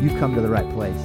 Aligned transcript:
you've 0.00 0.18
come 0.18 0.32
to 0.34 0.40
the 0.40 0.48
right 0.48 0.68
place. 0.70 0.96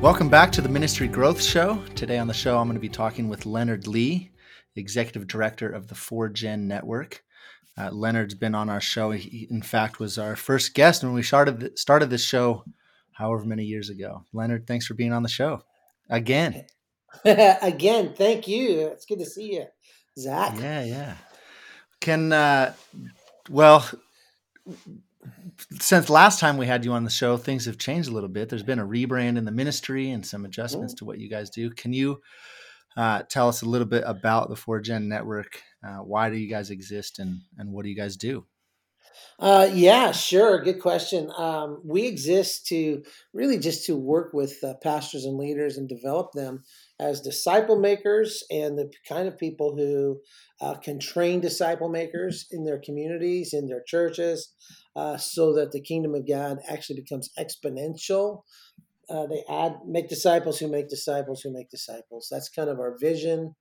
Welcome 0.00 0.28
back 0.28 0.52
to 0.52 0.60
the 0.60 0.68
Ministry 0.68 1.08
Growth 1.08 1.42
Show. 1.42 1.82
Today 1.96 2.18
on 2.18 2.28
the 2.28 2.34
show, 2.34 2.56
I'm 2.56 2.68
going 2.68 2.74
to 2.74 2.80
be 2.80 2.88
talking 2.88 3.28
with 3.28 3.44
Leonard 3.44 3.88
Lee, 3.88 4.30
Executive 4.76 5.26
Director 5.26 5.68
of 5.68 5.88
the 5.88 5.96
4Gen 5.96 6.60
Network. 6.60 7.24
Uh, 7.76 7.90
Leonard's 7.90 8.34
been 8.34 8.54
on 8.54 8.68
our 8.68 8.80
show. 8.80 9.10
He, 9.10 9.48
in 9.50 9.60
fact, 9.60 9.98
was 9.98 10.18
our 10.18 10.36
first 10.36 10.72
guest 10.74 11.02
when 11.02 11.14
we 11.14 11.24
started 11.24 11.76
started 11.76 12.10
this 12.10 12.24
show, 12.24 12.64
however 13.10 13.44
many 13.44 13.64
years 13.64 13.90
ago. 13.90 14.24
Leonard, 14.32 14.68
thanks 14.68 14.86
for 14.86 14.94
being 14.94 15.12
on 15.12 15.24
the 15.24 15.28
show 15.28 15.62
again. 16.08 16.64
again, 17.24 18.14
thank 18.14 18.46
you. 18.46 18.86
It's 18.88 19.04
good 19.04 19.18
to 19.18 19.26
see 19.26 19.54
you, 19.54 19.64
Zach. 20.16 20.58
Yeah, 20.60 20.84
yeah. 20.84 21.14
Can 22.00 22.32
uh, 22.32 22.72
well, 23.50 23.88
since 25.72 26.08
last 26.08 26.40
time 26.40 26.56
we 26.56 26.66
had 26.66 26.84
you 26.84 26.92
on 26.92 27.04
the 27.04 27.10
show, 27.10 27.36
things 27.36 27.66
have 27.66 27.78
changed 27.78 28.08
a 28.08 28.12
little 28.12 28.28
bit. 28.28 28.48
There's 28.48 28.62
been 28.62 28.78
a 28.78 28.86
rebrand 28.86 29.36
in 29.36 29.44
the 29.44 29.50
ministry 29.52 30.10
and 30.10 30.26
some 30.26 30.44
adjustments 30.44 30.94
to 30.94 31.04
what 31.04 31.18
you 31.18 31.28
guys 31.28 31.50
do. 31.50 31.70
Can 31.70 31.92
you 31.92 32.20
uh, 32.96 33.22
tell 33.28 33.48
us 33.48 33.62
a 33.62 33.68
little 33.68 33.86
bit 33.86 34.02
about 34.06 34.48
the 34.48 34.54
4Gen 34.54 35.04
network? 35.04 35.62
Uh, 35.86 35.98
why 35.98 36.30
do 36.30 36.36
you 36.36 36.48
guys 36.48 36.70
exist 36.70 37.18
and, 37.18 37.42
and 37.58 37.70
what 37.70 37.84
do 37.84 37.90
you 37.90 37.96
guys 37.96 38.16
do? 38.16 38.46
Uh, 39.38 39.68
yeah, 39.72 40.10
sure. 40.10 40.62
Good 40.62 40.80
question. 40.80 41.30
Um, 41.36 41.80
we 41.84 42.06
exist 42.06 42.66
to 42.68 43.04
really 43.32 43.58
just 43.58 43.86
to 43.86 43.96
work 43.96 44.32
with 44.32 44.62
uh, 44.64 44.74
pastors 44.82 45.24
and 45.24 45.36
leaders 45.36 45.76
and 45.76 45.88
develop 45.88 46.32
them 46.32 46.64
as 47.00 47.20
disciple 47.20 47.78
makers 47.78 48.42
and 48.50 48.76
the 48.76 48.90
kind 49.08 49.28
of 49.28 49.38
people 49.38 49.76
who 49.76 50.20
uh, 50.60 50.74
can 50.74 50.98
train 50.98 51.40
disciple 51.40 51.88
makers 51.88 52.46
in 52.50 52.64
their 52.64 52.80
communities, 52.84 53.54
in 53.54 53.68
their 53.68 53.82
churches, 53.86 54.52
uh, 54.96 55.16
so 55.16 55.54
that 55.54 55.70
the 55.70 55.80
kingdom 55.80 56.14
of 56.14 56.26
God 56.26 56.58
actually 56.68 57.00
becomes 57.00 57.30
exponential. 57.38 58.42
Uh, 59.08 59.26
they 59.26 59.44
add, 59.48 59.76
make 59.86 60.08
disciples 60.08 60.58
who 60.58 60.68
make 60.68 60.88
disciples 60.88 61.40
who 61.40 61.52
make 61.52 61.70
disciples. 61.70 62.28
That's 62.30 62.48
kind 62.48 62.68
of 62.68 62.80
our 62.80 62.96
vision. 62.98 63.54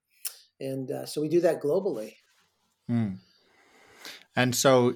And 0.60 0.90
uh, 0.92 1.06
so 1.06 1.22
we 1.22 1.30
do 1.30 1.42
that 1.42 1.62
globally. 1.62 2.16
Hmm. 2.88 3.14
And 4.36 4.56
so 4.56 4.96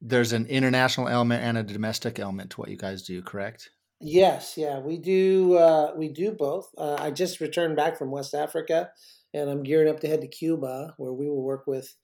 there's 0.00 0.32
an 0.32 0.46
international 0.46 1.08
element 1.08 1.42
and 1.42 1.58
a 1.58 1.62
domestic 1.62 2.18
element 2.18 2.50
to 2.50 2.60
what 2.60 2.68
you 2.68 2.76
guys 2.76 3.02
do, 3.02 3.22
correct? 3.22 3.70
Yes, 4.00 4.54
yeah, 4.56 4.78
we 4.78 4.96
do. 4.96 5.56
Uh, 5.56 5.92
we 5.96 6.08
do 6.08 6.32
both. 6.32 6.68
Uh, 6.78 6.96
I 6.98 7.10
just 7.10 7.40
returned 7.40 7.76
back 7.76 7.98
from 7.98 8.10
West 8.10 8.32
Africa, 8.32 8.90
and 9.34 9.50
I'm 9.50 9.64
gearing 9.64 9.88
up 9.88 10.00
to 10.00 10.08
head 10.08 10.20
to 10.20 10.28
Cuba, 10.28 10.94
where 10.98 11.12
we 11.12 11.28
will 11.28 11.42
work 11.42 11.66
with 11.66 11.94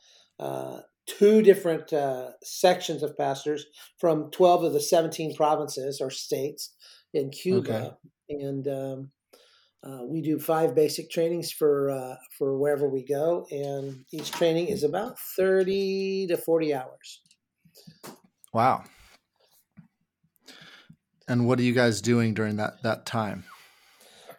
uh, 0.41 0.81
two 1.07 1.41
different 1.43 1.93
uh, 1.93 2.31
sections 2.43 3.03
of 3.03 3.17
pastors 3.17 3.67
from 3.99 4.31
12 4.33 4.65
of 4.65 4.73
the 4.73 4.81
17 4.81 5.37
provinces 5.37 6.01
or 6.01 6.11
states 6.11 6.75
in 7.13 7.31
Cuba, 7.31 7.97
okay. 8.31 8.43
and 8.43 8.67
um, 8.67 9.11
uh, 9.85 10.05
we 10.05 10.21
do 10.21 10.41
five 10.41 10.75
basic 10.75 11.11
trainings 11.11 11.53
for 11.53 11.91
uh, 11.91 12.17
for 12.37 12.59
wherever 12.59 12.89
we 12.89 13.05
go, 13.05 13.47
and 13.53 14.05
each 14.13 14.33
training 14.33 14.67
is 14.67 14.83
about 14.83 15.17
30 15.37 16.27
to 16.27 16.37
40 16.37 16.75
hours. 16.75 17.21
Wow. 18.53 18.83
And 21.27 21.47
what 21.47 21.59
are 21.59 21.63
you 21.63 21.73
guys 21.73 22.01
doing 22.01 22.35
during 22.35 22.57
that 22.57 22.83
that 22.83 23.07
time? 23.07 23.45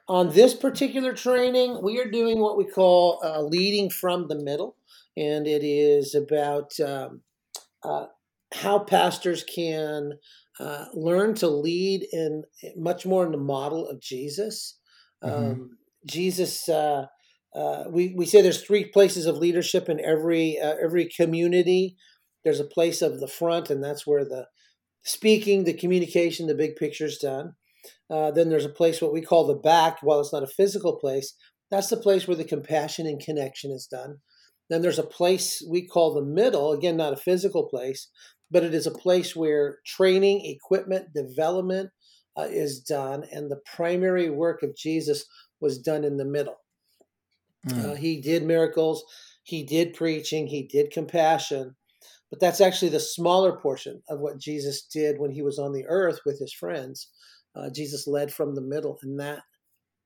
On 0.07 0.31
this 0.33 0.53
particular 0.53 1.13
training, 1.13 1.79
we 1.81 1.99
are 1.99 2.09
doing 2.09 2.39
what 2.39 2.57
we 2.57 2.65
call 2.65 3.19
uh, 3.23 3.41
leading 3.41 3.89
from 3.89 4.27
the 4.27 4.39
middle, 4.39 4.75
and 5.17 5.47
it 5.47 5.63
is 5.63 6.13
about 6.13 6.79
um, 6.79 7.21
uh, 7.83 8.05
how 8.53 8.79
pastors 8.79 9.43
can 9.43 10.13
uh, 10.59 10.85
learn 10.93 11.33
to 11.35 11.47
lead 11.47 12.05
in 12.11 12.43
much 12.75 13.05
more 13.05 13.25
in 13.25 13.31
the 13.31 13.37
model 13.37 13.87
of 13.87 13.99
Jesus. 13.99 14.77
Mm-hmm. 15.23 15.61
Um, 15.61 15.77
Jesus, 16.05 16.69
uh, 16.69 17.07
uh, 17.55 17.85
we 17.89 18.13
we 18.15 18.27
say 18.27 18.41
there's 18.41 18.63
three 18.63 18.85
places 18.85 19.25
of 19.25 19.37
leadership 19.37 19.89
in 19.89 19.99
every 19.99 20.59
uh, 20.59 20.75
every 20.81 21.09
community. 21.09 21.97
There's 22.43 22.59
a 22.59 22.65
place 22.65 23.01
of 23.01 23.19
the 23.19 23.27
front, 23.27 23.71
and 23.71 23.83
that's 23.83 24.05
where 24.05 24.23
the 24.23 24.45
speaking, 25.05 25.63
the 25.63 25.73
communication, 25.73 26.47
the 26.47 26.55
big 26.55 26.75
picture 26.75 27.05
is 27.05 27.17
done. 27.17 27.55
Uh, 28.09 28.31
then 28.31 28.49
there's 28.49 28.65
a 28.65 28.69
place 28.69 29.01
what 29.01 29.13
we 29.13 29.21
call 29.21 29.47
the 29.47 29.55
back. 29.55 29.99
While 30.01 30.19
it's 30.19 30.33
not 30.33 30.43
a 30.43 30.47
physical 30.47 30.97
place, 30.97 31.33
that's 31.71 31.87
the 31.87 31.97
place 31.97 32.27
where 32.27 32.37
the 32.37 32.43
compassion 32.43 33.07
and 33.07 33.19
connection 33.19 33.71
is 33.71 33.87
done. 33.89 34.17
Then 34.69 34.81
there's 34.81 34.99
a 34.99 35.03
place 35.03 35.63
we 35.69 35.87
call 35.87 36.13
the 36.13 36.25
middle. 36.25 36.71
Again, 36.71 36.97
not 36.97 37.13
a 37.13 37.17
physical 37.17 37.67
place, 37.67 38.09
but 38.49 38.63
it 38.63 38.73
is 38.73 38.87
a 38.87 38.91
place 38.91 39.35
where 39.35 39.79
training, 39.85 40.41
equipment, 40.45 41.13
development 41.13 41.91
uh, 42.37 42.47
is 42.49 42.79
done, 42.79 43.23
and 43.31 43.49
the 43.49 43.61
primary 43.75 44.29
work 44.29 44.63
of 44.63 44.75
Jesus 44.75 45.25
was 45.61 45.79
done 45.79 46.03
in 46.03 46.17
the 46.17 46.25
middle. 46.25 46.57
Mm. 47.67 47.85
Uh, 47.85 47.95
he 47.95 48.21
did 48.21 48.43
miracles, 48.43 49.03
he 49.43 49.63
did 49.63 49.93
preaching, 49.93 50.47
he 50.47 50.63
did 50.63 50.91
compassion, 50.91 51.75
but 52.35 52.45
that's 52.45 52.59
actually 52.59 52.89
the 52.89 52.99
smaller 52.99 53.55
portion 53.55 54.01
of 54.09 54.19
what 54.19 54.37
Jesus 54.37 54.81
did 54.83 55.19
when 55.19 55.31
he 55.31 55.41
was 55.41 55.57
on 55.57 55.71
the 55.71 55.85
earth 55.87 56.19
with 56.25 56.37
his 56.37 56.51
friends. 56.51 57.07
Uh, 57.55 57.69
Jesus 57.73 58.07
led 58.07 58.33
from 58.33 58.55
the 58.55 58.61
middle, 58.61 58.99
and 59.01 59.17
that 59.21 59.43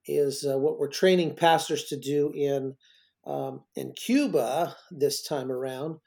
is 0.05 0.45
uh, 0.47 0.55
what 0.55 0.77
we're 0.77 0.89
training 0.89 1.35
pastors 1.35 1.85
to 1.85 1.97
do 1.99 2.31
in 2.35 2.75
um, 3.25 3.63
in 3.75 3.93
Cuba 3.93 4.75
this 4.91 5.23
time 5.23 5.51
around, 5.51 5.97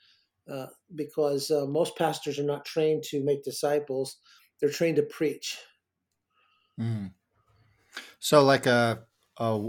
uh, 0.48 0.66
because 0.94 1.50
uh, 1.50 1.66
most 1.66 1.96
pastors 1.98 2.38
are 2.38 2.44
not 2.44 2.64
trained 2.64 3.02
to 3.08 3.24
make 3.24 3.42
disciples; 3.42 4.18
they're 4.60 4.70
trained 4.70 4.96
to 4.96 5.02
preach. 5.02 5.58
Mm. 6.80 7.14
So, 8.20 8.44
like 8.44 8.66
a, 8.66 9.00
a 9.38 9.68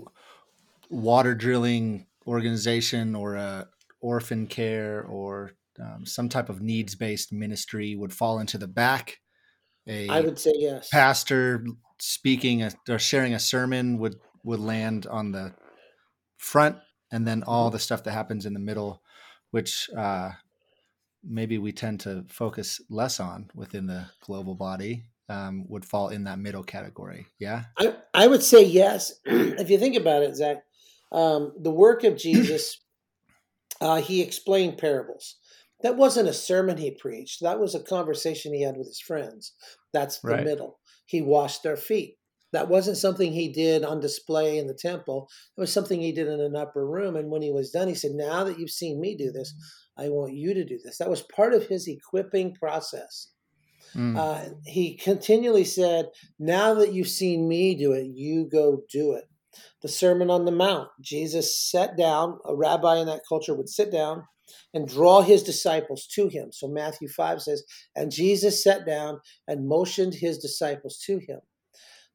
water 0.91 1.33
drilling 1.33 2.05
organization 2.27 3.15
or 3.15 3.37
a 3.37 3.69
orphan 4.01 4.45
care 4.45 5.03
or 5.03 5.53
um, 5.79 6.05
some 6.05 6.29
type 6.29 6.49
of 6.49 6.61
needs 6.61 6.95
based 6.95 7.31
ministry 7.31 7.95
would 7.95 8.13
fall 8.13 8.39
into 8.39 8.57
the 8.57 8.67
back. 8.67 9.19
A 9.87 10.07
I 10.07 10.21
would 10.21 10.39
say 10.39 10.53
yes. 10.55 10.89
Pastor 10.89 11.65
speaking 11.99 12.63
a, 12.63 12.71
or 12.89 12.99
sharing 12.99 13.33
a 13.33 13.39
sermon 13.39 13.97
would 13.97 14.15
would 14.43 14.59
land 14.59 15.07
on 15.07 15.31
the 15.31 15.53
front, 16.37 16.77
and 17.11 17.27
then 17.27 17.43
all 17.43 17.67
mm-hmm. 17.67 17.75
the 17.75 17.79
stuff 17.79 18.03
that 18.03 18.11
happens 18.11 18.45
in 18.45 18.53
the 18.53 18.59
middle, 18.59 19.01
which 19.51 19.89
uh, 19.97 20.31
maybe 21.23 21.57
we 21.57 21.71
tend 21.71 22.01
to 22.01 22.25
focus 22.29 22.81
less 22.89 23.19
on 23.19 23.49
within 23.55 23.87
the 23.87 24.05
global 24.21 24.55
body, 24.55 25.05
um, 25.29 25.65
would 25.69 25.85
fall 25.85 26.09
in 26.09 26.25
that 26.25 26.39
middle 26.39 26.63
category. 26.63 27.27
Yeah, 27.39 27.63
I 27.77 27.95
I 28.13 28.27
would 28.27 28.43
say 28.43 28.63
yes. 28.63 29.13
if 29.25 29.69
you 29.69 29.77
think 29.77 29.95
about 29.95 30.23
it, 30.23 30.35
Zach, 30.35 30.63
um, 31.11 31.53
the 31.59 31.71
work 31.71 32.03
of 32.03 32.15
Jesus, 32.15 32.79
uh, 33.81 34.01
he 34.01 34.21
explained 34.21 34.77
parables 34.77 35.37
that 35.83 35.97
wasn't 35.97 36.29
a 36.29 36.33
sermon 36.33 36.77
he 36.77 36.91
preached. 36.91 37.41
That 37.41 37.59
was 37.59 37.75
a 37.75 37.83
conversation 37.83 38.53
he 38.53 38.63
had 38.63 38.77
with 38.77 38.87
his 38.87 39.01
friends. 39.01 39.53
That's 39.91 40.19
the 40.19 40.29
right. 40.29 40.43
middle. 40.43 40.79
He 41.05 41.21
washed 41.21 41.61
their 41.61 41.77
feet. 41.77 42.15
That 42.53 42.69
wasn't 42.69 42.97
something 42.97 43.33
he 43.33 43.51
did 43.51 43.83
on 43.83 43.99
display 43.99 44.57
in 44.57 44.67
the 44.67 44.77
temple. 44.79 45.27
It 45.57 45.59
was 45.59 45.73
something 45.73 45.99
he 45.99 46.11
did 46.11 46.27
in 46.27 46.39
an 46.39 46.55
upper 46.55 46.87
room. 46.87 47.15
And 47.15 47.29
when 47.29 47.41
he 47.41 47.51
was 47.51 47.71
done, 47.71 47.87
he 47.87 47.95
said, 47.95 48.11
Now 48.11 48.43
that 48.45 48.59
you've 48.59 48.69
seen 48.69 49.01
me 49.01 49.15
do 49.17 49.31
this, 49.31 49.53
I 49.97 50.09
want 50.09 50.33
you 50.33 50.53
to 50.53 50.63
do 50.63 50.79
this. 50.83 50.99
That 50.99 51.09
was 51.09 51.21
part 51.21 51.53
of 51.53 51.67
his 51.67 51.87
equipping 51.87 52.55
process. 52.55 53.31
Mm. 53.95 54.17
Uh, 54.17 54.53
he 54.65 54.95
continually 54.95 55.65
said, 55.65 56.09
Now 56.39 56.75
that 56.75 56.93
you've 56.93 57.07
seen 57.07 57.47
me 57.47 57.75
do 57.75 57.91
it, 57.91 58.07
you 58.13 58.47
go 58.49 58.83
do 58.89 59.13
it. 59.13 59.25
The 59.81 59.89
Sermon 59.89 60.29
on 60.29 60.45
the 60.45 60.51
Mount, 60.51 60.89
Jesus 61.01 61.69
sat 61.69 61.97
down, 61.97 62.39
a 62.45 62.55
rabbi 62.55 62.97
in 62.97 63.07
that 63.07 63.21
culture 63.27 63.55
would 63.55 63.69
sit 63.69 63.91
down 63.91 64.23
and 64.73 64.87
draw 64.87 65.21
his 65.21 65.43
disciples 65.43 66.07
to 66.15 66.27
him. 66.27 66.51
So 66.51 66.67
Matthew 66.67 67.07
5 67.07 67.41
says, 67.41 67.63
And 67.95 68.11
Jesus 68.11 68.63
sat 68.63 68.85
down 68.85 69.19
and 69.47 69.67
motioned 69.67 70.15
his 70.15 70.37
disciples 70.37 70.99
to 71.05 71.19
him. 71.19 71.39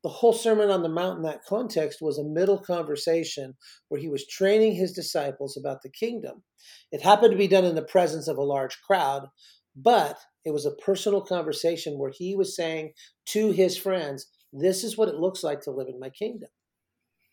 The 0.05 0.09
whole 0.09 0.33
Sermon 0.33 0.71
on 0.71 0.83
the 0.83 0.89
Mount 0.89 1.19
in 1.19 1.23
that 1.25 1.45
context 1.45 1.99
was 2.01 2.19
a 2.19 2.25
middle 2.25 2.59
conversation 2.59 3.57
where 3.89 4.01
he 4.01 4.09
was 4.09 4.27
training 4.27 4.75
his 4.75 4.93
disciples 4.93 5.57
about 5.57 5.83
the 5.83 5.91
kingdom. 5.91 6.45
It 6.93 7.03
happened 7.03 7.33
to 7.33 7.39
be 7.39 7.49
done 7.49 7.65
in 7.65 7.75
the 7.75 7.83
presence 7.83 8.29
of 8.29 8.37
a 8.39 8.45
large 8.45 8.81
crowd, 8.83 9.27
but 9.75 10.19
it 10.45 10.53
was 10.53 10.67
a 10.67 10.75
personal 10.77 11.21
conversation 11.21 11.99
where 11.99 12.13
he 12.15 12.37
was 12.37 12.55
saying 12.55 12.93
to 13.27 13.51
his 13.51 13.77
friends, 13.77 14.27
This 14.53 14.85
is 14.85 14.97
what 14.97 15.09
it 15.09 15.17
looks 15.17 15.43
like 15.43 15.63
to 15.63 15.73
live 15.73 15.89
in 15.89 15.99
my 15.99 16.11
kingdom. 16.11 16.51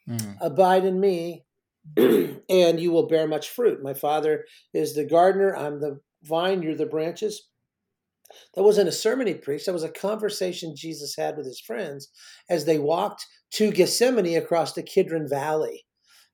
Mm. 0.10 0.38
Abide 0.42 0.86
in 0.86 1.00
me, 1.00 1.46
and 1.97 2.79
you 2.79 2.91
will 2.91 3.07
bear 3.07 3.27
much 3.27 3.49
fruit. 3.49 3.83
My 3.83 3.93
father 3.93 4.45
is 4.73 4.93
the 4.93 5.05
gardener, 5.05 5.55
I'm 5.55 5.79
the 5.79 5.99
vine, 6.23 6.61
you're 6.61 6.75
the 6.75 6.85
branches. 6.85 7.47
That 8.55 8.63
wasn't 8.63 8.89
a 8.89 8.93
sermon 8.93 9.27
he 9.27 9.35
preached, 9.35 9.67
that 9.67 9.73
was 9.73 9.83
a 9.83 9.89
conversation 9.89 10.75
Jesus 10.75 11.15
had 11.15 11.37
with 11.37 11.45
his 11.45 11.59
friends 11.59 12.09
as 12.49 12.65
they 12.65 12.79
walked 12.79 13.25
to 13.51 13.71
Gethsemane 13.71 14.37
across 14.37 14.73
the 14.73 14.83
Kidron 14.83 15.29
Valley. 15.29 15.85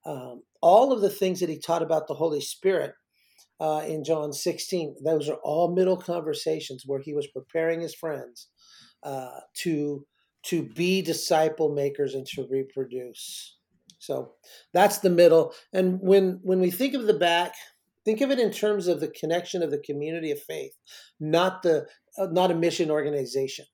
Um, 0.06 0.44
all 0.62 0.92
of 0.92 1.02
the 1.02 1.10
things 1.10 1.40
that 1.40 1.50
he 1.50 1.60
taught 1.60 1.84
about 1.84 2.08
the 2.08 2.16
Holy 2.16 2.42
Spirit 2.42 2.94
uh, 3.60 3.84
in 3.88 4.04
John 4.04 4.34
16, 4.34 4.96
those 5.04 5.30
are 5.30 5.38
all 5.44 5.76
middle 5.76 5.98
conversations 5.98 6.84
where 6.86 7.00
he 7.00 7.14
was 7.14 7.28
preparing 7.28 7.82
his 7.82 7.94
friends 7.94 8.48
uh, 9.04 9.40
to 9.58 10.06
to 10.44 10.64
be 10.64 11.04
disciple 11.04 11.72
makers 11.72 12.16
and 12.16 12.26
to 12.26 12.48
reproduce. 12.50 13.58
So 14.02 14.32
that's 14.74 14.98
the 14.98 15.12
middle. 15.12 15.54
And 15.72 16.00
when 16.02 16.40
when 16.42 16.60
we 16.60 16.72
think 16.72 16.96
of 16.96 17.06
the 17.06 17.14
back, 17.14 17.54
think 18.04 18.20
of 18.22 18.32
it 18.32 18.40
in 18.40 18.52
terms 18.52 18.88
of 18.88 19.00
the 19.00 19.08
connection 19.08 19.62
of 19.62 19.70
the 19.70 19.78
community 19.78 20.32
of 20.32 20.42
faith, 20.42 20.72
not 21.20 21.62
the 21.62 21.86
uh, 22.18 22.26
not 22.32 22.50
a 22.50 22.56
mission 22.56 22.90
organization. 22.90 23.66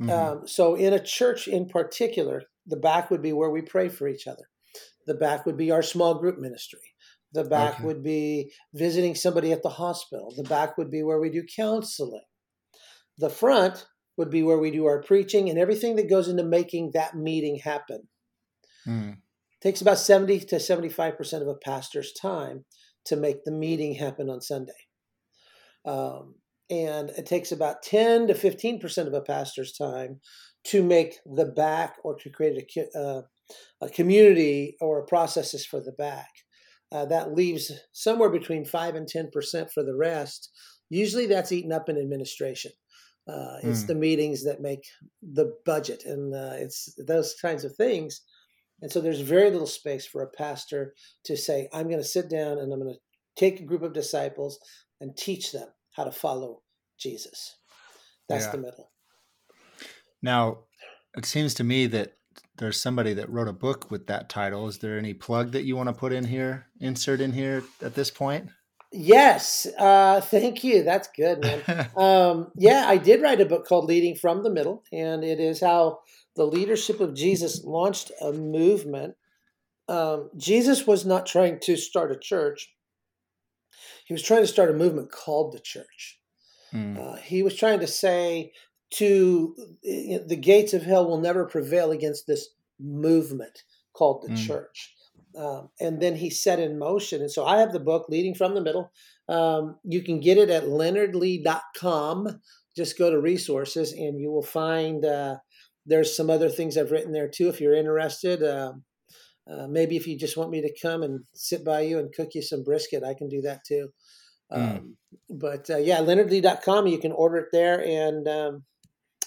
Mm-hmm. 0.00 0.10
Um, 0.10 0.46
so 0.46 0.76
in 0.76 0.92
a 0.92 1.02
church 1.02 1.48
in 1.48 1.68
particular, 1.68 2.44
the 2.68 2.76
back 2.76 3.10
would 3.10 3.20
be 3.20 3.32
where 3.32 3.50
we 3.50 3.62
pray 3.62 3.88
for 3.88 4.06
each 4.06 4.28
other. 4.28 4.44
The 5.08 5.14
back 5.14 5.44
would 5.44 5.56
be 5.56 5.72
our 5.72 5.82
small 5.82 6.20
group 6.20 6.38
ministry. 6.38 6.94
The 7.32 7.42
back 7.42 7.74
okay. 7.74 7.84
would 7.84 8.04
be 8.04 8.52
visiting 8.72 9.16
somebody 9.16 9.50
at 9.50 9.64
the 9.64 9.70
hospital. 9.70 10.32
The 10.36 10.48
back 10.48 10.78
would 10.78 10.90
be 10.90 11.02
where 11.02 11.18
we 11.18 11.30
do 11.30 11.42
counseling. 11.56 12.22
The 13.18 13.28
front 13.28 13.86
would 14.16 14.30
be 14.30 14.44
where 14.44 14.58
we 14.58 14.70
do 14.70 14.86
our 14.86 15.02
preaching 15.02 15.50
and 15.50 15.58
everything 15.58 15.96
that 15.96 16.08
goes 16.08 16.28
into 16.28 16.44
making 16.44 16.92
that 16.94 17.16
meeting 17.16 17.58
happen. 17.58 18.08
Mm. 18.86 19.16
Takes 19.60 19.80
about 19.80 19.98
70 19.98 20.40
to 20.40 20.56
75% 20.56 21.42
of 21.42 21.48
a 21.48 21.54
pastor's 21.54 22.12
time 22.12 22.64
to 23.06 23.16
make 23.16 23.44
the 23.44 23.52
meeting 23.52 23.94
happen 23.94 24.30
on 24.30 24.40
Sunday. 24.40 24.72
Um, 25.84 26.36
and 26.70 27.10
it 27.10 27.26
takes 27.26 27.50
about 27.50 27.82
10 27.82 28.28
to 28.28 28.34
15% 28.34 29.06
of 29.06 29.14
a 29.14 29.22
pastor's 29.22 29.72
time 29.72 30.20
to 30.64 30.82
make 30.82 31.16
the 31.24 31.46
back 31.46 31.96
or 32.04 32.16
to 32.18 32.30
create 32.30 32.70
a, 32.76 32.98
uh, 32.98 33.22
a 33.80 33.88
community 33.88 34.76
or 34.80 35.06
processes 35.06 35.64
for 35.64 35.80
the 35.80 35.92
back. 35.92 36.28
Uh, 36.92 37.04
that 37.06 37.34
leaves 37.34 37.72
somewhere 37.92 38.30
between 38.30 38.64
5 38.64 38.94
and 38.94 39.06
10% 39.06 39.70
for 39.72 39.82
the 39.82 39.96
rest. 39.96 40.50
Usually 40.90 41.26
that's 41.26 41.52
eaten 41.52 41.72
up 41.72 41.88
in 41.88 41.98
administration. 41.98 42.72
Uh, 43.26 43.58
it's 43.62 43.84
mm. 43.84 43.88
the 43.88 43.94
meetings 43.94 44.44
that 44.44 44.62
make 44.62 44.84
the 45.22 45.52
budget, 45.66 46.04
and 46.06 46.34
uh, 46.34 46.54
it's 46.54 46.94
those 47.06 47.34
kinds 47.42 47.62
of 47.62 47.76
things. 47.76 48.22
And 48.80 48.90
so 48.90 49.00
there's 49.00 49.20
very 49.20 49.50
little 49.50 49.66
space 49.66 50.06
for 50.06 50.22
a 50.22 50.30
pastor 50.30 50.94
to 51.24 51.36
say, 51.36 51.68
I'm 51.72 51.88
going 51.88 51.98
to 51.98 52.04
sit 52.04 52.30
down 52.30 52.58
and 52.58 52.72
I'm 52.72 52.80
going 52.80 52.94
to 52.94 53.00
take 53.36 53.60
a 53.60 53.64
group 53.64 53.82
of 53.82 53.92
disciples 53.92 54.58
and 55.00 55.16
teach 55.16 55.52
them 55.52 55.68
how 55.92 56.04
to 56.04 56.12
follow 56.12 56.62
Jesus. 56.98 57.56
That's 58.28 58.46
yeah. 58.46 58.52
the 58.52 58.58
middle. 58.58 58.90
Now, 60.22 60.58
it 61.16 61.24
seems 61.24 61.54
to 61.54 61.64
me 61.64 61.86
that 61.86 62.14
there's 62.58 62.80
somebody 62.80 63.14
that 63.14 63.30
wrote 63.30 63.48
a 63.48 63.52
book 63.52 63.90
with 63.90 64.06
that 64.08 64.28
title. 64.28 64.68
Is 64.68 64.78
there 64.78 64.98
any 64.98 65.14
plug 65.14 65.52
that 65.52 65.64
you 65.64 65.76
want 65.76 65.88
to 65.88 65.92
put 65.92 66.12
in 66.12 66.24
here, 66.24 66.66
insert 66.80 67.20
in 67.20 67.32
here 67.32 67.62
at 67.82 67.94
this 67.94 68.10
point? 68.10 68.50
Yes, 68.90 69.66
uh, 69.78 70.20
thank 70.22 70.64
you. 70.64 70.82
That's 70.82 71.08
good, 71.08 71.42
man. 71.42 71.90
um, 71.96 72.50
yeah, 72.56 72.84
I 72.86 72.96
did 72.96 73.20
write 73.20 73.40
a 73.40 73.46
book 73.46 73.66
called 73.66 73.84
Leading 73.84 74.16
from 74.16 74.42
the 74.42 74.50
Middle, 74.50 74.82
and 74.92 75.22
it 75.22 75.40
is 75.40 75.60
how 75.60 76.00
the 76.38 76.46
leadership 76.46 77.00
of 77.00 77.14
Jesus 77.14 77.64
launched 77.64 78.12
a 78.22 78.32
movement. 78.32 79.14
Um, 79.88 80.30
Jesus 80.36 80.86
was 80.86 81.04
not 81.04 81.26
trying 81.26 81.58
to 81.60 81.76
start 81.76 82.12
a 82.12 82.18
church, 82.18 82.72
he 84.06 84.14
was 84.14 84.22
trying 84.22 84.42
to 84.42 84.46
start 84.46 84.70
a 84.70 84.74
movement 84.74 85.12
called 85.12 85.52
the 85.52 85.60
church. 85.60 86.20
Mm. 86.72 86.98
Uh, 86.98 87.16
he 87.16 87.42
was 87.42 87.54
trying 87.54 87.80
to 87.80 87.86
say 87.86 88.52
to 88.90 89.54
the 89.82 90.38
gates 90.40 90.72
of 90.72 90.82
hell 90.82 91.06
will 91.06 91.20
never 91.20 91.44
prevail 91.44 91.90
against 91.90 92.26
this 92.26 92.48
movement 92.80 93.64
called 93.92 94.22
the 94.22 94.32
mm. 94.32 94.46
church. 94.46 94.94
Um, 95.36 95.68
and 95.78 96.00
then 96.00 96.16
he 96.16 96.30
set 96.30 96.58
in 96.58 96.78
motion. 96.78 97.20
And 97.20 97.30
so 97.30 97.44
I 97.44 97.58
have 97.58 97.72
the 97.72 97.80
book, 97.80 98.06
Leading 98.08 98.34
from 98.34 98.54
the 98.54 98.62
Middle. 98.62 98.90
Um, 99.28 99.76
you 99.84 100.02
can 100.02 100.20
get 100.20 100.38
it 100.38 100.48
at 100.48 100.64
leonardlee.com. 100.64 102.40
Just 102.74 102.98
go 102.98 103.10
to 103.10 103.20
resources 103.20 103.92
and 103.92 104.18
you 104.18 104.30
will 104.30 104.42
find 104.42 105.04
uh, 105.04 105.36
there's 105.88 106.14
some 106.14 106.30
other 106.30 106.50
things 106.50 106.76
I've 106.76 106.90
written 106.90 107.12
there 107.12 107.28
too 107.28 107.48
if 107.48 107.60
you're 107.60 107.74
interested. 107.74 108.42
Um, 108.42 108.84
uh, 109.50 109.66
maybe 109.66 109.96
if 109.96 110.06
you 110.06 110.18
just 110.18 110.36
want 110.36 110.50
me 110.50 110.60
to 110.60 110.74
come 110.80 111.02
and 111.02 111.24
sit 111.34 111.64
by 111.64 111.80
you 111.80 111.98
and 111.98 112.14
cook 112.14 112.34
you 112.34 112.42
some 112.42 112.62
brisket, 112.62 113.02
I 113.02 113.14
can 113.14 113.28
do 113.28 113.40
that 113.42 113.64
too. 113.64 113.88
Mm. 114.52 114.78
Um, 114.78 114.96
but 115.30 115.70
uh, 115.70 115.78
yeah, 115.78 115.98
leonardlee.com, 115.98 116.86
you 116.86 116.98
can 116.98 117.12
order 117.12 117.38
it 117.38 117.48
there 117.50 117.82
and 117.82 118.28
um, 118.28 118.64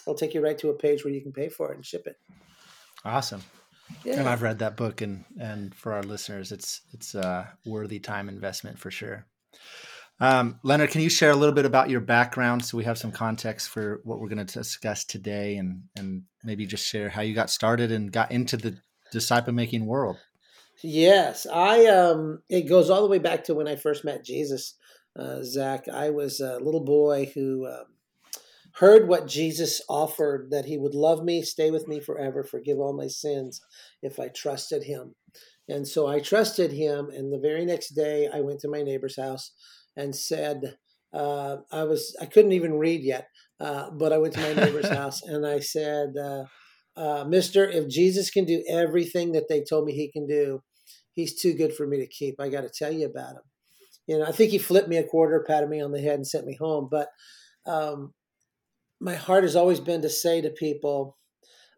it'll 0.05 0.15
take 0.15 0.35
you 0.35 0.41
right 0.41 0.57
to 0.59 0.69
a 0.69 0.75
page 0.75 1.03
where 1.03 1.13
you 1.13 1.21
can 1.21 1.33
pay 1.33 1.49
for 1.49 1.71
it 1.71 1.75
and 1.75 1.85
ship 1.85 2.05
it. 2.05 2.17
Awesome. 3.03 3.41
Yeah. 4.05 4.19
And 4.19 4.29
I've 4.29 4.43
read 4.43 4.59
that 4.59 4.77
book 4.77 5.01
and, 5.01 5.25
and 5.39 5.73
for 5.73 5.93
our 5.93 6.03
listeners, 6.03 6.51
it's, 6.51 6.81
it's 6.93 7.15
a 7.15 7.51
worthy 7.65 7.99
time 7.99 8.29
investment 8.29 8.77
for 8.77 8.91
sure. 8.91 9.25
Um, 10.21 10.59
Leonard, 10.61 10.91
can 10.91 11.01
you 11.01 11.09
share 11.09 11.31
a 11.31 11.35
little 11.35 11.55
bit 11.55 11.65
about 11.65 11.89
your 11.89 11.99
background 11.99 12.63
so 12.63 12.77
we 12.77 12.83
have 12.83 12.99
some 12.99 13.11
context 13.11 13.69
for 13.69 14.01
what 14.03 14.19
we're 14.19 14.29
going 14.29 14.45
to 14.45 14.59
discuss 14.59 15.03
today 15.03 15.57
and, 15.57 15.81
and 15.97 16.21
maybe 16.43 16.67
just 16.67 16.87
share 16.87 17.09
how 17.09 17.23
you 17.23 17.33
got 17.33 17.49
started 17.49 17.91
and 17.91 18.11
got 18.11 18.31
into 18.31 18.55
the 18.55 18.77
disciple 19.11 19.51
making 19.51 19.87
world? 19.87 20.17
Yes, 20.83 21.47
I 21.51 21.87
um 21.87 22.41
it 22.49 22.69
goes 22.69 22.89
all 22.89 23.01
the 23.01 23.07
way 23.07 23.19
back 23.19 23.43
to 23.45 23.55
when 23.55 23.67
I 23.67 23.75
first 23.75 24.05
met 24.05 24.23
Jesus. 24.23 24.75
Uh, 25.19 25.43
Zach, 25.43 25.87
I 25.87 26.11
was 26.11 26.39
a 26.39 26.59
little 26.59 26.85
boy 26.85 27.31
who 27.33 27.67
um, 27.67 27.85
heard 28.75 29.07
what 29.07 29.27
Jesus 29.27 29.81
offered 29.89 30.49
that 30.51 30.65
he 30.65 30.77
would 30.77 30.95
love 30.95 31.23
me, 31.23 31.41
stay 31.41 31.71
with 31.71 31.87
me 31.87 31.99
forever, 31.99 32.43
forgive 32.43 32.79
all 32.79 32.93
my 32.93 33.07
sins 33.07 33.59
if 34.01 34.19
I 34.19 34.29
trusted 34.29 34.83
him. 34.83 35.15
And 35.67 35.87
so 35.87 36.07
I 36.07 36.19
trusted 36.19 36.71
him. 36.71 37.09
And 37.09 37.31
the 37.31 37.39
very 37.39 37.65
next 37.65 37.89
day, 37.89 38.29
I 38.33 38.39
went 38.41 38.59
to 38.61 38.69
my 38.69 38.81
neighbor's 38.81 39.17
house 39.17 39.51
and 40.01 40.15
said, 40.15 40.77
uh, 41.13 41.57
I 41.71 41.83
was 41.83 42.15
I 42.21 42.25
couldn't 42.25 42.53
even 42.53 42.75
read 42.75 43.01
yet, 43.01 43.27
uh, 43.59 43.89
but 43.91 44.13
I 44.13 44.17
went 44.17 44.33
to 44.35 44.41
my 44.41 44.53
neighbor's 44.53 44.89
house 44.99 45.21
and 45.23 45.45
I 45.45 45.59
said, 45.59 46.13
uh, 46.17 46.43
uh, 46.95 47.25
Mister, 47.25 47.69
if 47.69 47.87
Jesus 47.87 48.29
can 48.29 48.45
do 48.45 48.63
everything 48.69 49.31
that 49.33 49.47
they 49.47 49.63
told 49.63 49.85
me 49.85 49.93
he 49.93 50.11
can 50.11 50.27
do, 50.27 50.61
he's 51.13 51.39
too 51.39 51.53
good 51.53 51.73
for 51.73 51.87
me 51.87 51.97
to 51.99 52.07
keep. 52.07 52.35
I 52.39 52.49
got 52.49 52.61
to 52.61 52.69
tell 52.69 52.91
you 52.91 53.05
about 53.05 53.35
him. 53.35 53.43
You 54.07 54.19
know, 54.19 54.25
I 54.25 54.31
think 54.31 54.51
he 54.51 54.57
flipped 54.57 54.89
me 54.89 54.97
a 54.97 55.03
quarter, 55.03 55.45
patted 55.47 55.69
me 55.69 55.81
on 55.81 55.91
the 55.91 56.01
head, 56.01 56.15
and 56.15 56.27
sent 56.27 56.45
me 56.45 56.57
home. 56.59 56.87
But 56.89 57.09
um, 57.65 58.13
my 58.99 59.15
heart 59.15 59.43
has 59.43 59.55
always 59.55 59.79
been 59.79 60.01
to 60.01 60.09
say 60.09 60.41
to 60.41 60.49
people, 60.49 61.17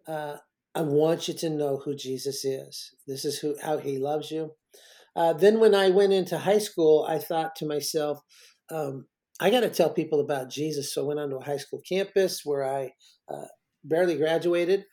uh, 0.07 0.37
I 0.75 0.81
want 0.81 1.27
you 1.27 1.33
to 1.35 1.49
know 1.49 1.77
who 1.77 1.95
Jesus 1.95 2.43
is. 2.43 2.91
This 3.07 3.25
is 3.25 3.39
who 3.39 3.55
how 3.61 3.77
he 3.77 3.97
loves 3.97 4.31
you. 4.31 4.51
Uh, 5.15 5.33
then 5.33 5.59
when 5.59 5.75
I 5.75 5.89
went 5.89 6.13
into 6.13 6.37
high 6.37 6.59
school, 6.59 7.05
I 7.07 7.19
thought 7.19 7.55
to 7.57 7.65
myself, 7.65 8.19
um, 8.71 9.05
I 9.39 9.49
got 9.49 9.61
to 9.61 9.69
tell 9.69 9.89
people 9.89 10.19
about 10.19 10.49
Jesus. 10.49 10.93
So 10.93 11.03
I 11.03 11.07
went 11.07 11.19
onto 11.19 11.37
a 11.37 11.43
high 11.43 11.57
school 11.57 11.81
campus 11.87 12.41
where 12.43 12.63
I 12.63 12.91
uh, 13.31 13.45
barely 13.83 14.17
graduated, 14.17 14.85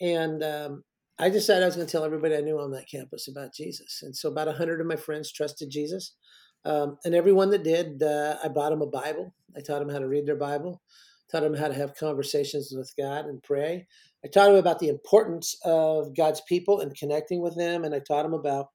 and 0.00 0.42
um, 0.42 0.84
I 1.18 1.28
decided 1.28 1.62
I 1.62 1.66
was 1.66 1.76
going 1.76 1.86
to 1.86 1.92
tell 1.92 2.04
everybody 2.04 2.36
I 2.36 2.40
knew 2.40 2.58
on 2.58 2.72
that 2.72 2.90
campus 2.90 3.28
about 3.28 3.54
Jesus. 3.54 4.00
And 4.02 4.16
so 4.16 4.30
about 4.30 4.54
hundred 4.56 4.80
of 4.80 4.86
my 4.86 4.96
friends 4.96 5.32
trusted 5.32 5.70
Jesus, 5.70 6.16
um, 6.64 6.98
and 7.04 7.14
everyone 7.14 7.50
that 7.50 7.64
did, 7.64 8.02
uh, 8.02 8.36
I 8.42 8.48
bought 8.48 8.70
them 8.70 8.82
a 8.82 8.86
Bible. 8.86 9.34
I 9.56 9.60
taught 9.60 9.80
them 9.80 9.90
how 9.90 9.98
to 9.98 10.08
read 10.08 10.26
their 10.26 10.36
Bible, 10.36 10.82
taught 11.30 11.42
them 11.42 11.54
how 11.54 11.68
to 11.68 11.74
have 11.74 11.94
conversations 11.94 12.72
with 12.76 12.92
God 12.98 13.26
and 13.26 13.42
pray. 13.42 13.86
I 14.24 14.28
taught 14.28 14.46
them 14.46 14.56
about 14.56 14.78
the 14.78 14.88
importance 14.88 15.56
of 15.64 16.16
God's 16.16 16.40
people 16.48 16.80
and 16.80 16.96
connecting 16.96 17.42
with 17.42 17.56
them, 17.56 17.84
and 17.84 17.94
I 17.94 18.00
taught 18.00 18.22
them 18.22 18.34
about 18.34 18.68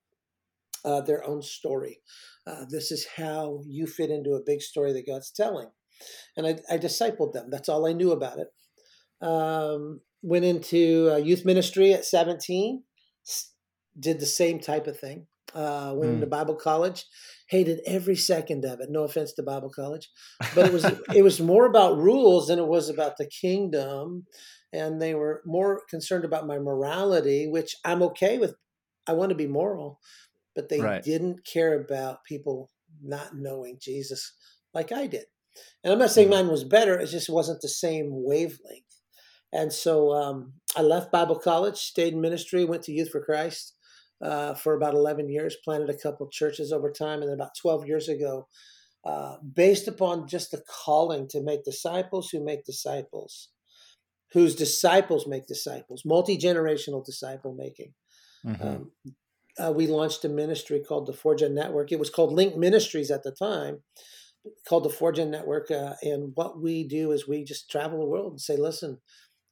uh, 0.87 1.01
their 1.01 1.27
own 1.27 1.41
story. 1.41 1.99
Uh, 2.47 2.63
this 2.69 2.91
is 2.91 3.05
how 3.17 3.61
you 3.67 3.85
fit 3.85 4.09
into 4.09 4.31
a 4.31 4.43
big 4.45 4.61
story 4.61 4.93
that 4.93 5.05
God's 5.05 5.31
telling. 5.31 5.67
And 6.37 6.47
I, 6.47 6.59
I 6.69 6.77
discipled 6.77 7.33
them. 7.33 7.49
That's 7.49 7.67
all 7.67 7.85
I 7.85 7.93
knew 7.93 8.11
about 8.11 8.39
it. 8.39 8.47
Um, 9.25 10.01
went 10.21 10.45
into 10.45 11.09
uh, 11.11 11.17
youth 11.17 11.43
ministry 11.43 11.93
at 11.93 12.05
17, 12.05 12.83
did 13.99 14.19
the 14.19 14.25
same 14.25 14.59
type 14.59 14.87
of 14.87 14.97
thing. 14.97 15.27
Uh, 15.53 15.93
went 15.95 16.11
mm. 16.11 16.15
into 16.15 16.27
Bible 16.27 16.55
college, 16.55 17.05
hated 17.49 17.79
every 17.85 18.15
second 18.15 18.65
of 18.65 18.79
it. 18.79 18.89
No 18.89 19.03
offense 19.03 19.33
to 19.33 19.43
Bible 19.43 19.71
college, 19.73 20.09
but 20.53 20.67
it 20.67 20.73
was 20.73 20.85
it 21.15 21.23
was 21.23 21.39
more 21.39 21.65
about 21.65 21.97
rules 21.97 22.47
than 22.47 22.59
it 22.59 22.67
was 22.67 22.89
about 22.89 23.15
the 23.17 23.25
kingdom, 23.25 24.25
and 24.73 25.01
they 25.01 25.15
were 25.15 25.41
more 25.45 25.81
concerned 25.89 26.25
about 26.25 26.47
my 26.47 26.59
morality, 26.59 27.47
which 27.47 27.75
I'm 27.85 28.03
okay 28.03 28.37
with. 28.37 28.55
I 29.07 29.13
want 29.13 29.29
to 29.29 29.35
be 29.35 29.47
moral, 29.47 30.01
but 30.57 30.69
they 30.69 30.81
right. 30.81 31.03
didn't 31.03 31.45
care 31.45 31.79
about 31.79 32.23
people 32.23 32.71
not 32.99 33.37
knowing 33.37 33.77
Jesus 33.79 34.33
like 34.73 34.91
I 34.91 35.05
did. 35.05 35.25
And 35.83 35.93
I'm 35.93 35.99
not 35.99 36.09
saying 36.09 36.29
Mm. 36.29 36.31
mine 36.31 36.47
was 36.47 36.63
better; 36.63 36.99
it 36.99 37.07
just 37.07 37.29
wasn't 37.29 37.61
the 37.61 37.69
same 37.69 38.23
wavelength. 38.23 38.83
And 39.53 39.71
so 39.71 40.11
um, 40.13 40.53
I 40.75 40.81
left 40.81 41.11
Bible 41.11 41.37
college, 41.37 41.77
stayed 41.77 42.13
in 42.13 42.21
ministry, 42.21 42.65
went 42.65 42.81
to 42.83 42.91
Youth 42.91 43.11
for 43.11 43.23
Christ 43.23 43.75
uh, 44.19 44.55
for 44.55 44.73
about 44.73 44.95
11 44.95 45.29
years, 45.29 45.55
planted 45.63 45.91
a 45.91 45.97
couple 45.97 46.27
churches 46.27 46.71
over 46.73 46.91
time, 46.91 47.21
and 47.21 47.29
then 47.29 47.35
about 47.35 47.55
12 47.55 47.85
years 47.85 48.09
ago, 48.09 48.47
uh, 49.05 49.37
based 49.53 49.87
upon 49.87 50.27
just 50.27 50.49
the 50.51 50.63
calling 50.67 51.27
to 51.29 51.41
make 51.41 51.63
disciples 51.63 52.29
who 52.29 52.43
make 52.43 52.65
disciples, 52.65 53.49
whose 54.33 54.55
disciples 54.55 55.27
make 55.27 55.45
disciples, 55.45 56.01
multi 56.03 56.35
generational 56.35 57.05
disciple 57.05 57.53
making. 57.53 57.93
Mhm. 58.43 58.61
Um, 58.65 58.91
uh, 59.63 59.71
we 59.71 59.87
launched 59.87 60.25
a 60.25 60.29
ministry 60.29 60.83
called 60.87 61.07
the 61.07 61.13
4Gen 61.13 61.53
Network. 61.53 61.91
It 61.91 61.99
was 61.99 62.09
called 62.09 62.33
Link 62.33 62.55
Ministries 62.55 63.11
at 63.11 63.23
the 63.23 63.31
time, 63.31 63.83
called 64.67 64.83
the 64.83 64.89
4Gen 64.89 65.29
Network. 65.29 65.71
Uh, 65.71 65.93
and 66.03 66.31
what 66.35 66.61
we 66.61 66.87
do 66.87 67.11
is 67.11 67.27
we 67.27 67.43
just 67.43 67.69
travel 67.69 67.99
the 67.99 68.05
world 68.05 68.33
and 68.33 68.41
say, 68.41 68.57
listen, 68.57 68.99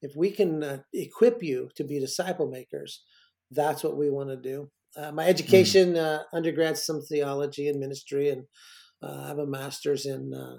if 0.01 0.15
we 0.15 0.31
can 0.31 0.63
uh, 0.63 0.77
equip 0.93 1.41
you 1.41 1.69
to 1.75 1.83
be 1.83 1.99
disciple 1.99 2.49
makers, 2.49 3.03
that's 3.51 3.83
what 3.83 3.97
we 3.97 4.09
want 4.09 4.29
to 4.29 4.37
do. 4.37 4.69
Uh, 4.97 5.11
my 5.11 5.25
education, 5.27 5.97
uh, 5.97 6.23
undergrad, 6.33 6.77
some 6.77 7.01
theology 7.01 7.67
and 7.67 7.79
ministry, 7.79 8.29
and 8.29 8.45
uh, 9.03 9.23
I 9.23 9.27
have 9.27 9.39
a 9.39 9.47
master's 9.47 10.05
in 10.05 10.33
uh, 10.33 10.57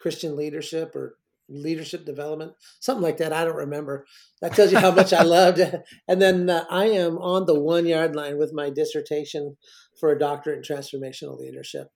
Christian 0.00 0.36
leadership 0.36 0.94
or 0.96 1.16
leadership 1.48 2.04
development, 2.04 2.52
something 2.80 3.02
like 3.02 3.18
that. 3.18 3.32
I 3.32 3.44
don't 3.44 3.56
remember. 3.56 4.06
That 4.40 4.54
tells 4.54 4.72
you 4.72 4.78
how 4.78 4.90
much 4.90 5.12
I 5.12 5.22
loved. 5.22 5.60
And 6.08 6.20
then 6.20 6.50
uh, 6.50 6.64
I 6.70 6.86
am 6.86 7.18
on 7.18 7.46
the 7.46 7.58
one 7.58 7.86
yard 7.86 8.14
line 8.14 8.38
with 8.38 8.52
my 8.52 8.70
dissertation 8.70 9.56
for 9.98 10.10
a 10.10 10.18
doctorate 10.18 10.58
in 10.58 10.76
transformational 10.76 11.38
leadership. 11.38 11.88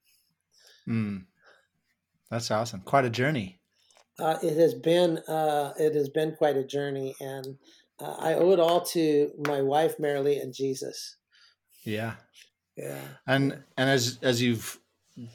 Mm. 0.88 1.24
That's 2.30 2.50
awesome. 2.50 2.80
Quite 2.80 3.04
a 3.04 3.10
journey. 3.10 3.60
Uh, 4.18 4.38
it 4.42 4.56
has 4.56 4.74
been 4.74 5.18
uh, 5.28 5.72
it 5.78 5.94
has 5.94 6.08
been 6.08 6.34
quite 6.34 6.56
a 6.56 6.64
journey, 6.64 7.14
and 7.20 7.56
uh, 8.00 8.16
I 8.18 8.34
owe 8.34 8.52
it 8.52 8.60
all 8.60 8.80
to 8.86 9.30
my 9.46 9.62
wife 9.62 9.96
Marilee 9.98 10.42
and 10.42 10.52
Jesus. 10.52 11.16
Yeah. 11.84 12.14
Yeah. 12.76 13.00
And 13.26 13.62
and 13.76 13.90
as 13.90 14.18
as 14.22 14.42
you've 14.42 14.78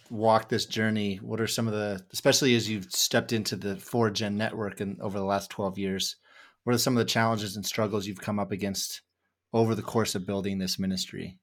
walked 0.09 0.49
this 0.49 0.65
journey, 0.65 1.17
what 1.17 1.41
are 1.41 1.47
some 1.47 1.67
of 1.67 1.73
the 1.73 2.03
especially 2.11 2.55
as 2.55 2.69
you've 2.69 2.91
stepped 2.91 3.33
into 3.33 3.55
the 3.55 3.75
four 3.77 4.09
gen 4.09 4.37
network 4.37 4.79
and 4.79 4.99
over 5.01 5.17
the 5.17 5.25
last 5.25 5.49
12 5.49 5.77
years, 5.77 6.15
what 6.63 6.75
are 6.75 6.79
some 6.79 6.95
of 6.95 7.05
the 7.05 7.11
challenges 7.11 7.55
and 7.55 7.65
struggles 7.65 8.07
you've 8.07 8.21
come 8.21 8.39
up 8.39 8.51
against 8.51 9.01
over 9.53 9.75
the 9.75 9.81
course 9.81 10.15
of 10.15 10.25
building 10.25 10.57
this 10.57 10.79
ministry? 10.79 11.37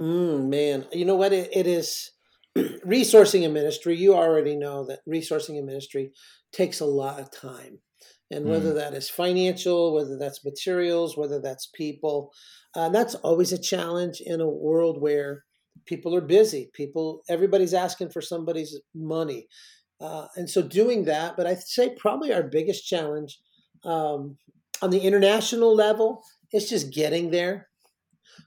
Mm, 0.00 0.48
man, 0.48 0.86
you 0.92 1.04
know 1.04 1.14
what? 1.14 1.32
It, 1.32 1.50
it 1.52 1.66
is 1.66 2.10
resourcing 2.56 3.46
a 3.46 3.48
ministry. 3.48 3.96
You 3.96 4.14
already 4.14 4.56
know 4.56 4.86
that 4.86 5.00
resourcing 5.08 5.58
a 5.58 5.62
ministry 5.62 6.12
takes 6.52 6.80
a 6.80 6.86
lot 6.86 7.20
of 7.20 7.30
time. 7.30 7.78
And 8.30 8.46
whether 8.46 8.72
that 8.74 8.94
is 8.94 9.10
financial, 9.10 9.94
whether 9.94 10.16
that's 10.16 10.42
materials, 10.42 11.18
whether 11.18 11.38
that's 11.38 11.66
people, 11.74 12.32
uh, 12.74 12.88
that's 12.88 13.14
always 13.16 13.52
a 13.52 13.60
challenge 13.60 14.22
in 14.24 14.40
a 14.40 14.48
world 14.48 15.02
where 15.02 15.44
people 15.86 16.14
are 16.14 16.20
busy. 16.20 16.70
People, 16.74 17.22
everybody's 17.28 17.74
asking 17.74 18.10
for 18.10 18.20
somebody's 18.22 18.78
money. 18.94 19.48
Uh, 20.00 20.26
and 20.36 20.50
so 20.50 20.62
doing 20.62 21.04
that, 21.04 21.36
but 21.36 21.46
I'd 21.46 21.62
say 21.62 21.94
probably 21.98 22.32
our 22.32 22.42
biggest 22.42 22.86
challenge 22.86 23.38
um, 23.84 24.36
on 24.82 24.90
the 24.90 25.00
international 25.00 25.74
level 25.74 26.22
is 26.52 26.68
just 26.68 26.92
getting 26.92 27.30
there 27.30 27.68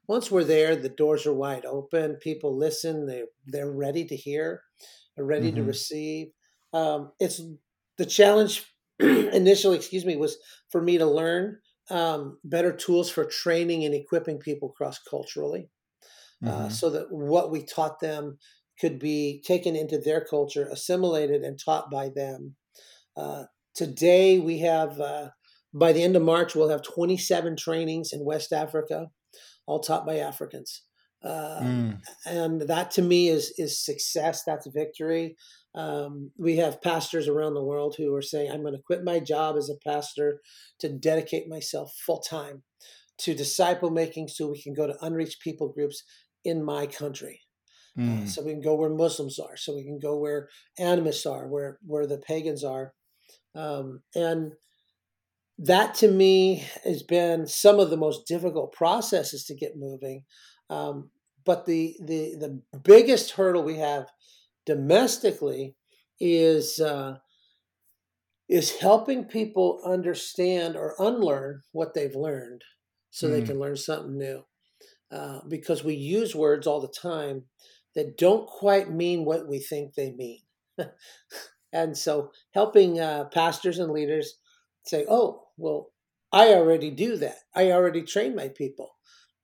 once 0.07 0.29
we're 0.31 0.43
there, 0.43 0.75
the 0.75 0.89
doors 0.89 1.25
are 1.25 1.33
wide 1.33 1.65
open. 1.65 2.15
People 2.17 2.55
listen. 2.57 3.05
They 3.05 3.23
they're 3.45 3.71
ready 3.71 4.05
to 4.05 4.15
hear, 4.15 4.61
they're 5.15 5.25
ready 5.25 5.51
to 5.53 5.61
Mhm. 5.61 5.67
receive. 5.67 6.27
Um, 6.73 7.11
it's 7.19 7.41
the 7.97 8.05
challenge 8.05 8.65
initially. 8.99 9.77
Excuse 9.77 10.05
me, 10.05 10.15
was 10.15 10.37
for 10.71 10.81
me 10.81 10.97
to 10.97 11.05
learn 11.05 11.59
um, 11.89 12.39
better 12.43 12.75
tools 12.75 13.09
for 13.09 13.25
training 13.25 13.85
and 13.85 13.93
equipping 13.93 14.39
people 14.39 14.69
cross 14.69 14.99
culturally, 14.99 15.69
uh, 16.47 16.67
Mhm. 16.67 16.71
so 16.71 16.89
that 16.89 17.11
what 17.11 17.51
we 17.51 17.63
taught 17.63 17.99
them 17.99 18.37
could 18.79 18.99
be 18.99 19.41
taken 19.45 19.75
into 19.75 19.97
their 19.97 20.23
culture, 20.23 20.67
assimilated, 20.69 21.43
and 21.43 21.57
taught 21.59 21.89
by 21.89 22.09
them. 22.09 22.55
Uh, 23.15 23.45
today, 23.73 24.39
we 24.39 24.59
have. 24.59 24.99
Uh, 24.99 25.29
by 25.73 25.91
the 25.91 26.03
end 26.03 26.15
of 26.15 26.21
March, 26.23 26.55
we'll 26.55 26.69
have 26.69 26.81
27 26.81 27.57
trainings 27.57 28.13
in 28.13 28.23
West 28.23 28.53
Africa 28.53 29.07
all 29.67 29.79
taught 29.79 30.05
by 30.05 30.17
Africans. 30.19 30.83
Uh, 31.23 31.59
Mm. 31.61 32.01
And 32.25 32.61
that 32.61 32.91
to 32.91 33.01
me 33.01 33.29
is 33.29 33.51
is 33.57 33.83
success. 33.83 34.43
That's 34.45 34.67
victory. 34.67 35.35
Um, 35.73 36.31
we 36.37 36.55
have 36.57 36.81
pastors 36.81 37.27
around 37.27 37.55
the 37.55 37.63
world 37.63 37.95
who 37.97 38.13
are 38.15 38.21
saying, 38.21 38.51
"I'm 38.51 38.61
going 38.61 38.75
to 38.75 38.81
quit 38.81 39.03
my 39.03 39.19
job 39.19 39.57
as 39.57 39.69
a 39.69 39.75
pastor 39.83 40.41
to 40.79 40.87
dedicate 40.89 41.47
myself 41.49 41.93
full 42.05 42.19
time 42.21 42.63
to 43.19 43.33
disciple 43.33 43.89
making, 43.89 44.27
so 44.27 44.47
we 44.47 44.61
can 44.61 44.73
go 44.73 44.87
to 44.87 44.97
unreached 45.05 45.41
people 45.41 45.67
groups 45.69 46.03
in 46.45 46.63
my 46.63 46.87
country. 46.87 47.41
Uh, 48.07 48.23
Mm. 48.23 48.27
so 48.27 48.43
we 48.43 48.51
can 48.53 48.61
go 48.61 48.75
where 48.75 48.89
Muslims 48.89 49.39
are. 49.39 49.57
So 49.57 49.75
we 49.75 49.83
can 49.85 49.99
go 49.99 50.17
where 50.17 50.49
animists 50.79 51.25
are, 51.25 51.47
where 51.47 51.79
where 51.85 52.07
the 52.07 52.19
pagans 52.19 52.63
are, 52.63 52.93
um, 53.55 54.03
and 54.15 54.53
that 55.57 55.95
to 55.95 56.11
me 56.11 56.65
has 56.83 57.01
been 57.03 57.47
some 57.47 57.79
of 57.79 57.89
the 57.89 57.97
most 57.97 58.27
difficult 58.27 58.73
processes 58.73 59.45
to 59.45 59.55
get 59.55 59.77
moving. 59.77 60.25
Um, 60.69 61.11
but 61.45 61.65
the 61.65 61.95
the 62.03 62.35
the 62.71 62.79
biggest 62.79 63.31
hurdle 63.31 63.63
we 63.63 63.77
have 63.77 64.09
domestically 64.65 65.75
is 66.19 66.79
uh, 66.79 67.17
is 68.49 68.77
helping 68.79 69.25
people 69.25 69.81
understand 69.85 70.75
or 70.75 70.95
unlearn 70.99 71.61
what 71.71 71.93
they've 71.93 72.15
learned, 72.15 72.63
so 73.11 73.29
they 73.29 73.41
Mm. 73.41 73.45
can 73.45 73.59
learn 73.59 73.75
something 73.77 74.17
new. 74.17 74.45
Uh, 75.11 75.39
because 75.47 75.83
we 75.83 75.93
use 75.93 76.35
words 76.35 76.65
all 76.67 76.81
the 76.81 76.87
time 76.87 77.43
that 77.93 78.17
don't 78.17 78.47
quite 78.47 78.91
mean 78.91 79.23
what 79.23 79.47
we 79.47 79.59
think 79.59 79.93
they 79.93 80.11
mean. 80.11 80.41
and 81.73 81.97
so 81.97 82.31
helping 82.53 82.99
uh, 82.99 83.25
pastors 83.25 83.79
and 83.79 83.91
leaders 83.91 84.39
say, 84.85 85.05
oh, 85.09 85.47
well, 85.57 85.91
I 86.31 86.53
already 86.53 86.91
do 86.91 87.17
that. 87.17 87.37
I 87.55 87.71
already 87.71 88.01
train 88.01 88.35
my 88.35 88.49
people. 88.49 88.95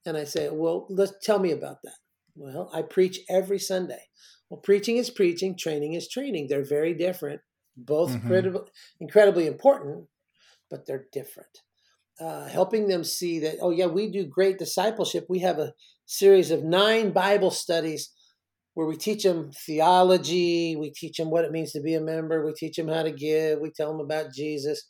And 0.06 0.18
I 0.18 0.24
say, 0.24 0.50
well, 0.50 0.88
let's 0.90 1.14
tell 1.22 1.40
me 1.40 1.52
about 1.52 1.84
that. 1.84 1.96
Well, 2.36 2.70
I 2.74 2.82
preach 2.82 3.20
every 3.30 3.60
Sunday. 3.60 4.10
Well, 4.50 4.60
preaching 4.60 4.98
is 4.98 5.10
preaching, 5.10 5.56
training 5.56 5.94
is 5.94 6.10
training. 6.10 6.48
They're 6.48 6.64
very 6.66 6.94
different, 6.94 7.42
both 7.78 8.12
Mhm. 8.16 8.26
credible, 8.28 8.70
incredibly 9.00 9.48
important, 9.48 10.10
but 10.70 10.86
they're 10.86 11.08
different. 11.12 11.62
Uh, 12.22 12.48
helping 12.48 12.88
them 12.88 13.04
see 13.04 13.40
that, 13.40 13.58
oh, 13.62 13.72
yeah, 13.72 13.88
we 13.88 14.12
do 14.12 14.26
great 14.26 14.60
discipleship. 14.60 15.26
We 15.28 15.40
have 15.40 15.58
a 15.58 15.74
series 16.06 16.52
of 16.52 16.64
nine 16.64 17.12
Bible 17.12 17.50
studies 17.50 18.12
where 18.76 18.86
we 18.86 18.96
teach 18.96 19.24
them 19.24 19.52
theology, 19.66 20.76
we 20.76 20.92
teach 20.92 21.18
them 21.18 21.32
what 21.32 21.46
it 21.46 21.52
means 21.52 21.72
to 21.72 21.82
be 21.82 21.96
a 21.96 22.02
member, 22.02 22.46
we 22.46 22.54
teach 22.54 22.76
them 22.76 22.88
how 22.88 23.04
to 23.04 23.12
give, 23.12 23.60
we 23.60 23.72
tell 23.72 23.92
them 23.92 24.00
about 24.00 24.34
Jesus. 24.34 24.90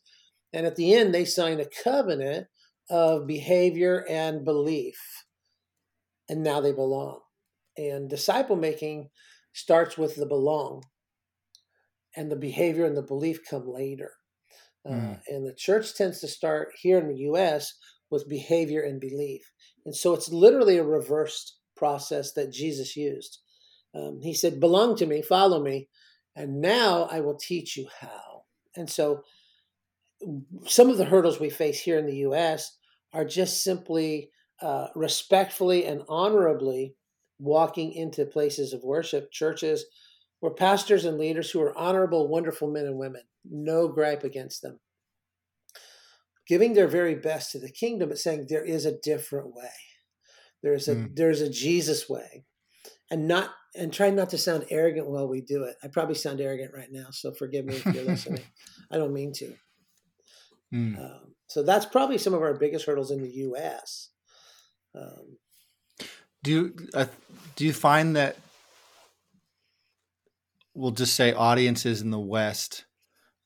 And 0.51 0.65
at 0.65 0.75
the 0.75 0.93
end, 0.93 1.13
they 1.13 1.25
sign 1.25 1.59
a 1.59 1.83
covenant 1.83 2.47
of 2.89 3.27
behavior 3.27 4.05
and 4.09 4.43
belief. 4.43 4.99
And 6.27 6.43
now 6.43 6.59
they 6.59 6.73
belong. 6.73 7.21
And 7.77 8.09
disciple 8.09 8.57
making 8.57 9.09
starts 9.53 9.97
with 9.97 10.15
the 10.15 10.25
belong, 10.25 10.83
and 12.15 12.29
the 12.29 12.35
behavior 12.35 12.85
and 12.85 12.97
the 12.97 13.01
belief 13.01 13.39
come 13.49 13.67
later. 13.67 14.11
Uh, 14.85 14.89
Mm. 14.89 15.21
and 15.27 15.47
the 15.47 15.53
church 15.53 15.93
tends 15.95 16.19
to 16.19 16.27
start 16.27 16.73
here 16.81 16.97
in 16.97 17.07
the 17.07 17.19
US 17.29 17.73
with 18.09 18.27
behavior 18.27 18.81
and 18.81 18.99
belief. 18.99 19.51
And 19.85 19.95
so 19.95 20.13
it's 20.13 20.29
literally 20.29 20.77
a 20.77 20.83
reversed 20.83 21.57
process 21.75 22.33
that 22.33 22.51
Jesus 22.51 22.95
used. 22.95 23.39
Um, 23.93 24.19
he 24.21 24.33
said, 24.33 24.59
Belong 24.59 24.95
to 24.97 25.05
me, 25.05 25.21
follow 25.21 25.61
me, 25.61 25.89
and 26.35 26.61
now 26.61 27.03
I 27.11 27.19
will 27.19 27.35
teach 27.37 27.77
you 27.77 27.87
how. 27.99 28.43
And 28.75 28.89
so 28.89 29.23
some 30.67 30.89
of 30.89 30.97
the 30.97 31.05
hurdles 31.05 31.39
we 31.39 31.49
face 31.49 31.79
here 31.79 31.97
in 31.97 32.05
the 32.05 32.17
US 32.27 32.77
are 33.13 33.25
just 33.25 33.63
simply 33.63 34.29
uh, 34.61 34.87
respectfully 34.95 35.85
and 35.85 36.03
honorably 36.07 36.95
walking 37.39 37.91
into 37.93 38.25
places 38.25 38.73
of 38.73 38.83
worship, 38.83 39.31
churches, 39.31 39.85
where 40.39 40.53
pastors 40.53 41.05
and 41.05 41.17
leaders 41.17 41.49
who 41.49 41.61
are 41.61 41.77
honorable, 41.77 42.27
wonderful 42.27 42.69
men 42.69 42.85
and 42.85 42.97
women, 42.97 43.23
no 43.43 43.87
gripe 43.87 44.23
against 44.23 44.61
them, 44.61 44.79
giving 46.47 46.73
their 46.73 46.87
very 46.87 47.15
best 47.15 47.51
to 47.51 47.59
the 47.59 47.71
kingdom, 47.71 48.09
but 48.09 48.17
saying 48.17 48.45
there 48.49 48.63
is 48.65 48.85
a 48.85 48.99
different 48.99 49.53
way. 49.55 49.71
There's 50.63 50.87
a 50.87 50.95
Mm. 50.95 51.15
there's 51.15 51.41
a 51.41 51.49
Jesus 51.49 52.07
way, 52.07 52.45
and 53.09 53.27
not 53.27 53.51
and 53.73 53.93
try 53.93 54.09
not 54.09 54.29
to 54.29 54.37
sound 54.37 54.65
arrogant 54.69 55.07
while 55.07 55.27
we 55.27 55.41
do 55.41 55.63
it. 55.63 55.75
I 55.81 55.87
probably 55.87 56.15
sound 56.15 56.41
arrogant 56.41 56.73
right 56.73 56.91
now, 56.91 57.07
so 57.11 57.31
forgive 57.31 57.65
me 57.65 57.75
if 57.75 57.85
you're 57.85 58.03
listening. 58.03 58.43
I 58.91 58.97
don't 58.97 59.13
mean 59.13 59.33
to. 59.33 59.55
Mm. 60.73 60.99
Um, 60.99 61.35
so 61.47 61.63
that's 61.63 61.85
probably 61.85 62.17
some 62.17 62.33
of 62.33 62.41
our 62.41 62.53
biggest 62.53 62.85
hurdles 62.85 63.11
in 63.11 63.21
the 63.21 63.29
U.S. 63.29 64.09
Um, 64.93 65.37
Do 66.43 66.51
you 66.51 66.75
uh, 66.93 67.05
do 67.55 67.65
you 67.65 67.73
find 67.73 68.15
that 68.15 68.37
we'll 70.73 70.91
just 70.91 71.15
say 71.15 71.33
audiences 71.33 72.01
in 72.01 72.11
the 72.11 72.19
West 72.19 72.85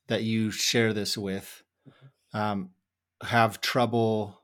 that 0.08 0.22
you 0.22 0.50
share 0.50 0.92
this 0.92 1.16
with 1.16 1.62
mm-hmm. 1.88 2.38
um, 2.38 2.70
have 3.22 3.60
trouble 3.60 4.42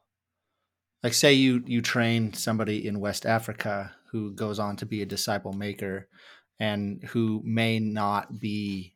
like 1.03 1.15
say 1.15 1.33
you 1.33 1.63
you 1.67 1.83
train 1.83 2.33
somebody 2.33 2.87
in 2.87 3.01
West 3.01 3.27
Africa 3.27 3.95
who 4.11 4.33
goes 4.33 4.59
on 4.59 4.77
to 4.77 4.87
be 4.87 5.03
a 5.03 5.07
disciple 5.07 5.53
maker 5.53 6.09
and 6.61 7.03
who 7.09 7.43
may 7.45 7.81
not 7.81 8.39
be 8.39 8.95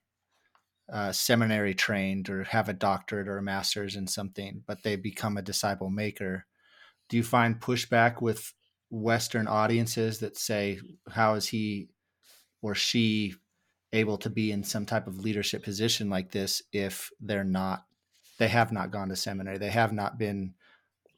uh, 0.92 1.10
seminary 1.10 1.74
trained 1.74 2.30
or 2.30 2.44
have 2.44 2.68
a 2.68 2.74
doctorate 2.74 3.26
or 3.26 3.38
a 3.38 3.42
master's 3.42 3.96
in 3.96 4.06
something, 4.06 4.62
but 4.66 4.82
they 4.84 4.94
become 4.94 5.36
a 5.36 5.42
disciple 5.42 5.90
maker. 5.90 6.46
Do 7.08 7.16
you 7.16 7.24
find 7.24 7.60
pushback 7.60 8.22
with 8.22 8.52
Western 8.90 9.48
audiences 9.48 10.20
that 10.20 10.36
say, 10.36 10.78
"How 11.10 11.34
is 11.34 11.48
he 11.48 11.88
or 12.62 12.74
she 12.74 13.34
able 13.92 14.18
to 14.18 14.30
be 14.30 14.52
in 14.52 14.64
some 14.64 14.86
type 14.86 15.06
of 15.06 15.20
leadership 15.20 15.62
position 15.62 16.10
like 16.10 16.30
this 16.30 16.62
if 16.72 17.10
they're 17.20 17.44
not, 17.44 17.84
they 18.38 18.48
have 18.48 18.72
not 18.72 18.90
gone 18.90 19.08
to 19.08 19.16
seminary, 19.16 19.58
they 19.58 19.70
have 19.70 19.92
not 19.92 20.18
been 20.18 20.54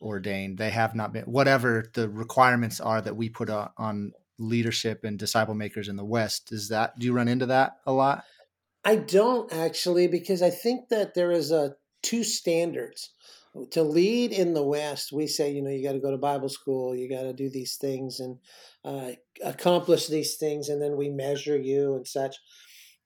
ordained. 0.00 0.58
They 0.58 0.70
have 0.70 0.94
not 0.94 1.12
been 1.12 1.24
whatever 1.24 1.84
the 1.94 2.08
requirements 2.08 2.80
are 2.80 3.00
that 3.00 3.16
we 3.16 3.28
put 3.28 3.50
on 3.50 4.12
leadership 4.38 5.04
and 5.04 5.18
disciple 5.18 5.54
makers 5.54 5.88
in 5.88 5.96
the 5.96 6.04
West. 6.04 6.52
Is 6.52 6.68
that 6.68 6.98
do 6.98 7.06
you 7.06 7.12
run 7.12 7.28
into 7.28 7.46
that 7.46 7.78
a 7.86 7.92
lot? 7.92 8.24
I 8.84 8.96
don't 8.96 9.52
actually 9.52 10.06
because 10.06 10.42
I 10.42 10.50
think 10.50 10.88
that 10.90 11.14
there 11.14 11.32
is 11.32 11.50
a 11.50 11.74
two 12.02 12.24
standards. 12.24 13.10
To 13.72 13.82
lead 13.82 14.32
in 14.32 14.54
the 14.54 14.62
West, 14.62 15.10
we 15.12 15.26
say, 15.26 15.50
you 15.50 15.62
know, 15.62 15.70
you 15.70 15.82
got 15.82 15.92
to 15.92 16.00
go 16.00 16.10
to 16.10 16.18
Bible 16.18 16.48
school, 16.48 16.94
you 16.94 17.08
got 17.08 17.22
to 17.22 17.32
do 17.32 17.50
these 17.50 17.76
things 17.76 18.20
and 18.20 18.38
uh, 18.84 19.12
accomplish 19.42 20.06
these 20.06 20.36
things, 20.36 20.68
and 20.68 20.80
then 20.80 20.96
we 20.96 21.08
measure 21.08 21.56
you 21.56 21.96
and 21.96 22.06
such. 22.06 22.36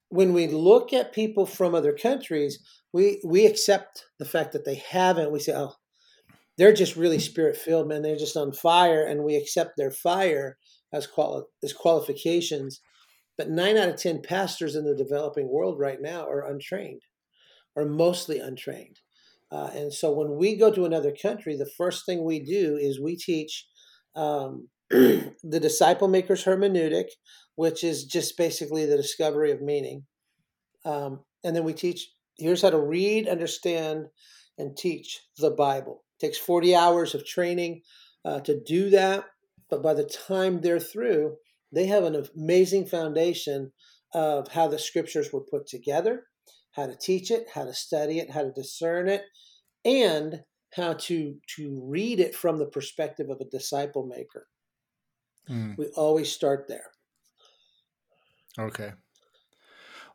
When 0.09 0.33
we 0.33 0.47
look 0.47 0.93
at 0.93 1.13
people 1.13 1.45
from 1.45 1.73
other 1.73 1.93
countries, 1.93 2.59
we 2.91 3.21
we 3.25 3.45
accept 3.45 4.05
the 4.19 4.25
fact 4.25 4.51
that 4.53 4.65
they 4.65 4.75
haven't. 4.75 5.31
We 5.31 5.39
say, 5.39 5.53
oh, 5.55 5.73
they're 6.57 6.73
just 6.73 6.95
really 6.95 7.19
spirit 7.19 7.57
filled, 7.57 7.87
man. 7.87 8.01
They're 8.03 8.15
just 8.15 8.37
on 8.37 8.51
fire, 8.51 9.05
and 9.05 9.23
we 9.23 9.35
accept 9.35 9.71
their 9.75 9.91
fire 9.91 10.57
as 10.91 11.07
quali- 11.07 11.45
as 11.63 11.73
qualifications. 11.73 12.79
But 13.37 13.49
nine 13.49 13.77
out 13.77 13.89
of 13.89 13.95
ten 13.95 14.21
pastors 14.21 14.75
in 14.75 14.85
the 14.85 14.95
developing 14.95 15.49
world 15.49 15.79
right 15.79 15.99
now 15.99 16.27
are 16.27 16.45
untrained, 16.45 17.01
are 17.75 17.85
mostly 17.85 18.39
untrained. 18.39 18.99
Uh, 19.53 19.69
and 19.75 19.93
so 19.93 20.11
when 20.11 20.35
we 20.35 20.55
go 20.55 20.71
to 20.71 20.85
another 20.85 21.13
country, 21.13 21.55
the 21.55 21.69
first 21.77 22.05
thing 22.05 22.23
we 22.23 22.39
do 22.39 22.75
is 22.75 22.99
we 22.99 23.15
teach 23.15 23.67
um, 24.15 24.67
the 24.89 25.59
disciple 25.61 26.07
maker's 26.07 26.43
hermeneutic, 26.43 27.05
which 27.55 27.83
is 27.83 28.05
just 28.05 28.35
basically 28.35 28.85
the 28.85 28.97
discovery 28.97 29.51
of 29.51 29.61
meaning. 29.61 30.05
Um, 30.85 31.19
and 31.43 31.55
then 31.55 31.63
we 31.63 31.73
teach 31.73 32.09
here's 32.39 32.63
how 32.63 32.71
to 32.71 32.79
read, 32.79 33.27
understand, 33.27 34.07
and 34.57 34.75
teach 34.75 35.21
the 35.37 35.51
Bible 35.51 36.03
It 36.19 36.27
takes 36.27 36.37
40 36.37 36.75
hours 36.75 37.13
of 37.13 37.25
training 37.25 37.81
uh, 38.25 38.39
to 38.41 38.59
do 38.59 38.89
that. 38.89 39.25
But 39.69 39.83
by 39.83 39.93
the 39.93 40.03
time 40.03 40.61
they're 40.61 40.79
through, 40.79 41.35
they 41.71 41.87
have 41.87 42.03
an 42.03 42.23
amazing 42.35 42.85
foundation 42.87 43.71
of 44.13 44.49
how 44.49 44.67
the 44.67 44.79
scriptures 44.79 45.31
were 45.33 45.41
put 45.41 45.67
together, 45.67 46.25
how 46.73 46.87
to 46.87 46.95
teach 46.95 47.31
it, 47.31 47.47
how 47.53 47.65
to 47.65 47.73
study 47.73 48.19
it, 48.19 48.31
how 48.31 48.43
to 48.43 48.51
discern 48.51 49.07
it, 49.07 49.23
and 49.85 50.43
how 50.75 50.93
to 50.93 51.35
to 51.55 51.81
read 51.83 52.19
it 52.19 52.35
from 52.35 52.57
the 52.57 52.65
perspective 52.65 53.29
of 53.29 53.39
a 53.39 53.45
disciple 53.45 54.05
maker. 54.05 54.47
Mm. 55.49 55.77
We 55.77 55.87
always 55.95 56.31
start 56.31 56.67
there. 56.67 56.91
Okay. 58.57 58.93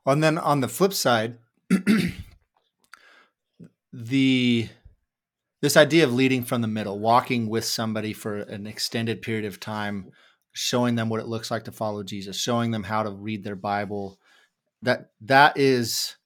And 0.06 0.22
then 0.22 0.38
on 0.38 0.60
the 0.60 0.68
flip 0.68 0.94
side, 0.94 1.38
the 3.92 4.68
this 5.60 5.76
idea 5.76 6.04
of 6.04 6.14
leading 6.14 6.44
from 6.44 6.62
the 6.62 6.68
middle, 6.68 6.98
walking 6.98 7.48
with 7.48 7.64
somebody 7.64 8.12
for 8.12 8.38
an 8.38 8.66
extended 8.66 9.22
period 9.22 9.44
of 9.44 9.60
time, 9.60 10.10
showing 10.52 10.94
them 10.94 11.08
what 11.08 11.20
it 11.20 11.26
looks 11.26 11.50
like 11.50 11.64
to 11.64 11.72
follow 11.72 12.02
Jesus, 12.02 12.40
showing 12.40 12.70
them 12.70 12.84
how 12.84 13.02
to 13.02 13.10
read 13.10 13.44
their 13.44 13.56
Bible. 13.56 14.18
That 14.82 15.10
that 15.20 15.58
is 15.58 16.16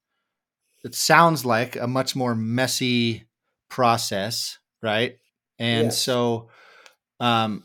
it 0.85 0.95
sounds 0.95 1.45
like 1.45 1.77
a 1.77 1.87
much 1.87 2.17
more 2.17 2.35
messy 2.35 3.25
process, 3.69 4.59
right? 4.83 5.19
And 5.59 5.87
yes. 5.87 5.99
so 5.99 6.49
um 7.21 7.65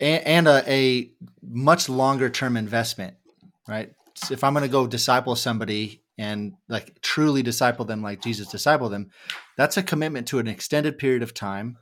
and, 0.00 0.26
and 0.26 0.48
a, 0.48 0.70
a 0.70 1.10
much 1.42 1.88
longer 1.88 2.28
term 2.28 2.56
investment, 2.56 3.14
right? 3.68 3.92
So 4.14 4.32
if 4.32 4.44
I'm 4.44 4.54
going 4.54 4.62
to 4.62 4.68
go 4.68 4.86
disciple 4.86 5.36
somebody 5.36 6.02
and 6.18 6.54
like 6.68 7.00
truly 7.02 7.42
disciple 7.42 7.84
them 7.84 8.02
like 8.02 8.22
Jesus 8.22 8.48
discipled 8.48 8.90
them, 8.90 9.10
that's 9.56 9.76
a 9.76 9.82
commitment 9.82 10.28
to 10.28 10.38
an 10.38 10.48
extended 10.48 10.98
period 10.98 11.22
of 11.22 11.34
time. 11.34 11.76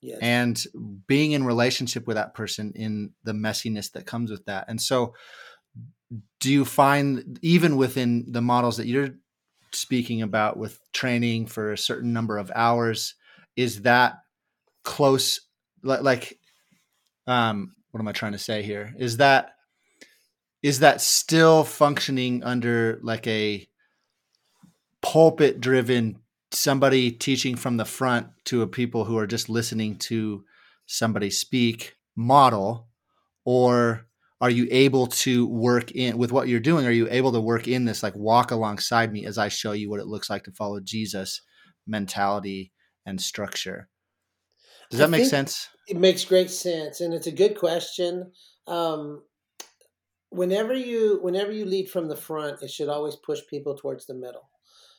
Yes. 0.00 0.18
And 0.22 0.64
being 1.06 1.32
in 1.32 1.44
relationship 1.44 2.06
with 2.06 2.16
that 2.16 2.34
person 2.34 2.72
in 2.74 3.12
the 3.24 3.32
messiness 3.32 3.92
that 3.92 4.06
comes 4.06 4.30
with 4.30 4.46
that. 4.46 4.64
And 4.68 4.80
so 4.80 5.14
do 6.40 6.50
you 6.50 6.64
find 6.64 7.38
even 7.42 7.76
within 7.76 8.32
the 8.32 8.40
models 8.40 8.78
that 8.78 8.86
you're 8.86 9.10
speaking 9.72 10.22
about 10.22 10.56
with 10.56 10.80
training 10.92 11.46
for 11.46 11.72
a 11.72 11.78
certain 11.78 12.12
number 12.12 12.38
of 12.38 12.50
hours, 12.54 13.14
is 13.56 13.82
that 13.82 14.20
close 14.82 15.40
like 15.82 16.38
um 17.26 17.74
what 17.90 18.00
am 18.00 18.08
I 18.08 18.12
trying 18.12 18.32
to 18.32 18.38
say 18.38 18.62
here? 18.62 18.94
Is 18.98 19.16
that 19.18 19.54
is 20.62 20.80
that 20.80 21.00
still 21.00 21.64
functioning 21.64 22.44
under 22.44 23.00
like 23.02 23.26
a 23.26 23.66
pulpit 25.02 25.60
driven 25.60 26.20
somebody 26.52 27.10
teaching 27.10 27.56
from 27.56 27.76
the 27.76 27.84
front 27.84 28.26
to 28.44 28.62
a 28.62 28.66
people 28.66 29.04
who 29.04 29.16
are 29.16 29.26
just 29.26 29.48
listening 29.48 29.96
to 29.96 30.44
somebody 30.86 31.30
speak 31.30 31.96
model 32.16 32.88
or 33.44 34.06
are 34.40 34.50
you 34.50 34.66
able 34.70 35.06
to 35.06 35.46
work 35.48 35.90
in 35.92 36.16
with 36.16 36.32
what 36.32 36.48
you're 36.48 36.60
doing 36.60 36.86
are 36.86 36.90
you 36.90 37.08
able 37.10 37.32
to 37.32 37.40
work 37.40 37.68
in 37.68 37.84
this 37.84 38.02
like 38.02 38.14
walk 38.16 38.50
alongside 38.50 39.12
me 39.12 39.26
as 39.26 39.38
i 39.38 39.48
show 39.48 39.72
you 39.72 39.90
what 39.90 40.00
it 40.00 40.06
looks 40.06 40.30
like 40.30 40.44
to 40.44 40.52
follow 40.52 40.80
jesus 40.80 41.42
mentality 41.86 42.72
and 43.06 43.20
structure? 43.20 43.88
Does 44.90 44.98
that 44.98 45.08
I 45.08 45.10
make 45.10 45.26
sense? 45.26 45.68
it 45.86 45.96
makes 45.96 46.24
great 46.24 46.50
sense 46.50 47.00
and 47.00 47.12
it's 47.12 47.26
a 47.26 47.32
good 47.32 47.58
question. 47.58 48.32
Um, 48.66 49.22
whenever 50.30 50.72
you 50.74 51.18
whenever 51.22 51.50
you 51.50 51.64
lead 51.64 51.90
from 51.90 52.08
the 52.08 52.16
front 52.16 52.62
it 52.62 52.70
should 52.70 52.88
always 52.88 53.16
push 53.16 53.40
people 53.48 53.74
towards 53.76 54.06
the 54.06 54.14
middle. 54.14 54.48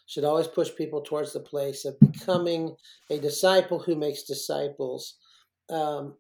Should 0.08 0.26
always 0.26 0.48
push 0.48 0.70
people 0.76 1.02
towards 1.02 1.32
the 1.32 1.40
place 1.40 1.86
of 1.86 1.98
becoming 2.00 2.76
a 3.10 3.18
disciple 3.18 3.80
who 3.80 3.96
makes 3.96 4.24
disciples. 4.24 5.16
Um, 5.70 6.16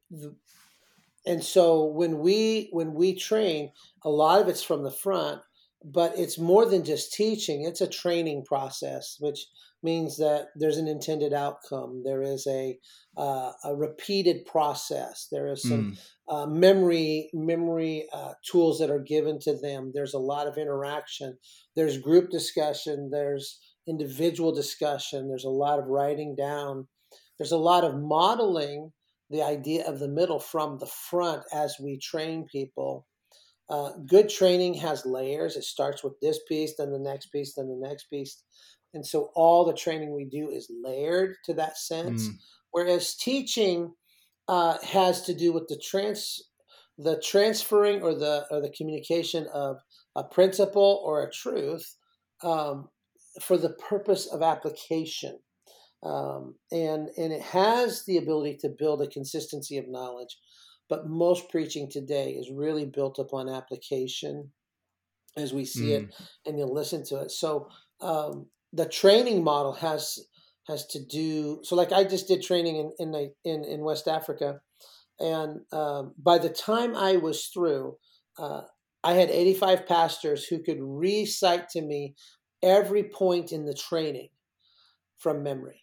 and 1.25 1.43
so 1.43 1.85
when 1.85 2.19
we 2.19 2.69
when 2.71 2.93
we 2.93 3.15
train, 3.15 3.71
a 4.03 4.09
lot 4.09 4.41
of 4.41 4.47
it's 4.47 4.63
from 4.63 4.83
the 4.83 4.91
front, 4.91 5.41
but 5.83 6.17
it's 6.17 6.39
more 6.39 6.65
than 6.65 6.83
just 6.83 7.13
teaching. 7.13 7.63
It's 7.63 7.81
a 7.81 7.87
training 7.87 8.45
process, 8.45 9.17
which 9.19 9.45
means 9.83 10.17
that 10.17 10.47
there's 10.55 10.77
an 10.77 10.87
intended 10.87 11.33
outcome. 11.33 12.01
There 12.03 12.21
is 12.21 12.47
a 12.47 12.77
uh, 13.17 13.51
a 13.63 13.75
repeated 13.75 14.45
process. 14.45 15.27
There 15.31 15.47
is 15.47 15.61
some 15.61 15.91
mm. 15.91 15.99
uh, 16.27 16.45
memory 16.47 17.29
memory 17.33 18.07
uh, 18.13 18.33
tools 18.49 18.79
that 18.79 18.89
are 18.89 18.99
given 18.99 19.39
to 19.41 19.55
them. 19.55 19.91
There's 19.93 20.13
a 20.13 20.19
lot 20.19 20.47
of 20.47 20.57
interaction. 20.57 21.37
There's 21.75 21.97
group 21.97 22.29
discussion. 22.29 23.09
There's 23.11 23.59
individual 23.87 24.53
discussion. 24.53 25.27
There's 25.27 25.45
a 25.45 25.49
lot 25.49 25.79
of 25.79 25.85
writing 25.87 26.35
down. 26.35 26.87
There's 27.37 27.51
a 27.51 27.57
lot 27.57 27.83
of 27.83 27.95
modeling 27.95 28.91
the 29.31 29.41
idea 29.41 29.87
of 29.87 29.99
the 29.99 30.07
middle 30.07 30.39
from 30.39 30.77
the 30.77 30.89
front 31.09 31.43
as 31.53 31.75
we 31.79 31.97
train 31.97 32.45
people. 32.51 33.07
Uh, 33.69 33.91
good 34.05 34.27
training 34.27 34.73
has 34.73 35.05
layers. 35.05 35.55
It 35.55 35.63
starts 35.63 36.03
with 36.03 36.19
this 36.21 36.39
piece, 36.47 36.75
then 36.77 36.91
the 36.91 36.99
next 36.99 37.27
piece, 37.27 37.53
then 37.55 37.67
the 37.67 37.87
next 37.87 38.09
piece. 38.09 38.43
And 38.93 39.05
so 39.05 39.29
all 39.33 39.65
the 39.65 39.73
training 39.73 40.13
we 40.13 40.25
do 40.25 40.49
is 40.49 40.69
layered 40.83 41.35
to 41.45 41.53
that 41.53 41.77
sense. 41.77 42.27
Mm. 42.27 42.33
Whereas 42.71 43.15
teaching 43.15 43.93
uh, 44.47 44.77
has 44.83 45.21
to 45.23 45.33
do 45.33 45.53
with 45.53 45.67
the 45.69 45.81
trans 45.81 46.41
the 46.97 47.19
transferring 47.19 48.01
or 48.01 48.13
the 48.13 48.45
or 48.51 48.61
the 48.61 48.69
communication 48.69 49.47
of 49.53 49.77
a 50.15 50.23
principle 50.23 51.01
or 51.03 51.23
a 51.23 51.31
truth 51.31 51.95
um, 52.43 52.89
for 53.41 53.57
the 53.57 53.69
purpose 53.69 54.27
of 54.27 54.41
application. 54.41 55.39
Um, 56.03 56.55
and, 56.71 57.09
and 57.17 57.31
it 57.31 57.41
has 57.41 58.05
the 58.05 58.17
ability 58.17 58.57
to 58.61 58.69
build 58.69 59.01
a 59.01 59.07
consistency 59.07 59.77
of 59.77 59.87
knowledge. 59.87 60.37
But 60.89 61.07
most 61.07 61.49
preaching 61.49 61.89
today 61.89 62.31
is 62.31 62.51
really 62.51 62.85
built 62.85 63.19
upon 63.19 63.49
application 63.49 64.51
as 65.37 65.53
we 65.53 65.63
see 65.63 65.89
mm. 65.89 66.03
it 66.03 66.15
and 66.45 66.59
you 66.59 66.65
listen 66.65 67.05
to 67.05 67.21
it. 67.21 67.31
So 67.31 67.69
um, 68.01 68.47
the 68.73 68.87
training 68.87 69.43
model 69.43 69.73
has 69.73 70.19
has 70.67 70.85
to 70.85 71.03
do 71.03 71.59
so 71.63 71.75
like 71.75 71.91
I 71.91 72.03
just 72.03 72.27
did 72.27 72.43
training 72.43 72.75
in 72.75 72.91
in 72.99 73.31
in, 73.43 73.63
in 73.63 73.81
West 73.81 74.07
Africa 74.07 74.59
and 75.21 75.61
um, 75.71 76.15
by 76.17 76.39
the 76.39 76.49
time 76.49 76.95
I 76.95 77.17
was 77.17 77.45
through, 77.45 77.97
uh, 78.39 78.61
I 79.03 79.13
had 79.13 79.29
85 79.29 79.87
pastors 79.87 80.45
who 80.45 80.63
could 80.63 80.79
recite 80.79 81.69
to 81.69 81.81
me 81.81 82.15
every 82.63 83.03
point 83.03 83.51
in 83.51 83.65
the 83.65 83.73
training 83.73 84.29
from 85.17 85.43
memory 85.43 85.80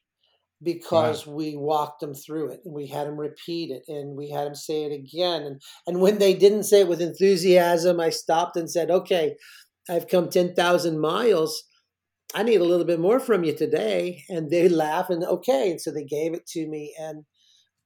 because 0.63 1.27
we 1.27 1.55
walked 1.57 2.01
them 2.01 2.15
through 2.15 2.51
it 2.51 2.61
and 2.65 2.75
we 2.75 2.89
had 2.89 3.07
them 3.07 3.17
repeat 3.17 3.71
it 3.71 3.83
and 3.87 4.17
we 4.17 4.31
had 4.31 4.45
them 4.45 4.55
say 4.57 4.85
it 4.85 4.93
again 4.93 5.43
and 5.43 5.63
and 5.87 6.01
when 6.01 6.19
they 6.19 6.35
didn't 6.35 6.65
say 6.65 6.81
it 6.81 6.89
with 6.89 7.01
enthusiasm 7.01 8.01
I 8.01 8.11
stopped 8.11 8.57
and 8.57 8.69
said 8.69 8.91
okay 8.91 9.37
I've 9.89 10.09
come 10.09 10.29
10,000 10.29 11.01
miles. 11.01 11.65
I 12.35 12.43
need 12.43 12.61
a 12.61 12.65
little 12.65 12.85
bit 12.85 13.01
more 13.01 13.21
from 13.21 13.45
you 13.45 13.57
today. 13.57 14.25
And 14.29 14.51
they 14.51 14.69
laugh 14.69 15.09
and 15.09 15.25
okay. 15.25 15.71
And 15.71 15.81
so 15.81 15.91
they 15.91 16.05
gave 16.05 16.35
it 16.35 16.47
to 16.49 16.67
me 16.67 16.95
and 16.99 17.25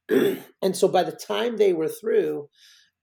and 0.63 0.77
so 0.77 0.89
by 0.89 1.05
the 1.05 1.13
time 1.13 1.57
they 1.57 1.73
were 1.73 1.89
through 1.89 2.49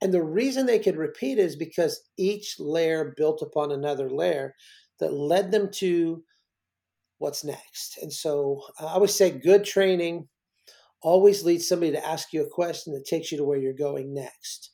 and 0.01 0.13
the 0.13 0.21
reason 0.21 0.65
they 0.65 0.79
could 0.79 0.97
repeat 0.97 1.39
is 1.39 1.55
because 1.55 2.01
each 2.17 2.55
layer 2.60 3.13
built 3.15 3.41
upon 3.41 3.71
another 3.71 4.10
layer 4.10 4.53
that 4.99 5.13
led 5.13 5.51
them 5.51 5.69
to 5.75 6.23
what's 7.19 7.43
next. 7.43 7.99
And 8.01 8.12
so 8.12 8.62
uh, 8.79 8.88
I 8.88 8.93
always 8.93 9.15
say 9.15 9.29
good 9.29 9.63
training 9.63 10.27
always 11.01 11.43
leads 11.43 11.67
somebody 11.67 11.91
to 11.91 12.05
ask 12.05 12.34
you 12.34 12.43
a 12.43 12.49
question 12.49 12.93
that 12.93 13.05
takes 13.05 13.32
you 13.32 13.38
to 13.38 13.45
where 13.45 13.58
you're 13.58 13.73
going 13.73 14.13
next. 14.13 14.71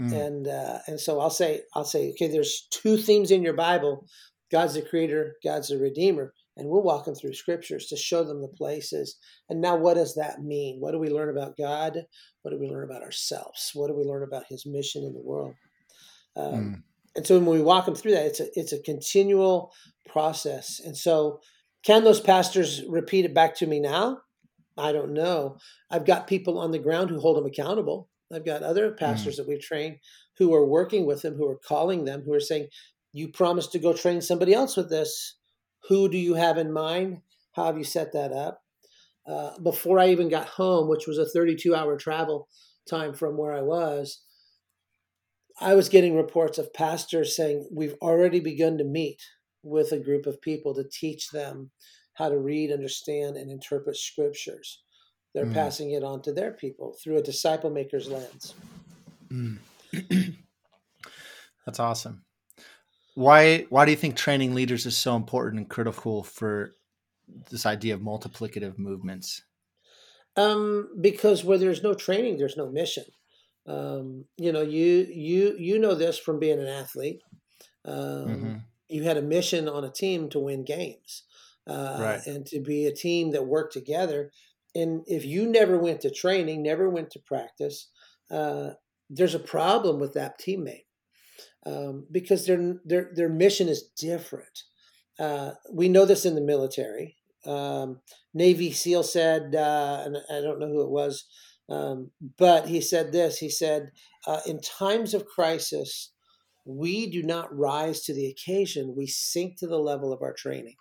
Mm. 0.00 0.26
And 0.26 0.48
uh, 0.48 0.78
and 0.86 1.00
so 1.00 1.20
I'll 1.20 1.30
say 1.30 1.62
I'll 1.74 1.84
say 1.84 2.10
okay, 2.10 2.28
there's 2.28 2.68
two 2.70 2.96
themes 2.96 3.32
in 3.32 3.42
your 3.42 3.54
Bible: 3.54 4.06
God's 4.52 4.74
the 4.74 4.82
creator, 4.82 5.34
God's 5.42 5.68
the 5.68 5.78
redeemer, 5.78 6.32
and 6.56 6.68
we'll 6.68 6.82
walk 6.82 7.06
them 7.06 7.16
through 7.16 7.34
scriptures 7.34 7.86
to 7.86 7.96
show 7.96 8.22
them 8.22 8.40
the 8.40 8.48
places. 8.48 9.16
And 9.48 9.60
now, 9.60 9.76
what 9.76 9.94
does 9.94 10.14
that 10.14 10.40
mean? 10.40 10.78
What 10.78 10.92
do 10.92 11.00
we 11.00 11.08
learn 11.08 11.30
about 11.30 11.56
God? 11.56 12.04
What 12.42 12.52
do 12.52 12.60
we 12.60 12.68
learn 12.68 12.84
about 12.84 13.02
ourselves? 13.02 13.72
What 13.74 13.88
do 13.88 13.96
we 13.96 14.04
learn 14.04 14.22
about 14.22 14.44
His 14.48 14.64
mission 14.66 15.02
in 15.02 15.14
the 15.14 15.22
world? 15.22 15.54
Um, 16.36 16.52
mm. 16.52 16.82
And 17.16 17.26
so 17.26 17.36
when 17.36 17.46
we 17.46 17.62
walk 17.62 17.86
them 17.86 17.96
through 17.96 18.12
that, 18.12 18.26
it's 18.26 18.40
a 18.40 18.46
it's 18.54 18.72
a 18.72 18.82
continual 18.82 19.72
process. 20.08 20.80
And 20.84 20.96
so 20.96 21.40
can 21.88 22.04
those 22.04 22.20
pastors 22.20 22.82
repeat 22.86 23.24
it 23.24 23.32
back 23.32 23.54
to 23.54 23.66
me 23.66 23.80
now? 23.80 24.18
I 24.76 24.92
don't 24.92 25.14
know. 25.14 25.56
I've 25.90 26.04
got 26.04 26.26
people 26.26 26.58
on 26.58 26.70
the 26.70 26.78
ground 26.78 27.08
who 27.08 27.18
hold 27.18 27.38
them 27.38 27.46
accountable. 27.46 28.10
I've 28.30 28.44
got 28.44 28.62
other 28.62 28.90
pastors 28.90 29.34
mm. 29.34 29.36
that 29.38 29.48
we've 29.48 29.62
trained 29.62 29.96
who 30.36 30.52
are 30.52 30.66
working 30.66 31.06
with 31.06 31.22
them, 31.22 31.36
who 31.36 31.48
are 31.48 31.56
calling 31.56 32.04
them, 32.04 32.24
who 32.26 32.34
are 32.34 32.40
saying, 32.40 32.68
You 33.14 33.28
promised 33.28 33.72
to 33.72 33.78
go 33.78 33.94
train 33.94 34.20
somebody 34.20 34.52
else 34.52 34.76
with 34.76 34.90
this. 34.90 35.38
Who 35.88 36.10
do 36.10 36.18
you 36.18 36.34
have 36.34 36.58
in 36.58 36.74
mind? 36.74 37.22
How 37.52 37.64
have 37.64 37.78
you 37.78 37.84
set 37.84 38.12
that 38.12 38.32
up? 38.32 38.60
Uh, 39.26 39.58
before 39.58 39.98
I 39.98 40.10
even 40.10 40.28
got 40.28 40.46
home, 40.46 40.90
which 40.90 41.06
was 41.06 41.16
a 41.16 41.24
32 41.24 41.74
hour 41.74 41.96
travel 41.96 42.48
time 42.86 43.14
from 43.14 43.38
where 43.38 43.54
I 43.54 43.62
was, 43.62 44.20
I 45.58 45.74
was 45.74 45.88
getting 45.88 46.14
reports 46.14 46.58
of 46.58 46.74
pastors 46.74 47.34
saying, 47.34 47.66
We've 47.72 47.96
already 48.02 48.40
begun 48.40 48.76
to 48.76 48.84
meet 48.84 49.22
with 49.62 49.92
a 49.92 49.98
group 49.98 50.26
of 50.26 50.40
people 50.40 50.74
to 50.74 50.84
teach 50.84 51.30
them 51.30 51.70
how 52.14 52.28
to 52.28 52.38
read, 52.38 52.72
understand, 52.72 53.36
and 53.36 53.50
interpret 53.50 53.96
scriptures. 53.96 54.82
They're 55.34 55.46
mm. 55.46 55.54
passing 55.54 55.92
it 55.92 56.02
on 56.02 56.22
to 56.22 56.32
their 56.32 56.52
people 56.52 56.96
through 57.02 57.18
a 57.18 57.22
disciple 57.22 57.70
maker's 57.70 58.08
lens. 58.08 58.54
Mm. 59.30 59.58
That's 61.66 61.80
awesome. 61.80 62.24
Why 63.14 63.66
why 63.68 63.84
do 63.84 63.90
you 63.90 63.96
think 63.96 64.16
training 64.16 64.54
leaders 64.54 64.86
is 64.86 64.96
so 64.96 65.16
important 65.16 65.58
and 65.58 65.68
critical 65.68 66.22
for 66.22 66.72
this 67.50 67.66
idea 67.66 67.94
of 67.94 68.00
multiplicative 68.00 68.78
movements? 68.78 69.42
Um, 70.36 70.88
because 71.00 71.44
where 71.44 71.58
there's 71.58 71.82
no 71.82 71.94
training, 71.94 72.38
there's 72.38 72.56
no 72.56 72.70
mission. 72.70 73.04
Um, 73.66 74.24
you 74.36 74.52
know, 74.52 74.62
you 74.62 75.06
you 75.12 75.56
you 75.58 75.78
know 75.78 75.94
this 75.94 76.18
from 76.18 76.38
being 76.38 76.60
an 76.60 76.68
athlete. 76.68 77.20
Um, 77.84 77.94
mm-hmm 77.96 78.56
you 78.88 79.04
had 79.04 79.16
a 79.16 79.22
mission 79.22 79.68
on 79.68 79.84
a 79.84 79.90
team 79.90 80.28
to 80.30 80.38
win 80.38 80.64
games 80.64 81.24
uh, 81.68 81.98
right. 82.00 82.26
and 82.26 82.46
to 82.46 82.60
be 82.60 82.86
a 82.86 82.94
team 82.94 83.32
that 83.32 83.46
worked 83.46 83.72
together. 83.72 84.30
And 84.74 85.02
if 85.06 85.24
you 85.24 85.46
never 85.46 85.78
went 85.78 86.00
to 86.02 86.10
training, 86.10 86.62
never 86.62 86.88
went 86.88 87.10
to 87.12 87.18
practice, 87.20 87.88
uh, 88.30 88.70
there's 89.10 89.34
a 89.34 89.40
problem 89.40 89.98
with 89.98 90.14
that 90.14 90.40
teammate 90.40 90.84
um, 91.66 92.06
because 92.10 92.46
their 92.46 92.76
their 92.84 93.10
their 93.14 93.28
mission 93.28 93.68
is 93.68 93.90
different. 93.96 94.64
Uh, 95.18 95.52
we 95.72 95.88
know 95.88 96.04
this 96.04 96.24
in 96.24 96.34
the 96.34 96.40
military. 96.40 97.16
Um, 97.44 98.00
Navy 98.34 98.72
SEAL 98.72 99.04
said, 99.04 99.54
uh, 99.54 100.02
and 100.04 100.16
I 100.30 100.40
don't 100.40 100.60
know 100.60 100.68
who 100.68 100.82
it 100.82 100.90
was, 100.90 101.24
um, 101.68 102.10
but 102.36 102.68
he 102.68 102.80
said 102.80 103.12
this. 103.12 103.38
He 103.38 103.50
said, 103.50 103.90
uh, 104.26 104.40
"In 104.46 104.60
times 104.60 105.14
of 105.14 105.26
crisis, 105.26 106.12
we 106.68 107.10
do 107.10 107.22
not 107.22 107.56
rise 107.56 108.02
to 108.02 108.12
the 108.12 108.26
occasion 108.26 108.94
we 108.94 109.06
sink 109.06 109.56
to 109.58 109.66
the 109.66 109.78
level 109.78 110.12
of 110.12 110.20
our 110.22 110.34
training. 110.34 110.76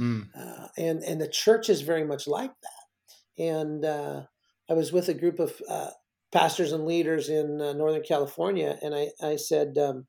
Mm. 0.00 0.28
uh, 0.34 0.68
and 0.76 1.02
and 1.02 1.20
the 1.20 1.28
church 1.28 1.68
is 1.68 1.82
very 1.82 2.04
much 2.04 2.26
like 2.28 2.52
that. 2.62 3.44
And 3.44 3.84
uh, 3.84 4.22
i 4.70 4.74
was 4.74 4.92
with 4.92 5.08
a 5.08 5.14
group 5.14 5.38
of 5.38 5.60
uh, 5.68 5.90
pastors 6.32 6.72
and 6.72 6.84
leaders 6.84 7.28
in 7.28 7.60
uh, 7.60 7.72
northern 7.72 8.02
california 8.02 8.78
and 8.82 8.94
i, 8.94 9.08
I 9.22 9.36
said 9.36 9.76
um, 9.78 10.06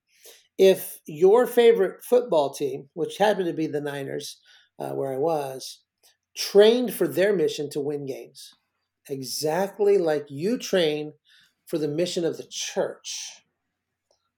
if 0.58 1.00
your 1.06 1.48
favorite 1.48 2.04
football 2.04 2.54
team 2.54 2.89
which 2.93 3.17
happened 3.17 3.48
to 3.48 3.54
be 3.54 3.67
the 3.67 3.82
niners 3.82 4.39
uh, 4.78 4.91
where 4.91 5.13
i 5.13 5.17
was 5.17 5.82
trained 6.36 6.93
for 6.93 7.08
their 7.08 7.36
mission 7.36 7.69
to 7.72 7.80
win 7.80 8.06
games 8.06 8.54
exactly 9.10 9.98
like 9.98 10.26
you 10.30 10.58
train 10.58 11.13
for 11.65 11.78
the 11.78 11.88
mission 11.88 12.26
of 12.26 12.38
the 12.38 12.48
church 12.50 13.43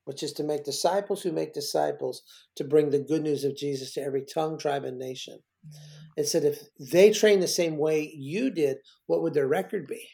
which 0.06 0.24
is 0.24 0.34
to 0.34 0.44
make 0.44 0.64
disciples 0.64 1.22
who 1.22 1.32
make 1.32 1.54
disciples 1.54 2.24
to 2.56 2.64
bring 2.64 2.90
the 2.90 3.00
good 3.00 3.22
news 3.22 3.44
of 3.44 3.56
Jesus 3.56 3.94
to 3.94 4.02
every 4.02 4.26
tongue, 4.26 4.58
tribe, 4.58 4.84
and 4.84 4.98
nation. 4.98 5.40
It 6.18 6.28
said, 6.28 6.44
if 6.44 6.60
they 6.80 7.12
train 7.12 7.40
the 7.40 7.48
same 7.48 7.78
way 7.78 8.12
you 8.16 8.50
did, 8.50 8.78
what 9.08 9.22
would 9.22 9.34
their 9.34 9.48
record 9.48 9.88
be? 9.88 10.08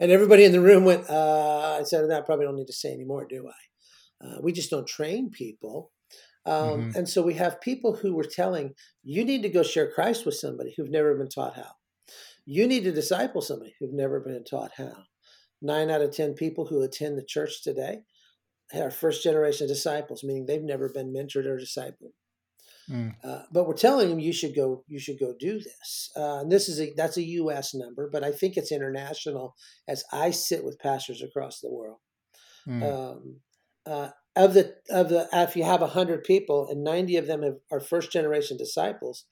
And 0.00 0.10
everybody 0.10 0.44
in 0.44 0.52
the 0.52 0.60
room 0.60 0.84
went, 0.84 1.08
uh, 1.08 1.78
I 1.80 1.82
said, 1.84 2.10
I 2.10 2.20
probably 2.20 2.46
don't 2.46 2.56
need 2.56 2.66
to 2.66 2.72
say 2.72 2.92
anymore, 2.92 3.26
do 3.28 3.48
I? 3.48 4.26
Uh, 4.26 4.38
we 4.42 4.52
just 4.52 4.70
don't 4.70 4.86
train 4.86 5.30
people. 5.30 5.92
Um, 6.44 6.54
mm-hmm. 6.54 6.98
And 6.98 7.08
so 7.08 7.22
we 7.22 7.34
have 7.34 7.60
people 7.60 7.94
who 7.94 8.14
were 8.14 8.24
telling, 8.24 8.74
you 9.02 9.24
need 9.24 9.42
to 9.42 9.48
go 9.48 9.62
share 9.62 9.90
Christ 9.90 10.24
with 10.24 10.34
somebody 10.34 10.74
who've 10.76 10.90
never 10.90 11.16
been 11.16 11.28
taught 11.28 11.56
how. 11.56 11.72
You 12.44 12.66
need 12.66 12.84
to 12.84 12.92
disciple 12.92 13.42
somebody 13.42 13.74
who've 13.78 13.92
never 13.92 14.20
been 14.20 14.44
taught 14.44 14.72
how. 14.76 15.04
Nine 15.60 15.90
out 15.90 16.02
of 16.02 16.12
10 16.12 16.34
people 16.34 16.66
who 16.66 16.82
attend 16.82 17.18
the 17.18 17.24
church 17.26 17.62
today 17.62 18.00
are 18.74 18.90
first 18.90 19.22
generation 19.22 19.66
disciples, 19.66 20.24
meaning 20.24 20.46
they've 20.46 20.62
never 20.62 20.88
been 20.88 21.12
mentored 21.12 21.46
or 21.46 21.58
discipled. 21.58 22.12
Mm. 22.90 23.14
Uh, 23.24 23.42
but 23.52 23.66
we're 23.66 23.74
telling 23.74 24.08
them 24.08 24.20
you 24.20 24.32
should 24.32 24.54
go, 24.54 24.84
you 24.86 25.00
should 25.00 25.18
go 25.18 25.34
do 25.38 25.58
this. 25.58 26.10
Uh, 26.16 26.40
and 26.40 26.52
this 26.52 26.68
is 26.68 26.80
a 26.80 26.92
that's 26.96 27.16
a 27.16 27.24
U.S. 27.24 27.74
number, 27.74 28.08
but 28.10 28.22
I 28.22 28.30
think 28.30 28.56
it's 28.56 28.70
international. 28.70 29.54
As 29.88 30.04
I 30.12 30.30
sit 30.30 30.64
with 30.64 30.78
pastors 30.78 31.20
across 31.20 31.60
the 31.60 31.70
world, 31.70 31.98
mm. 32.66 32.82
um, 32.82 33.40
uh, 33.84 34.10
of 34.36 34.54
the 34.54 34.74
of 34.90 35.08
the 35.08 35.28
if 35.32 35.56
you 35.56 35.64
have 35.64 35.80
hundred 35.80 36.22
people 36.22 36.68
and 36.70 36.84
ninety 36.84 37.16
of 37.16 37.26
them 37.26 37.42
have, 37.42 37.56
are 37.72 37.80
first 37.80 38.12
generation 38.12 38.56
disciples, 38.56 39.24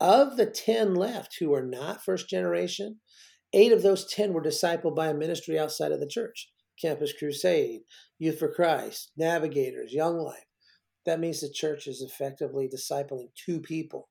of 0.00 0.36
the 0.36 0.46
ten 0.46 0.94
left 0.94 1.36
who 1.40 1.52
are 1.52 1.66
not 1.66 2.04
first 2.04 2.28
generation, 2.28 3.00
eight 3.52 3.72
of 3.72 3.82
those 3.82 4.06
ten 4.06 4.32
were 4.32 4.42
discipled 4.42 4.94
by 4.94 5.08
a 5.08 5.14
ministry 5.14 5.58
outside 5.58 5.90
of 5.90 5.98
the 5.98 6.08
church. 6.08 6.48
Campus 6.80 7.12
Crusade, 7.12 7.82
Youth 8.18 8.38
for 8.38 8.52
Christ, 8.52 9.12
Navigators, 9.16 9.92
Young 9.92 10.18
Life. 10.18 10.46
That 11.06 11.20
means 11.20 11.40
the 11.40 11.50
church 11.50 11.86
is 11.86 12.00
effectively 12.00 12.68
discipling 12.68 13.28
two 13.34 13.60
people 13.60 14.08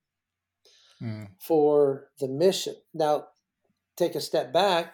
mm. 1.02 1.28
for 1.42 2.10
the 2.20 2.28
mission. 2.28 2.76
Now, 2.94 3.26
take 3.98 4.16
a 4.16 4.22
step 4.22 4.54
back. 4.54 4.94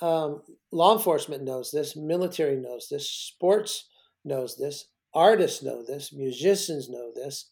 Um, 0.00 0.42
law 0.72 0.96
enforcement 0.96 1.44
knows 1.44 1.70
this, 1.70 1.96
military 1.96 2.56
knows 2.56 2.88
this, 2.90 3.10
sports 3.10 3.88
knows 4.24 4.56
this, 4.56 4.86
artists 5.14 5.62
know 5.62 5.84
this, 5.86 6.12
musicians 6.12 6.88
know 6.88 7.12
this, 7.14 7.48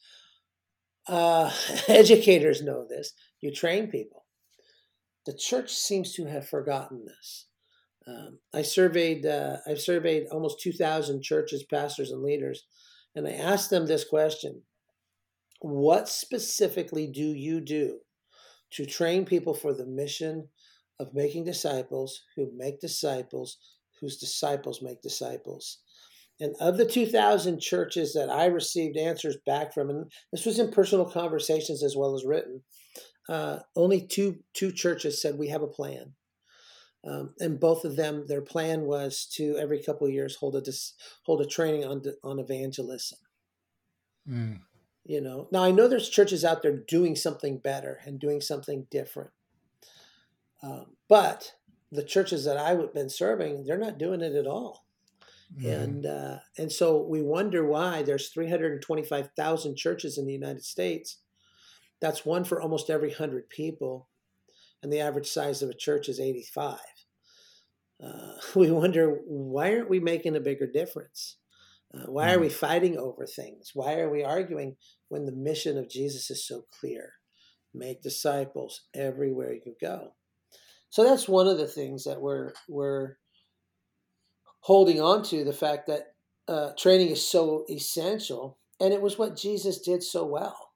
uh, 1.09 1.51
educators 1.89 2.63
know 2.63 2.87
this. 2.89 3.13
You 3.41 3.53
train 3.53 3.89
people. 3.89 4.25
The 5.27 5.35
church 5.35 5.73
seems 5.73 6.15
to 6.15 6.27
have 6.27 6.49
forgotten 6.49 7.05
this. 7.05 7.47
Um, 8.07 8.39
I 8.53 8.63
surveyed 8.63 9.27
uh, 9.27 9.59
I've 9.67 9.81
surveyed 9.81 10.27
almost 10.31 10.61
2,000 10.61 11.23
churches, 11.23 11.65
pastors, 11.65 12.11
and 12.11 12.23
leaders, 12.23 12.65
and 13.15 13.27
I 13.29 13.33
asked 13.33 13.71
them 13.71 13.87
this 13.87 14.05
question: 14.05 14.63
What 15.61 16.09
specifically 16.09 17.07
do 17.07 17.33
you 17.33 17.61
do 17.61 17.99
to 18.73 18.87
train 18.87 19.25
people 19.25 19.55
for 19.55 19.73
the 19.73 19.87
mission 19.87 20.49
of 20.99 21.15
making 21.15 21.45
disciples 21.45 22.23
who 22.37 22.51
make 22.57 22.81
disciples 22.81 23.59
whose 24.01 24.19
disciples 24.19 24.83
make 24.83 25.01
disciples? 25.01 25.79
And 26.41 26.57
of 26.59 26.77
the 26.77 26.87
2,000 26.87 27.61
churches 27.61 28.15
that 28.15 28.29
I 28.29 28.47
received 28.47 28.97
answers 28.97 29.37
back 29.47 29.73
from, 29.73 29.91
and 29.91 30.11
this 30.33 30.45
was 30.45 30.59
in 30.59 30.73
personal 30.73 31.09
conversations 31.09 31.85
as 31.85 31.95
well 31.97 32.17
as 32.17 32.25
written, 32.25 32.63
uh, 33.29 33.59
only 33.77 34.05
two 34.05 34.41
two 34.53 34.73
churches 34.73 35.23
said 35.23 35.39
we 35.39 35.49
have 35.49 35.63
a 35.63 35.69
plan. 35.69 36.15
Um, 37.05 37.35
and 37.41 37.59
both 37.59 37.85
of 37.85 37.97
them, 37.97 38.27
their 38.29 38.43
plan 38.43 38.83
was 38.83 39.27
to 39.35 39.57
every 39.59 39.83
couple 39.83 40.07
of 40.07 40.13
years 40.13 40.37
hold 40.37 40.55
a 40.55 40.63
hold 41.25 41.41
a 41.41 41.47
training 41.47 41.85
on 41.85 42.03
on 42.23 42.39
evangelism. 42.39 43.19
Mm. 44.29 44.61
You 45.05 45.21
know, 45.21 45.49
now 45.51 45.65
I 45.65 45.73
know 45.73 45.89
there's 45.89 46.09
churches 46.09 46.45
out 46.45 46.63
there 46.63 46.77
doing 46.77 47.17
something 47.17 47.59
better 47.59 47.99
and 48.07 48.21
doing 48.21 48.41
something 48.41 48.87
different, 48.89 49.31
um, 50.63 50.97
but 51.09 51.55
the 51.91 52.05
churches 52.05 52.45
that 52.45 52.57
I've 52.57 52.95
been 52.95 53.11
serving, 53.11 53.65
they're 53.65 53.77
not 53.77 53.99
doing 53.99 54.23
it 54.23 54.37
at 54.37 54.47
all. 54.47 54.87
Mm. 55.61 55.83
And 55.83 56.07
uh, 56.07 56.39
and 56.57 56.71
so 56.71 57.03
we 57.03 57.21
wonder 57.21 57.67
why 57.67 58.03
there's 58.03 58.29
325,000 58.29 59.77
churches 59.77 60.19
in 60.19 60.27
the 60.27 60.33
United 60.33 60.65
States. 60.65 61.19
That's 62.01 62.25
one 62.25 62.45
for 62.45 62.61
almost 62.61 62.91
every 62.91 63.13
hundred 63.13 63.49
people, 63.49 64.09
and 64.83 64.93
the 64.93 65.01
average 65.01 65.29
size 65.29 65.63
of 65.63 65.71
a 65.71 65.75
church 65.75 66.09
is 66.09 66.21
85. 66.21 66.79
Uh, 68.03 68.33
we 68.55 68.71
wonder 68.71 69.19
why 69.27 69.75
aren't 69.75 69.91
we 69.91 70.01
making 70.01 70.37
a 70.37 70.41
bigger 70.41 70.67
difference? 70.67 71.37
Uh, 71.95 72.07
why 72.11 72.33
are 72.33 72.39
we 72.39 72.49
mm. 72.49 72.53
fighting 72.53 72.99
over 72.99 73.27
things? 73.27 73.73
Why 73.75 74.01
are 74.01 74.11
we 74.11 74.25
arguing 74.25 74.77
when 75.09 75.27
the 75.27 75.33
mission 75.33 75.77
of 75.77 75.91
Jesus 75.91 76.31
is 76.31 76.47
so 76.47 76.65
clear? 76.81 77.13
Make 77.75 78.03
disciples 78.03 78.83
everywhere 78.95 79.55
you 79.55 79.75
go. 79.81 80.13
So 80.91 81.05
that's 81.05 81.29
one 81.29 81.49
of 81.49 81.59
the 81.59 81.67
things 81.67 82.05
that 82.05 82.21
we're 82.21 82.53
we're 82.69 83.17
holding 84.61 85.01
on 85.01 85.23
to 85.25 85.45
the 85.45 85.53
fact 85.53 85.87
that 85.87 86.15
uh, 86.49 86.71
training 86.79 87.09
is 87.09 87.27
so 87.27 87.65
essential, 87.71 88.59
and 88.79 88.93
it 88.93 89.01
was 89.01 89.19
what 89.19 89.37
Jesus 89.37 89.81
did 89.81 90.03
so 90.03 90.27
well. 90.27 90.72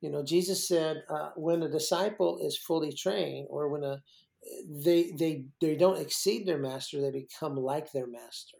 You 0.00 0.10
know, 0.10 0.24
Jesus 0.24 0.68
said, 0.68 1.02
uh, 1.08 1.30
"When 1.36 1.62
a 1.62 1.68
disciple 1.68 2.38
is 2.40 2.56
fully 2.56 2.92
trained, 2.92 3.48
or 3.50 3.68
when 3.68 3.84
a 3.84 4.02
they 4.68 5.10
they 5.18 5.46
they 5.60 5.76
don't 5.76 6.00
exceed 6.00 6.46
their 6.46 6.58
master; 6.58 7.00
they 7.00 7.10
become 7.10 7.56
like 7.56 7.90
their 7.92 8.06
master." 8.06 8.58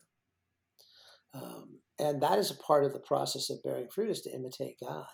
Um, 1.35 1.81
and 1.99 2.23
that 2.23 2.39
is 2.39 2.51
a 2.51 2.57
part 2.57 2.85
of 2.85 2.93
the 2.93 3.01
process 3.01 3.51
of 3.51 3.63
bearing 3.63 3.89
fruit 3.89 4.11
is 4.11 4.23
to 4.23 4.35
imitate 4.35 4.77
God, 4.83 5.07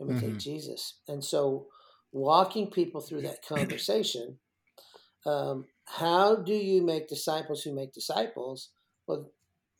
imitate 0.00 0.30
mm-hmm. 0.30 0.38
Jesus. 0.38 1.00
And 1.08 1.24
so, 1.24 1.66
walking 2.12 2.70
people 2.70 3.00
through 3.00 3.22
that 3.22 3.44
conversation, 3.48 4.38
um, 5.26 5.66
how 5.86 6.36
do 6.36 6.54
you 6.54 6.82
make 6.82 7.08
disciples 7.08 7.62
who 7.62 7.74
make 7.74 7.92
disciples? 7.92 8.70
Well, 9.06 9.30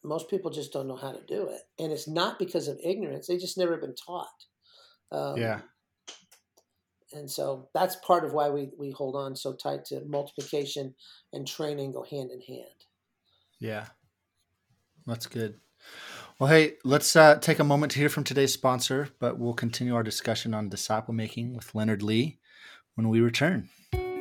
most 0.02 0.28
people 0.28 0.50
just 0.50 0.72
don't 0.72 0.88
know 0.88 0.96
how 0.96 1.12
to 1.12 1.24
do 1.26 1.48
it, 1.48 1.62
and 1.78 1.92
it's 1.92 2.08
not 2.08 2.38
because 2.38 2.68
of 2.68 2.78
ignorance; 2.84 3.26
they 3.26 3.38
just 3.38 3.58
never 3.58 3.76
been 3.78 3.94
taught. 3.94 4.28
Um, 5.12 5.36
yeah. 5.36 5.60
And 7.12 7.28
so 7.28 7.68
that's 7.74 7.96
part 7.96 8.24
of 8.24 8.32
why 8.32 8.50
we, 8.50 8.70
we 8.78 8.92
hold 8.92 9.16
on 9.16 9.34
so 9.34 9.52
tight 9.52 9.84
to 9.86 10.04
multiplication 10.04 10.94
and 11.32 11.46
training 11.46 11.92
go 11.92 12.04
hand 12.04 12.30
in 12.30 12.40
hand. 12.40 12.84
Yeah. 13.58 13.86
That's 15.06 15.26
good. 15.26 15.58
Well, 16.38 16.48
hey, 16.48 16.74
let's 16.84 17.16
uh, 17.16 17.36
take 17.36 17.58
a 17.58 17.64
moment 17.64 17.92
to 17.92 17.98
hear 17.98 18.08
from 18.08 18.24
today's 18.24 18.52
sponsor, 18.52 19.08
but 19.18 19.38
we'll 19.38 19.54
continue 19.54 19.94
our 19.94 20.02
discussion 20.02 20.54
on 20.54 20.68
disciple 20.68 21.12
making 21.12 21.54
with 21.54 21.74
Leonard 21.74 22.02
Lee 22.02 22.38
when 22.94 23.08
we 23.08 23.20
return. 23.20 23.68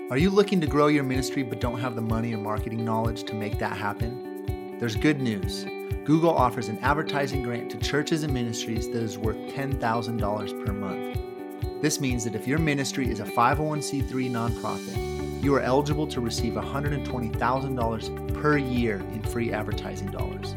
Are 0.10 0.18
you 0.18 0.32
looking 0.32 0.60
to 0.62 0.68
grow 0.68 0.88
your 0.88 1.04
ministry 1.04 1.44
but 1.44 1.62
don't 1.62 1.80
have 1.80 1.96
the 1.96 2.02
money 2.02 2.34
or 2.34 2.38
marketing 2.38 2.84
knowledge 2.84 3.24
to 3.26 3.36
make 3.36 3.60
that 3.60 3.78
happen? 3.78 4.78
There's 4.80 4.96
good 4.96 5.22
news. 5.22 5.66
Google 6.06 6.32
offers 6.32 6.70
an 6.70 6.80
advertising 6.80 7.44
grant 7.44 7.70
to 7.72 7.78
churches 7.78 8.24
and 8.24 8.34
ministries 8.34 8.88
that 8.88 9.04
is 9.04 9.18
worth 9.18 9.38
$10,000 9.54 10.66
per 10.66 10.74
month. 10.74 11.20
This 11.82 12.02
means 12.02 12.24
that 12.24 12.36
if 12.36 12.48
your 12.48 12.60
ministry 12.60 13.10
is 13.10 13.20
a 13.20 13.26
501c3 13.26 14.30
nonprofit, 14.30 15.44
you 15.44 15.56
are 15.56 15.62
eligible 15.62 16.08
to 16.08 16.20
receive 16.20 16.54
$120,000 16.54 18.42
per 18.42 18.58
year 18.58 18.96
in 19.14 19.22
free 19.22 19.54
advertising 19.54 20.12
dollars. 20.12 20.56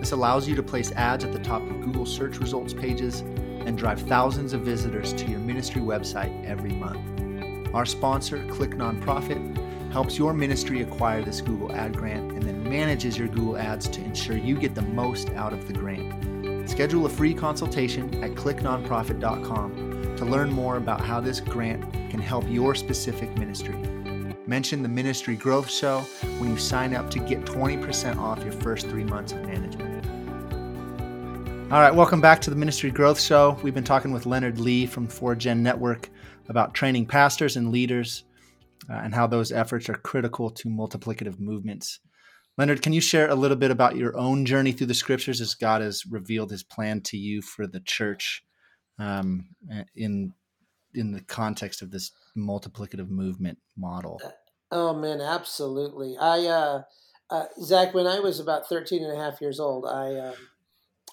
This 0.00 0.12
allows 0.12 0.46
you 0.46 0.54
to 0.54 0.62
place 0.62 0.92
ads 0.92 1.24
at 1.24 1.32
the 1.32 1.38
top 1.38 1.62
of 1.62 1.80
Google 1.80 2.06
search 2.06 2.38
results 2.38 2.74
pages 2.74 3.20
and 3.20 3.76
drive 3.76 4.00
thousands 4.02 4.52
of 4.52 4.60
visitors 4.62 5.12
to 5.14 5.30
your 5.30 5.40
ministry 5.40 5.80
website 5.80 6.44
every 6.44 6.72
month. 6.72 7.74
Our 7.74 7.84
sponsor, 7.84 8.46
Click 8.48 8.70
Nonprofit, 8.70 9.67
helps 9.92 10.18
your 10.18 10.32
ministry 10.32 10.82
acquire 10.82 11.22
this 11.22 11.40
Google 11.40 11.72
ad 11.72 11.96
grant 11.96 12.32
and 12.32 12.42
then 12.42 12.62
manages 12.62 13.16
your 13.16 13.28
Google 13.28 13.56
ads 13.56 13.88
to 13.88 14.00
ensure 14.02 14.36
you 14.36 14.56
get 14.56 14.74
the 14.74 14.82
most 14.82 15.30
out 15.30 15.52
of 15.52 15.66
the 15.66 15.72
grant. 15.72 16.68
Schedule 16.68 17.06
a 17.06 17.08
free 17.08 17.32
consultation 17.34 18.22
at 18.22 18.32
clicknonprofit.com 18.32 20.16
to 20.16 20.24
learn 20.24 20.50
more 20.50 20.76
about 20.76 21.00
how 21.00 21.20
this 21.20 21.40
grant 21.40 21.92
can 22.10 22.20
help 22.20 22.44
your 22.48 22.74
specific 22.74 23.36
ministry. 23.38 23.76
Mention 24.46 24.82
the 24.82 24.88
Ministry 24.88 25.36
Growth 25.36 25.70
Show 25.70 26.00
when 26.38 26.50
you 26.50 26.58
sign 26.58 26.94
up 26.94 27.10
to 27.10 27.18
get 27.18 27.44
20% 27.44 28.18
off 28.18 28.42
your 28.42 28.52
first 28.52 28.88
three 28.88 29.04
months 29.04 29.32
of 29.32 29.42
management. 29.42 30.04
All 31.70 31.80
right, 31.80 31.94
welcome 31.94 32.20
back 32.20 32.40
to 32.40 32.50
the 32.50 32.56
Ministry 32.56 32.90
Growth 32.90 33.20
Show. 33.20 33.58
We've 33.62 33.74
been 33.74 33.84
talking 33.84 34.10
with 34.10 34.24
Leonard 34.24 34.58
Lee 34.58 34.86
from 34.86 35.06
4Gen 35.06 35.58
Network 35.58 36.08
about 36.48 36.72
training 36.72 37.04
pastors 37.06 37.56
and 37.56 37.70
leaders 37.70 38.24
uh, 38.88 38.94
and 38.94 39.14
how 39.14 39.26
those 39.26 39.52
efforts 39.52 39.88
are 39.88 39.94
critical 39.94 40.50
to 40.50 40.68
multiplicative 40.68 41.38
movements. 41.38 42.00
Leonard, 42.56 42.82
can 42.82 42.92
you 42.92 43.00
share 43.00 43.28
a 43.28 43.36
little 43.36 43.56
bit 43.56 43.70
about 43.70 43.96
your 43.96 44.16
own 44.16 44.44
journey 44.44 44.72
through 44.72 44.88
the 44.88 44.94
scriptures 44.94 45.40
as 45.40 45.54
God 45.54 45.80
has 45.80 46.04
revealed 46.06 46.50
his 46.50 46.64
plan 46.64 47.00
to 47.02 47.16
you 47.16 47.40
for 47.40 47.66
the 47.66 47.80
church 47.80 48.42
um, 48.98 49.50
in 49.94 50.34
in 50.94 51.12
the 51.12 51.20
context 51.20 51.82
of 51.82 51.90
this 51.90 52.10
multiplicative 52.36 53.08
movement 53.08 53.58
model? 53.76 54.20
Uh, 54.24 54.30
oh 54.72 54.94
man, 54.94 55.20
absolutely. 55.20 56.16
I 56.18 56.46
uh, 56.46 56.82
uh, 57.30 57.44
Zach, 57.62 57.94
when 57.94 58.06
I 58.06 58.20
was 58.20 58.40
about 58.40 58.68
13 58.68 59.04
and 59.04 59.12
a 59.12 59.22
half 59.22 59.40
years 59.40 59.60
old, 59.60 59.86
I 59.86 60.18
um, 60.18 60.34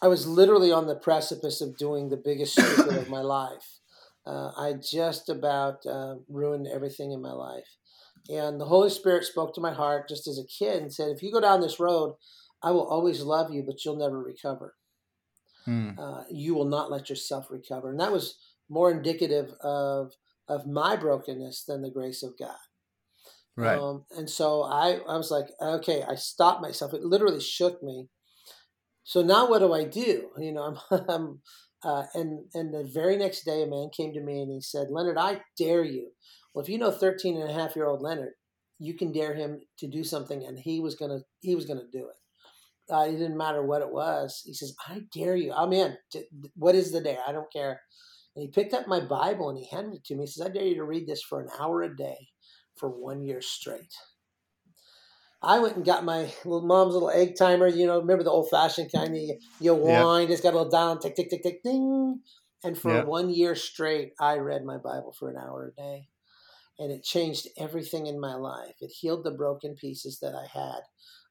I 0.02 0.08
was 0.08 0.28
literally 0.28 0.72
on 0.72 0.88
the 0.88 0.96
precipice 0.96 1.62
of 1.62 1.78
doing 1.78 2.10
the 2.10 2.18
biggest 2.18 2.54
stupid 2.54 2.98
of 2.98 3.10
my 3.10 3.22
life. 3.22 3.80
Uh, 4.26 4.52
I 4.58 4.74
just 4.74 5.30
about 5.30 5.86
uh, 5.86 6.16
ruined 6.28 6.68
everything 6.68 7.12
in 7.12 7.22
my 7.22 7.32
life. 7.32 7.68
And 8.30 8.60
the 8.60 8.66
Holy 8.66 8.90
Spirit 8.90 9.24
spoke 9.24 9.54
to 9.54 9.62
my 9.62 9.74
heart 9.74 10.10
just 10.10 10.28
as 10.28 10.40
a 10.40 10.48
kid 10.48 10.82
and 10.82 10.94
said, 10.94 11.10
If 11.10 11.22
you 11.22 11.32
go 11.32 11.40
down 11.40 11.62
this 11.62 11.80
road, 11.80 12.16
I 12.64 12.72
will 12.72 12.88
always 12.88 13.22
love 13.22 13.54
you, 13.54 13.64
but 13.64 13.86
you'll 13.86 13.98
never 13.98 14.20
recover. 14.20 14.74
Hmm. 15.66 15.92
Uh, 15.98 16.24
you 16.32 16.56
will 16.56 16.66
not 16.66 16.92
let 16.92 17.10
yourself 17.10 17.48
recover. 17.52 17.92
And 17.92 18.00
that 18.00 18.12
was 18.12 18.38
more 18.70 18.92
indicative 18.92 19.52
of, 19.62 20.14
of 20.48 20.66
my 20.66 20.96
brokenness 20.96 21.66
than 21.68 21.82
the 21.82 21.92
grace 21.92 22.24
of 22.24 22.34
God. 22.40 22.56
Right. 23.56 23.78
Um, 23.78 24.06
and 24.18 24.30
so 24.30 24.64
I, 24.64 25.00
I 25.08 25.18
was 25.18 25.32
like, 25.32 25.48
okay, 25.62 26.04
I 26.04 26.16
stopped 26.16 26.62
myself. 26.62 26.94
It 26.94 27.04
literally 27.04 27.40
shook 27.40 27.82
me. 27.82 28.08
So 29.04 29.22
now 29.22 29.48
what 29.48 29.60
do 29.60 29.72
I 29.72 29.84
do? 29.84 30.30
You 30.40 30.52
know, 30.52 30.78
I'm, 30.92 31.06
I'm 31.10 31.40
uh, 31.86 32.04
and 32.16 32.46
and 32.54 32.74
the 32.74 32.84
very 32.84 33.16
next 33.16 33.46
day, 33.46 33.62
a 33.62 33.68
man 33.68 33.90
came 33.96 34.12
to 34.14 34.22
me 34.22 34.42
and 34.42 34.52
he 34.52 34.60
said, 34.60 34.88
Leonard, 34.90 35.18
I 35.18 35.42
dare 35.58 35.84
you. 35.84 36.10
Well, 36.54 36.64
if 36.64 36.70
you 36.70 36.78
know 36.78 36.92
13 36.92 37.40
and 37.40 37.50
a 37.50 37.54
half 37.54 37.76
year 37.76 37.86
old 37.86 38.02
Leonard, 38.02 38.34
you 38.80 38.96
can 38.96 39.12
dare 39.12 39.36
him 39.36 39.62
to 39.80 39.88
do 39.88 40.04
something, 40.04 40.44
and 40.46 40.58
he 40.58 40.80
was 40.80 40.96
gonna 40.96 41.20
he 41.42 41.56
was 41.56 41.66
gonna 41.66 41.88
do 41.92 42.08
it. 42.08 42.94
Uh, 42.94 43.06
it 43.08 43.14
didn't 43.14 43.38
matter 43.38 43.64
what 43.64 43.82
it 43.82 43.92
was. 43.92 44.42
He 44.46 44.54
says, 44.54 44.76
I 44.88 45.02
dare 45.14 45.36
you. 45.36 45.54
I'm 45.54 45.74
in. 45.74 45.98
What 46.56 46.76
is 46.76 46.92
the 46.92 47.02
dare? 47.02 47.20
I 47.28 47.32
don't 47.32 47.52
care. 47.52 47.82
And 48.36 48.44
he 48.44 48.50
picked 48.50 48.74
up 48.74 48.88
my 48.88 49.00
Bible 49.00 49.50
and 49.50 49.58
he 49.58 49.68
handed 49.68 49.96
it 49.96 50.06
to 50.06 50.16
me. 50.16 50.24
He 50.24 50.28
says, 50.28 50.46
I 50.46 50.50
dare 50.50 50.66
you 50.66 50.76
to 50.76 50.84
read 50.84 51.08
this 51.08 51.24
for 51.24 51.42
an 51.42 51.50
hour 51.60 51.82
a 51.82 51.96
day 51.96 52.28
for 52.76 52.90
one 52.90 53.24
year 53.24 53.42
straight. 53.42 53.94
I 55.46 55.60
went 55.60 55.76
and 55.76 55.86
got 55.86 56.04
my 56.04 56.34
little 56.44 56.66
mom's 56.66 56.94
little 56.94 57.12
egg 57.12 57.36
timer. 57.38 57.68
You 57.68 57.86
know, 57.86 58.00
remember 58.00 58.24
the 58.24 58.32
old 58.32 58.50
fashioned 58.50 58.92
kind 58.92 59.10
of 59.10 59.22
you, 59.22 59.38
you 59.60 59.76
wind. 59.76 60.32
It's 60.32 60.42
got 60.42 60.54
a 60.54 60.58
little 60.58 60.72
down, 60.72 61.00
tick, 61.00 61.16
tick, 61.16 61.30
tick, 61.30 61.44
tick, 61.44 61.64
ding. 61.64 62.22
And 62.64 62.76
for 62.76 63.06
one 63.06 63.30
year 63.30 63.54
straight, 63.54 64.14
I 64.20 64.38
read 64.38 64.66
my 64.66 64.78
Bible 64.78 65.14
for 65.18 65.30
an 65.30 65.38
hour 65.38 65.72
a 65.72 65.80
day, 65.80 66.08
and 66.80 66.92
it 66.92 67.04
changed 67.04 67.48
everything 67.60 68.08
in 68.08 68.20
my 68.20 68.34
life. 68.34 68.74
It 68.82 68.90
healed 68.90 69.24
the 69.24 69.32
broken 69.32 69.76
pieces 69.76 70.18
that 70.22 70.34
I 70.34 70.48
had. 70.52 70.82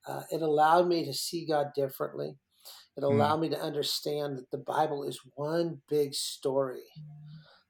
Uh, 0.06 0.22
it 0.30 0.42
allowed 0.42 0.86
me 0.86 1.04
to 1.04 1.12
see 1.12 1.44
God 1.44 1.68
differently. 1.74 2.36
It 2.96 3.00
hmm. 3.00 3.06
allowed 3.06 3.38
mm. 3.38 3.40
me 3.40 3.48
to 3.48 3.60
understand 3.60 4.38
that 4.38 4.50
the 4.52 4.62
Bible 4.64 5.02
is 5.02 5.18
one 5.34 5.80
big 5.88 6.14
story 6.14 6.84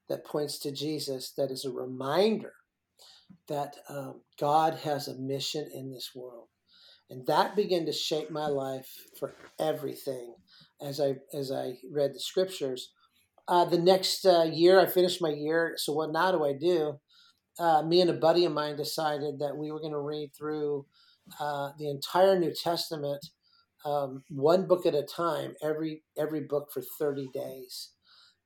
that 0.09 0.25
points 0.25 0.59
to 0.59 0.71
Jesus. 0.71 1.33
That 1.35 1.49
is 1.49 1.65
a 1.65 1.71
reminder 1.71 2.53
that 3.47 3.75
um, 3.89 4.21
God 4.39 4.75
has 4.83 5.07
a 5.07 5.17
mission 5.17 5.69
in 5.73 5.91
this 5.91 6.11
world. 6.15 6.47
And 7.09 7.25
that 7.27 7.55
began 7.55 7.85
to 7.85 7.91
shape 7.91 8.31
my 8.31 8.47
life 8.47 8.89
for 9.19 9.35
everything 9.59 10.35
as 10.81 10.99
I 10.99 11.15
as 11.37 11.51
I 11.51 11.73
read 11.91 12.13
the 12.13 12.19
scriptures. 12.19 12.91
Uh, 13.47 13.65
the 13.65 13.77
next 13.77 14.25
uh, 14.25 14.49
year, 14.51 14.79
I 14.79 14.87
finished 14.87 15.21
my 15.21 15.29
year. 15.29 15.75
So 15.77 15.93
what 15.93 16.11
now 16.11 16.31
do 16.31 16.43
I 16.43 16.53
do? 16.53 16.99
Uh, 17.59 17.83
me 17.83 18.01
and 18.01 18.09
a 18.09 18.13
buddy 18.13 18.43
of 18.45 18.53
mine 18.53 18.75
decided 18.75 19.39
that 19.39 19.55
we 19.55 19.71
were 19.71 19.79
going 19.79 19.93
to 19.93 19.99
read 19.99 20.31
through 20.35 20.87
uh, 21.39 21.69
the 21.77 21.89
entire 21.89 22.37
New 22.39 22.53
Testament, 22.53 23.23
um, 23.85 24.23
one 24.29 24.67
book 24.67 24.85
at 24.85 24.95
a 24.95 25.03
time, 25.03 25.53
every 25.61 26.03
every 26.17 26.41
book 26.41 26.69
for 26.73 26.81
thirty 26.99 27.29
days. 27.33 27.91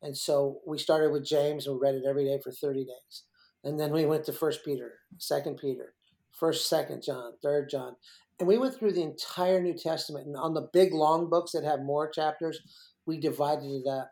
And 0.01 0.17
so 0.17 0.59
we 0.67 0.77
started 0.77 1.11
with 1.11 1.25
James 1.25 1.65
and 1.65 1.75
we 1.75 1.81
read 1.81 1.95
it 1.95 2.03
every 2.07 2.25
day 2.25 2.39
for 2.43 2.51
thirty 2.51 2.83
days. 2.83 3.23
And 3.63 3.79
then 3.79 3.91
we 3.91 4.05
went 4.05 4.25
to 4.25 4.33
First 4.33 4.63
Peter, 4.63 4.93
Second 5.17 5.57
Peter, 5.57 5.93
First, 6.31 6.69
Second 6.69 7.03
John, 7.03 7.33
Third 7.41 7.69
John, 7.69 7.95
and 8.39 8.47
we 8.47 8.57
went 8.57 8.75
through 8.75 8.93
the 8.93 9.03
entire 9.03 9.61
New 9.61 9.73
Testament. 9.73 10.25
And 10.25 10.37
on 10.37 10.53
the 10.53 10.69
big 10.71 10.93
long 10.93 11.29
books 11.29 11.51
that 11.51 11.65
have 11.65 11.81
more 11.81 12.09
chapters, 12.09 12.61
we 13.05 13.19
divided 13.19 13.69
it 13.69 13.87
up. 13.87 14.11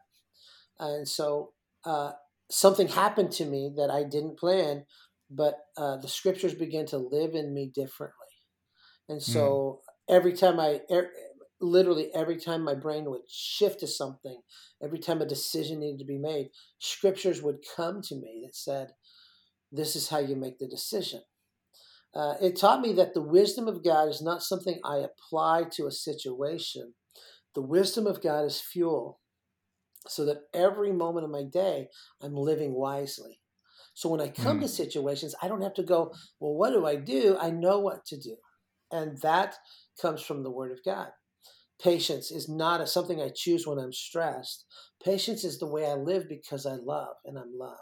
And 0.80 1.08
so 1.08 1.54
uh, 1.86 2.12
something 2.52 2.90
happened 2.90 3.32
to 3.34 3.46
me 3.46 3.72
that 3.78 3.90
I 3.90 4.04
didn't 4.04 4.38
plan, 4.38 4.86
but 5.32 5.56
uh, 5.78 5.98
the 5.98 6.10
scriptures 6.10 6.54
began 6.54 6.86
to 6.88 6.98
live 6.98 7.36
in 7.36 7.54
me 7.54 7.72
differently. 7.74 8.14
And 9.08 9.24
so 9.24 9.80
mm. 9.82 10.14
every 10.14 10.34
time 10.34 10.60
I, 10.60 10.82
er, 10.92 11.10
literally 11.62 12.14
every 12.14 12.38
time 12.38 12.64
my 12.64 12.76
brain 12.76 13.06
would 13.06 13.30
shift 13.30 13.80
to 13.80 13.88
something, 13.88 14.42
every 14.84 15.00
time 15.00 15.22
a 15.22 15.26
decision 15.26 15.80
needed 15.80 16.00
to 16.00 16.06
be 16.06 16.18
made, 16.18 16.50
scriptures 16.80 17.42
would 17.42 17.64
come 17.76 18.02
to 18.04 18.16
me 18.16 18.42
that 18.46 18.56
said, 18.56 18.92
This 19.71 19.95
is 19.95 20.10
how 20.10 20.19
you 20.19 20.36
make 20.36 20.60
the 20.60 20.67
decision. 20.67 21.21
Uh, 22.15 22.34
it 22.41 22.56
taught 22.56 22.82
me 22.82 22.93
that 22.93 23.13
the 23.13 23.21
wisdom 23.21 23.67
of 23.67 23.84
God 23.84 24.10
is 24.10 24.21
not 24.21 24.41
something 24.41 24.80
I 24.84 24.97
apply 24.97 25.65
to 25.73 25.86
a 25.86 25.91
situation. 25.91 26.93
The 27.53 27.62
wisdom 27.62 28.08
of 28.08 28.21
God 28.21 28.45
is 28.45 28.62
fuel 28.62 29.19
so 30.08 30.25
that 30.25 30.43
every 30.53 30.91
moment 30.91 31.25
of 31.25 31.32
my 31.32 31.43
day 31.43 31.89
I'm 32.21 32.34
living 32.34 32.73
wisely. 32.73 33.39
So 33.93 34.10
when 34.10 34.21
I 34.21 34.30
come 34.30 34.60
mm. 34.60 34.62
to 34.62 34.67
situations, 34.67 35.36
I 35.41 35.47
don't 35.47 35.63
have 35.63 35.73
to 35.75 35.84
go, 35.84 36.13
well, 36.39 36.53
what 36.53 36.71
do 36.71 36.86
I 36.86 36.95
do? 36.95 37.36
I 37.39 37.49
know 37.49 37.80
what 37.80 38.06
to 38.06 38.19
do. 38.19 38.36
And 38.91 39.17
that 39.21 39.56
comes 40.01 40.21
from 40.21 40.43
the 40.43 40.51
Word 40.51 40.71
of 40.71 40.84
God. 40.86 41.10
Patience 41.82 42.32
is 42.32 42.47
not 42.47 42.82
a, 42.82 42.88
something 42.88 43.21
I 43.21 43.30
choose 43.36 43.67
when 43.67 43.80
I'm 43.80 43.93
stressed. 43.93 44.65
Patience 45.03 45.43
is 45.43 45.60
the 45.60 45.67
way 45.67 45.86
I 45.86 45.93
live 45.93 46.30
because 46.30 46.65
I 46.65 46.75
love 46.75 47.15
and 47.25 47.38
I'm 47.38 47.58
loved. 47.58 47.82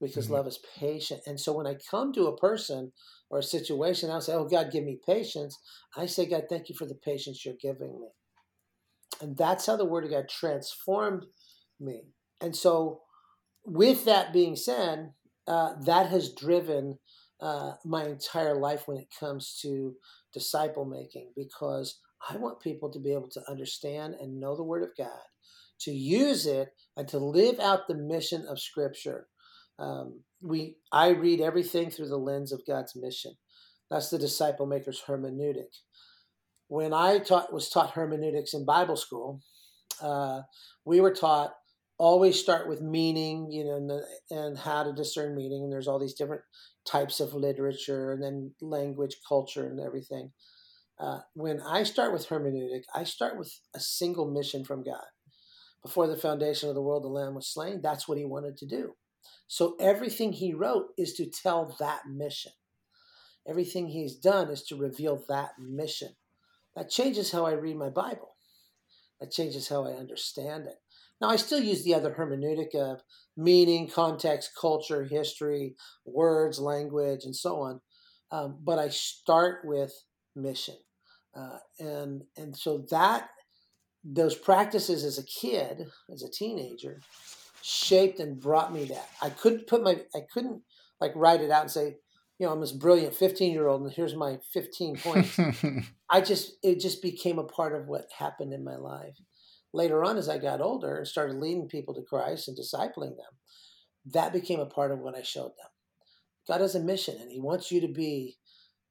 Because 0.00 0.26
mm-hmm. 0.26 0.34
love 0.34 0.46
is 0.46 0.58
patient. 0.78 1.20
And 1.26 1.38
so 1.38 1.52
when 1.52 1.66
I 1.66 1.76
come 1.90 2.12
to 2.14 2.26
a 2.26 2.36
person 2.36 2.92
or 3.28 3.38
a 3.38 3.42
situation, 3.42 4.10
I'll 4.10 4.20
say, 4.20 4.32
Oh, 4.32 4.48
God, 4.48 4.72
give 4.72 4.84
me 4.84 4.98
patience. 5.06 5.58
I 5.96 6.06
say, 6.06 6.26
God, 6.26 6.44
thank 6.48 6.68
you 6.68 6.74
for 6.74 6.86
the 6.86 6.94
patience 6.94 7.44
you're 7.44 7.54
giving 7.60 8.00
me. 8.00 8.08
And 9.20 9.36
that's 9.36 9.66
how 9.66 9.76
the 9.76 9.84
Word 9.84 10.04
of 10.04 10.10
God 10.10 10.28
transformed 10.28 11.26
me. 11.78 12.04
And 12.40 12.56
so, 12.56 13.02
with 13.64 14.06
that 14.06 14.32
being 14.32 14.56
said, 14.56 15.12
uh, 15.46 15.74
that 15.84 16.06
has 16.06 16.32
driven 16.32 16.98
uh, 17.40 17.72
my 17.84 18.04
entire 18.04 18.54
life 18.54 18.86
when 18.86 18.96
it 18.96 19.08
comes 19.18 19.58
to 19.62 19.94
disciple 20.32 20.84
making 20.84 21.32
because 21.36 21.98
I 22.28 22.36
want 22.36 22.60
people 22.60 22.90
to 22.92 23.00
be 23.00 23.12
able 23.12 23.30
to 23.30 23.42
understand 23.48 24.14
and 24.20 24.38
know 24.38 24.56
the 24.56 24.62
Word 24.62 24.82
of 24.82 24.90
God, 24.96 25.22
to 25.80 25.90
use 25.90 26.46
it, 26.46 26.68
and 26.96 27.08
to 27.08 27.18
live 27.18 27.58
out 27.58 27.88
the 27.88 27.94
mission 27.94 28.44
of 28.46 28.60
Scripture. 28.60 29.28
Um, 29.80 30.20
we, 30.42 30.76
I 30.92 31.08
read 31.08 31.40
everything 31.40 31.90
through 31.90 32.08
the 32.08 32.18
lens 32.18 32.52
of 32.52 32.66
God's 32.66 32.94
mission. 32.94 33.32
That's 33.90 34.10
the 34.10 34.18
disciple 34.18 34.66
maker's 34.66 35.02
hermeneutic. 35.06 35.78
When 36.68 36.92
I 36.92 37.18
taught, 37.18 37.52
was 37.52 37.68
taught 37.68 37.92
hermeneutics 37.92 38.54
in 38.54 38.64
Bible 38.64 38.96
school, 38.96 39.40
uh, 40.00 40.42
we 40.84 41.00
were 41.00 41.14
taught 41.14 41.54
always 41.98 42.40
start 42.40 42.66
with 42.66 42.80
meaning, 42.80 43.50
you 43.50 43.64
know, 43.64 43.76
and, 43.76 43.90
the, 43.90 44.06
and 44.30 44.56
how 44.56 44.82
to 44.82 44.92
discern 44.92 45.34
meaning. 45.34 45.64
And 45.64 45.72
there's 45.72 45.86
all 45.88 45.98
these 45.98 46.14
different 46.14 46.42
types 46.86 47.20
of 47.20 47.34
literature 47.34 48.12
and 48.12 48.22
then 48.22 48.52
language, 48.62 49.16
culture, 49.28 49.66
and 49.66 49.78
everything. 49.78 50.30
Uh, 50.98 51.20
when 51.34 51.60
I 51.60 51.82
start 51.82 52.12
with 52.12 52.28
hermeneutic, 52.28 52.82
I 52.94 53.04
start 53.04 53.38
with 53.38 53.52
a 53.74 53.80
single 53.80 54.30
mission 54.30 54.64
from 54.64 54.82
God. 54.82 55.04
Before 55.82 56.06
the 56.06 56.16
foundation 56.16 56.68
of 56.68 56.74
the 56.74 56.82
world, 56.82 57.04
the 57.04 57.08
Lamb 57.08 57.34
was 57.34 57.48
slain. 57.48 57.80
That's 57.82 58.08
what 58.08 58.18
he 58.18 58.24
wanted 58.24 58.56
to 58.58 58.66
do. 58.66 58.94
So 59.46 59.76
everything 59.80 60.32
he 60.32 60.54
wrote 60.54 60.88
is 60.96 61.14
to 61.14 61.26
tell 61.26 61.76
that 61.78 62.06
mission. 62.08 62.52
Everything 63.48 63.88
he's 63.88 64.14
done 64.14 64.50
is 64.50 64.62
to 64.64 64.76
reveal 64.76 65.24
that 65.28 65.52
mission. 65.58 66.10
That 66.76 66.90
changes 66.90 67.32
how 67.32 67.46
I 67.46 67.52
read 67.52 67.76
my 67.76 67.88
Bible. 67.88 68.36
That 69.20 69.32
changes 69.32 69.68
how 69.68 69.84
I 69.84 69.92
understand 69.92 70.66
it. 70.66 70.76
Now, 71.20 71.28
I 71.28 71.36
still 71.36 71.60
use 71.60 71.84
the 71.84 71.94
other 71.94 72.12
hermeneutic 72.12 72.74
of 72.74 73.02
meaning, 73.36 73.88
context, 73.88 74.52
culture, 74.58 75.04
history, 75.04 75.76
words, 76.06 76.58
language, 76.58 77.24
and 77.24 77.36
so 77.36 77.60
on. 77.60 77.80
Um, 78.30 78.58
but 78.62 78.78
I 78.78 78.88
start 78.88 79.60
with 79.64 79.92
mission. 80.34 80.76
Uh, 81.34 81.58
and 81.78 82.22
and 82.36 82.56
so 82.56 82.86
that 82.90 83.28
those 84.02 84.34
practices 84.34 85.04
as 85.04 85.18
a 85.18 85.24
kid, 85.24 85.88
as 86.12 86.22
a 86.22 86.30
teenager, 86.30 87.00
shaped 87.62 88.20
and 88.20 88.40
brought 88.40 88.72
me 88.72 88.84
that. 88.86 89.08
I 89.20 89.30
couldn't 89.30 89.66
put 89.66 89.82
my 89.82 90.00
I 90.14 90.20
couldn't 90.32 90.62
like 91.00 91.12
write 91.14 91.40
it 91.40 91.50
out 91.50 91.62
and 91.62 91.70
say, 91.70 91.96
you 92.38 92.46
know, 92.46 92.52
I'm 92.52 92.60
this 92.60 92.72
brilliant 92.72 93.14
15 93.14 93.52
year 93.52 93.68
old 93.68 93.82
and 93.82 93.92
here's 93.92 94.14
my 94.14 94.38
15 94.52 94.96
points. 94.96 95.38
I 96.10 96.20
just 96.20 96.52
it 96.62 96.80
just 96.80 97.02
became 97.02 97.38
a 97.38 97.44
part 97.44 97.74
of 97.74 97.86
what 97.86 98.06
happened 98.18 98.52
in 98.52 98.64
my 98.64 98.76
life 98.76 99.16
later 99.72 100.04
on 100.04 100.16
as 100.16 100.28
I 100.28 100.38
got 100.38 100.60
older 100.60 100.96
and 100.96 101.06
started 101.06 101.36
leading 101.36 101.68
people 101.68 101.94
to 101.94 102.02
Christ 102.02 102.48
and 102.48 102.56
discipling 102.56 103.16
them, 103.16 103.32
that 104.12 104.32
became 104.32 104.60
a 104.60 104.66
part 104.66 104.92
of 104.92 104.98
what 104.98 105.16
I 105.16 105.22
showed 105.22 105.50
them. 105.50 105.70
God 106.48 106.60
has 106.60 106.74
a 106.74 106.80
mission 106.80 107.16
and 107.20 107.30
He 107.30 107.40
wants 107.40 107.70
you 107.70 107.80
to 107.80 107.88
be, 107.88 108.36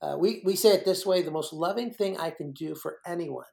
uh, 0.01 0.15
we, 0.17 0.41
we 0.45 0.55
say 0.55 0.69
it 0.69 0.85
this 0.85 1.05
way 1.05 1.21
the 1.21 1.31
most 1.31 1.51
loving 1.51 1.91
thing 1.91 2.17
I 2.17 2.29
can 2.29 2.51
do 2.51 2.75
for 2.75 2.99
anyone 3.05 3.45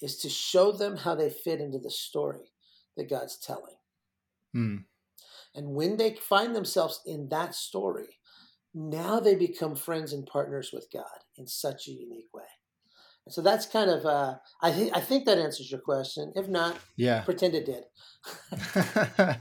is 0.00 0.16
to 0.18 0.30
show 0.30 0.72
them 0.72 0.96
how 0.96 1.14
they 1.14 1.28
fit 1.28 1.60
into 1.60 1.78
the 1.78 1.90
story 1.90 2.52
that 2.96 3.10
God's 3.10 3.38
telling. 3.38 3.76
Hmm. 4.52 4.76
And 5.54 5.74
when 5.74 5.96
they 5.96 6.14
find 6.14 6.54
themselves 6.54 7.00
in 7.06 7.28
that 7.30 7.54
story, 7.54 8.18
now 8.72 9.18
they 9.18 9.34
become 9.34 9.74
friends 9.74 10.12
and 10.12 10.26
partners 10.26 10.70
with 10.72 10.86
God 10.92 11.04
in 11.36 11.46
such 11.46 11.88
a 11.88 11.92
unique 11.92 12.32
way. 12.32 12.44
So 13.28 13.42
that's 13.42 13.66
kind 13.66 13.90
of 13.90 14.06
uh, 14.06 14.36
I 14.62 14.72
think 14.72 14.96
I 14.96 15.00
think 15.00 15.26
that 15.26 15.38
answers 15.38 15.70
your 15.70 15.80
question. 15.80 16.32
If 16.34 16.48
not, 16.48 16.76
yeah, 16.96 17.22
pretend 17.22 17.54
it 17.54 17.66
did. 17.66 17.84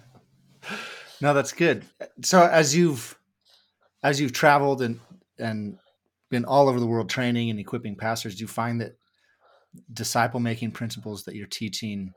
no, 1.22 1.34
that's 1.34 1.54
good. 1.54 1.86
So 2.22 2.43
as 2.45 2.76
you've 2.76 3.17
as 4.04 4.19
you've 4.19 4.34
traveled 4.34 4.82
and 4.82 5.00
and 5.39 5.78
been 6.30 6.45
all 6.45 6.69
over 6.69 6.80
the 6.80 6.86
world 6.86 7.10
training 7.10 7.50
and 7.50 7.60
equipping 7.60 7.95
pastors, 7.95 8.36
do 8.36 8.41
you 8.41 8.48
find 8.48 8.82
that 8.82 8.95
disciple 9.93 10.39
making 10.39 10.72
principles 10.72 11.24
that 11.24 11.36
you're 11.36 11.48
teaching 11.48 12.13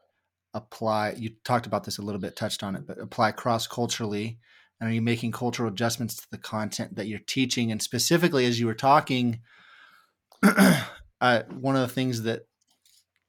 apply? 0.55 1.15
You 1.19 1.31
talked 1.45 1.67
about 1.67 1.85
this 1.85 1.99
a 1.99 2.03
little 2.03 2.21
bit, 2.21 2.37
touched 2.37 2.63
on 2.63 2.77
it, 2.77 2.87
but 2.87 2.99
apply 2.99 3.33
cross 3.33 3.67
culturally. 3.67 4.39
And 4.81 4.91
are 4.91 4.93
you 4.93 5.03
making 5.03 5.33
cultural 5.33 5.71
adjustments 5.71 6.17
to 6.17 6.27
the 6.31 6.39
content 6.39 6.97
that 6.97 7.07
you're 7.07 7.21
teaching? 7.21 7.71
And 7.71 7.81
specifically, 7.81 8.47
as 8.47 8.59
you 8.59 8.67
were 8.67 8.75
talking 8.75 9.41
one 10.41 11.77
of 11.77 11.83
the 11.83 11.93
things 11.93 12.23
that 12.23 12.47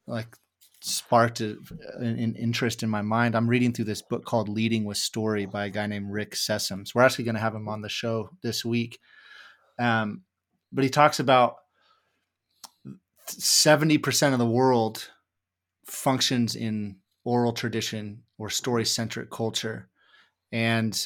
like 0.08 0.36
sparked 0.84 1.40
an, 1.40 1.60
an, 2.00 2.36
interest 2.36 2.84
in 2.84 2.90
my 2.90 3.02
mind. 3.02 3.36
I'm 3.36 3.48
reading 3.48 3.72
through 3.72 3.86
this 3.86 4.02
book 4.02 4.26
called 4.26 4.50
Leading 4.50 4.84
with 4.84 4.98
Story 4.98 5.46
by 5.46 5.66
a 5.66 5.70
guy 5.70 5.88
named 5.88 6.12
Rick 6.12 6.32
Sessoms. 6.32 6.94
We're 6.94 7.04
actually 7.04 7.24
going 7.24 7.36
to 7.36 7.42
have 7.42 7.56
him 7.56 7.70
on 7.70 7.82
the 7.82 7.90
show 7.90 8.30
this 8.42 8.66
week. 8.66 9.00
Um, 9.80 10.24
but 10.74 10.84
he 10.84 10.90
talks 10.90 11.20
about 11.20 11.56
70% 13.28 14.34
of 14.34 14.40
the 14.40 14.46
world 14.46 15.10
functions 15.86 16.56
in 16.56 16.98
oral 17.24 17.54
tradition 17.54 18.24
or 18.38 18.50
story 18.50 18.86
centric 18.86 19.30
culture. 19.30 19.90
And 20.52 21.06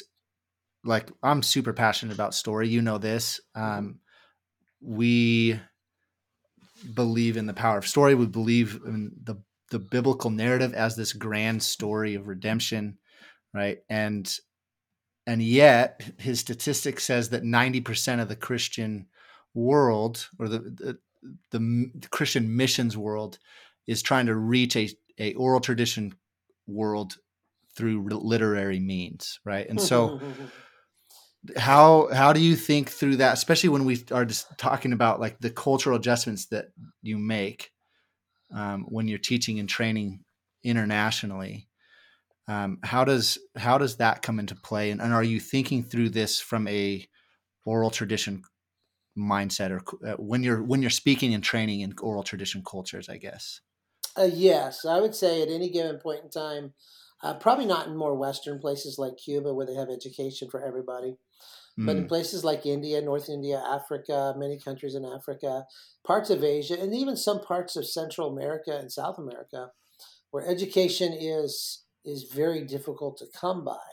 like, 0.84 1.10
I'm 1.22 1.42
super 1.42 1.72
passionate 1.72 2.14
about 2.14 2.34
story. 2.34 2.68
You 2.68 2.82
know 2.82 2.98
this. 2.98 3.40
Um, 3.54 4.00
we 4.80 5.60
believe 6.94 7.36
in 7.36 7.46
the 7.46 7.54
power 7.54 7.78
of 7.78 7.86
story. 7.86 8.14
We 8.14 8.26
believe 8.26 8.80
in 8.86 9.12
the 9.22 9.36
the 9.70 9.78
biblical 9.78 10.30
narrative 10.30 10.72
as 10.72 10.96
this 10.96 11.12
grand 11.12 11.62
story 11.62 12.14
of 12.14 12.26
redemption, 12.26 12.98
right? 13.52 13.78
And 13.88 14.32
and 15.26 15.42
yet 15.42 16.02
his 16.18 16.40
statistic 16.40 17.00
says 17.00 17.28
that 17.30 17.42
90% 17.42 18.22
of 18.22 18.28
the 18.28 18.36
Christian 18.36 19.08
world 19.52 20.28
or 20.38 20.48
the, 20.48 20.58
the 20.60 20.98
the, 21.50 21.90
Christian 22.10 22.56
missions 22.56 22.96
world 22.96 23.38
is 23.86 24.02
trying 24.02 24.26
to 24.26 24.34
reach 24.34 24.76
a, 24.76 24.88
a 25.18 25.34
oral 25.34 25.60
tradition 25.60 26.14
world 26.66 27.16
through 27.76 28.08
literary 28.08 28.80
means, 28.80 29.40
right? 29.44 29.68
And 29.68 29.80
so 29.80 30.20
how 31.56 32.08
how 32.12 32.32
do 32.32 32.40
you 32.40 32.56
think 32.56 32.90
through 32.90 33.16
that 33.16 33.32
especially 33.32 33.68
when 33.68 33.84
we 33.84 34.04
are 34.10 34.24
just 34.24 34.46
talking 34.58 34.92
about 34.92 35.20
like 35.20 35.38
the 35.38 35.50
cultural 35.50 35.96
adjustments 35.96 36.46
that 36.46 36.66
you 37.00 37.16
make 37.16 37.70
um, 38.52 38.84
when 38.88 39.06
you're 39.06 39.18
teaching 39.18 39.58
and 39.58 39.68
training 39.68 40.24
internationally 40.64 41.68
um, 42.48 42.78
how 42.82 43.04
does 43.04 43.38
how 43.56 43.78
does 43.78 43.96
that 43.98 44.20
come 44.20 44.38
into 44.38 44.56
play 44.56 44.90
and, 44.90 45.00
and, 45.00 45.12
are 45.12 45.22
you 45.22 45.38
thinking 45.38 45.82
through 45.82 46.08
this 46.08 46.40
from 46.40 46.66
a 46.66 47.06
oral 47.64 47.90
tradition 47.90 48.42
mindset 49.16 49.70
or 49.70 49.82
uh, 50.06 50.14
when 50.16 50.42
you're 50.42 50.62
when 50.62 50.82
you're 50.82 50.90
speaking 50.90 51.34
and 51.34 51.44
training 51.44 51.80
in 51.80 51.94
oral 52.02 52.22
tradition 52.22 52.62
cultures 52.68 53.08
i 53.08 53.16
guess 53.16 53.60
uh, 54.18 54.28
yes 54.32 54.84
i 54.84 55.00
would 55.00 55.14
say 55.14 55.42
at 55.42 55.48
any 55.48 55.70
given 55.70 55.98
point 55.98 56.24
in 56.24 56.30
time 56.30 56.74
uh, 57.22 57.34
probably 57.34 57.66
not 57.66 57.86
in 57.88 57.96
more 57.96 58.14
western 58.16 58.58
places 58.58 58.98
like 58.98 59.16
cuba 59.16 59.52
where 59.52 59.66
they 59.66 59.74
have 59.74 59.88
education 59.90 60.48
for 60.50 60.62
everybody 60.64 61.16
But 61.86 61.96
in 61.98 62.06
places 62.06 62.44
like 62.44 62.66
India, 62.66 63.00
North 63.02 63.28
India, 63.28 63.58
Africa, 63.78 64.34
many 64.38 64.58
countries 64.58 64.94
in 64.94 65.04
Africa, 65.04 65.66
parts 66.06 66.30
of 66.30 66.44
Asia, 66.44 66.76
and 66.80 66.94
even 66.94 67.16
some 67.16 67.40
parts 67.40 67.76
of 67.76 67.86
Central 67.86 68.28
America 68.30 68.72
and 68.78 68.92
South 68.92 69.18
America, 69.18 69.72
where 70.32 70.46
education 70.46 71.12
is 71.14 71.84
is 72.04 72.24
very 72.42 72.64
difficult 72.64 73.18
to 73.18 73.26
come 73.42 73.64
by, 73.64 73.88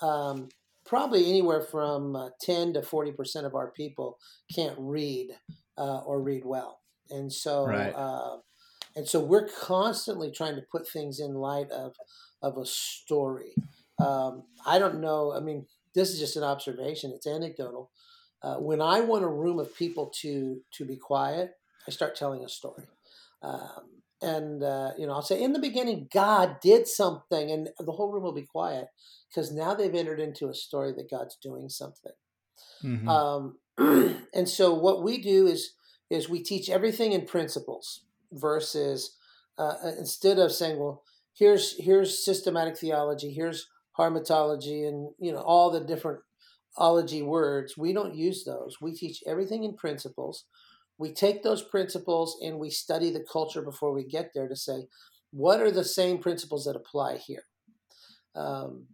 um, 0.00 0.48
probably 0.84 1.28
anywhere 1.28 1.60
from 1.60 2.16
uh, 2.16 2.30
10 2.40 2.74
to 2.74 2.82
40% 2.82 3.44
of 3.44 3.54
our 3.54 3.70
people 3.70 4.18
can't 4.54 4.76
read 4.78 5.30
uh, 5.78 5.98
or 6.00 6.20
read 6.20 6.44
well. 6.44 6.80
And 7.10 7.32
so, 7.32 7.64
Right. 7.66 7.94
uh, 7.94 8.38
and 8.94 9.08
so 9.08 9.20
we're 9.20 9.48
constantly 9.48 10.30
trying 10.30 10.56
to 10.56 10.62
put 10.62 10.88
things 10.88 11.20
in 11.20 11.34
light 11.34 11.70
of, 11.70 11.94
of 12.42 12.58
a 12.58 12.66
story. 12.66 13.54
Um, 13.98 14.44
I 14.66 14.78
don't 14.78 15.00
know. 15.00 15.32
I 15.32 15.40
mean, 15.40 15.66
this 15.94 16.10
is 16.10 16.18
just 16.18 16.36
an 16.36 16.42
observation. 16.42 17.12
It's 17.14 17.26
anecdotal. 17.26 17.90
Uh, 18.42 18.56
when 18.56 18.80
I 18.80 19.00
want 19.00 19.24
a 19.24 19.28
room 19.28 19.58
of 19.58 19.76
people 19.76 20.12
to 20.20 20.60
to 20.72 20.84
be 20.84 20.96
quiet, 20.96 21.52
I 21.86 21.90
start 21.90 22.16
telling 22.16 22.44
a 22.44 22.48
story. 22.48 22.84
Um, 23.42 24.02
and 24.20 24.62
uh, 24.62 24.92
you 24.98 25.06
know, 25.06 25.12
I'll 25.12 25.22
say, 25.22 25.40
in 25.40 25.52
the 25.52 25.58
beginning, 25.58 26.08
God 26.12 26.60
did 26.60 26.88
something, 26.88 27.50
and 27.50 27.70
the 27.78 27.92
whole 27.92 28.10
room 28.10 28.24
will 28.24 28.32
be 28.32 28.42
quiet 28.42 28.88
because 29.28 29.52
now 29.52 29.74
they've 29.74 29.94
entered 29.94 30.20
into 30.20 30.48
a 30.48 30.54
story 30.54 30.92
that 30.92 31.10
God's 31.10 31.36
doing 31.36 31.68
something. 31.68 32.12
Mhm. 32.82 33.08
Um, 33.08 33.58
and 34.34 34.48
so 34.48 34.74
what 34.74 35.02
we 35.02 35.20
do 35.20 35.46
is 35.46 35.74
is 36.10 36.28
we 36.28 36.42
teach 36.42 36.68
everything 36.68 37.12
in 37.12 37.24
principles 37.24 38.02
versus 38.32 39.16
uh, 39.58 39.74
instead 39.98 40.38
of 40.38 40.52
saying, 40.52 40.78
well, 40.78 41.02
here's 41.34 41.76
here's 41.78 42.24
systematic 42.24 42.78
theology, 42.78 43.32
here's 43.32 43.68
hamartiology, 43.98 44.86
and 44.86 45.10
you 45.18 45.32
know 45.32 45.40
all 45.40 45.70
the 45.70 45.80
different 45.80 46.20
ology 46.76 47.22
words. 47.22 47.76
We 47.76 47.92
don't 47.92 48.14
use 48.14 48.44
those. 48.44 48.78
We 48.80 48.94
teach 48.94 49.22
everything 49.26 49.64
in 49.64 49.76
principles. 49.76 50.44
We 50.98 51.12
take 51.12 51.42
those 51.42 51.62
principles 51.62 52.38
and 52.42 52.58
we 52.58 52.70
study 52.70 53.10
the 53.10 53.24
culture 53.30 53.62
before 53.62 53.92
we 53.92 54.04
get 54.04 54.30
there 54.34 54.48
to 54.48 54.56
say, 54.56 54.86
what 55.30 55.60
are 55.60 55.70
the 55.70 55.84
same 55.84 56.18
principles 56.18 56.64
that 56.64 56.76
apply 56.76 57.16
here? 57.16 57.44
Um, 58.34 58.86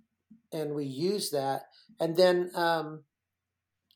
and 0.52 0.74
we 0.74 0.86
use 0.86 1.30
that. 1.30 1.62
And 2.00 2.16
then 2.16 2.50
um, 2.54 3.04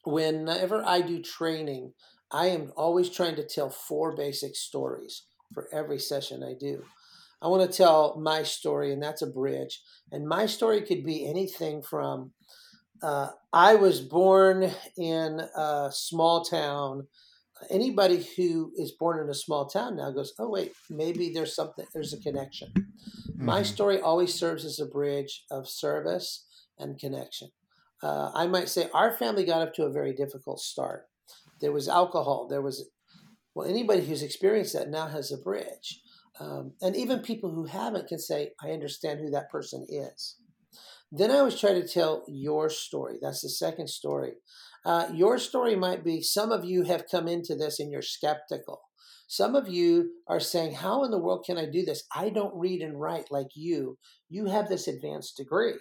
whenever 0.04 0.84
I 0.84 1.00
do 1.00 1.22
training, 1.22 1.94
I 2.30 2.46
am 2.46 2.72
always 2.76 3.08
trying 3.08 3.36
to 3.36 3.46
tell 3.46 3.70
four 3.70 4.14
basic 4.14 4.56
stories 4.56 5.24
for 5.54 5.68
every 5.72 5.98
session 5.98 6.42
I 6.42 6.54
do. 6.58 6.84
I 7.40 7.48
want 7.48 7.68
to 7.68 7.76
tell 7.76 8.16
my 8.20 8.42
story, 8.44 8.92
and 8.92 9.02
that's 9.02 9.22
a 9.22 9.26
bridge. 9.26 9.80
And 10.12 10.28
my 10.28 10.46
story 10.46 10.82
could 10.82 11.04
be 11.04 11.28
anything 11.28 11.82
from 11.82 12.32
uh, 13.02 13.30
I 13.52 13.74
was 13.74 14.00
born 14.00 14.70
in 14.96 15.40
a 15.56 15.90
small 15.92 16.44
town. 16.44 17.08
Anybody 17.68 18.26
who 18.36 18.72
is 18.76 18.92
born 18.92 19.20
in 19.20 19.28
a 19.28 19.34
small 19.34 19.66
town 19.66 19.96
now 19.96 20.10
goes, 20.12 20.32
oh, 20.38 20.48
wait, 20.48 20.72
maybe 20.88 21.32
there's 21.32 21.54
something, 21.54 21.84
there's 21.92 22.12
a 22.12 22.20
connection. 22.20 22.72
My 23.36 23.62
Mhm. 23.62 23.66
story 23.66 24.00
always 24.00 24.34
serves 24.34 24.64
as 24.64 24.78
a 24.78 24.86
bridge 24.86 25.44
of 25.50 25.68
service 25.68 26.46
and 26.78 26.98
connection. 26.98 27.50
Uh, 28.02 28.30
I 28.34 28.46
might 28.46 28.68
say 28.68 28.88
our 28.92 29.12
family 29.12 29.44
got 29.44 29.62
up 29.62 29.74
to 29.74 29.84
a 29.84 29.92
very 29.92 30.12
difficult 30.12 30.60
start. 30.60 31.08
There 31.60 31.72
was 31.72 31.88
alcohol. 31.88 32.46
There 32.48 32.62
was, 32.62 32.88
well, 33.54 33.68
anybody 33.68 34.04
who's 34.04 34.22
experienced 34.22 34.72
that 34.74 34.90
now 34.90 35.08
has 35.08 35.30
a 35.30 35.38
bridge. 35.38 36.00
Um, 36.40 36.72
and 36.80 36.96
even 36.96 37.20
people 37.20 37.50
who 37.50 37.66
haven't 37.66 38.08
can 38.08 38.18
say, 38.18 38.50
I 38.62 38.70
understand 38.70 39.20
who 39.20 39.30
that 39.30 39.50
person 39.50 39.86
is. 39.88 40.36
Then 41.10 41.30
I 41.30 41.38
always 41.38 41.60
try 41.60 41.74
to 41.74 41.86
tell 41.86 42.24
your 42.26 42.70
story. 42.70 43.18
That's 43.20 43.42
the 43.42 43.50
second 43.50 43.88
story. 43.88 44.32
Uh, 44.84 45.08
your 45.12 45.38
story 45.38 45.76
might 45.76 46.02
be 46.02 46.22
some 46.22 46.50
of 46.50 46.64
you 46.64 46.84
have 46.84 47.04
come 47.10 47.28
into 47.28 47.54
this 47.54 47.78
and 47.78 47.92
you're 47.92 48.02
skeptical. 48.02 48.80
Some 49.28 49.54
of 49.54 49.68
you 49.68 50.10
are 50.26 50.40
saying, 50.40 50.74
How 50.74 51.04
in 51.04 51.10
the 51.10 51.18
world 51.18 51.44
can 51.46 51.58
I 51.58 51.66
do 51.66 51.84
this? 51.84 52.04
I 52.14 52.30
don't 52.30 52.58
read 52.58 52.80
and 52.80 53.00
write 53.00 53.30
like 53.30 53.48
you. 53.54 53.98
You 54.28 54.46
have 54.46 54.68
this 54.68 54.88
advanced 54.88 55.36
degree. 55.36 55.74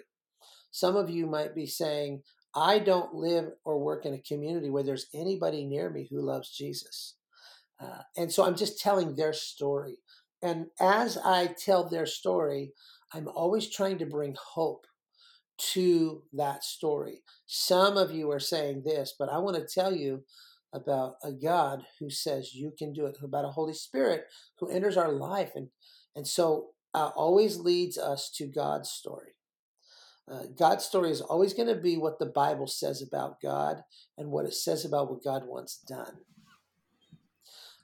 Some 0.70 0.96
of 0.96 1.10
you 1.10 1.26
might 1.26 1.54
be 1.54 1.66
saying, 1.66 2.22
I 2.54 2.78
don't 2.78 3.14
live 3.14 3.50
or 3.64 3.78
work 3.78 4.04
in 4.04 4.14
a 4.14 4.18
community 4.18 4.70
where 4.70 4.82
there's 4.82 5.06
anybody 5.14 5.64
near 5.64 5.90
me 5.90 6.08
who 6.10 6.20
loves 6.20 6.50
Jesus. 6.50 7.16
Uh, 7.82 8.02
and 8.16 8.30
so 8.30 8.44
I'm 8.44 8.56
just 8.56 8.80
telling 8.80 9.16
their 9.16 9.32
story. 9.32 9.98
And 10.42 10.66
as 10.80 11.18
I 11.18 11.48
tell 11.58 11.88
their 11.88 12.06
story, 12.06 12.72
I'm 13.12 13.28
always 13.28 13.68
trying 13.68 13.98
to 13.98 14.06
bring 14.06 14.36
hope 14.54 14.86
to 15.72 16.22
that 16.32 16.64
story. 16.64 17.22
Some 17.46 17.96
of 17.96 18.12
you 18.12 18.30
are 18.30 18.40
saying 18.40 18.82
this, 18.84 19.14
but 19.18 19.28
I 19.28 19.38
want 19.38 19.56
to 19.56 19.74
tell 19.74 19.94
you 19.94 20.24
about 20.72 21.16
a 21.22 21.32
God 21.32 21.84
who 22.00 22.08
says 22.08 22.54
you 22.54 22.72
can 22.76 22.92
do 22.92 23.06
it, 23.06 23.18
about 23.22 23.44
a 23.44 23.50
Holy 23.50 23.74
Spirit 23.74 24.24
who 24.58 24.68
enters 24.68 24.96
our 24.96 25.12
life. 25.12 25.52
And, 25.54 25.68
and 26.16 26.26
so 26.26 26.70
uh, 26.94 27.10
always 27.14 27.58
leads 27.58 27.98
us 27.98 28.30
to 28.36 28.46
God's 28.46 28.90
story. 28.90 29.32
Uh, 30.30 30.44
God's 30.56 30.84
story 30.84 31.10
is 31.10 31.20
always 31.20 31.52
going 31.52 31.68
to 31.68 31.80
be 31.80 31.96
what 31.96 32.18
the 32.18 32.26
Bible 32.26 32.66
says 32.66 33.02
about 33.02 33.40
God 33.40 33.82
and 34.16 34.30
what 34.30 34.46
it 34.46 34.54
says 34.54 34.84
about 34.84 35.10
what 35.10 35.24
God 35.24 35.46
wants 35.46 35.78
done. 35.78 36.18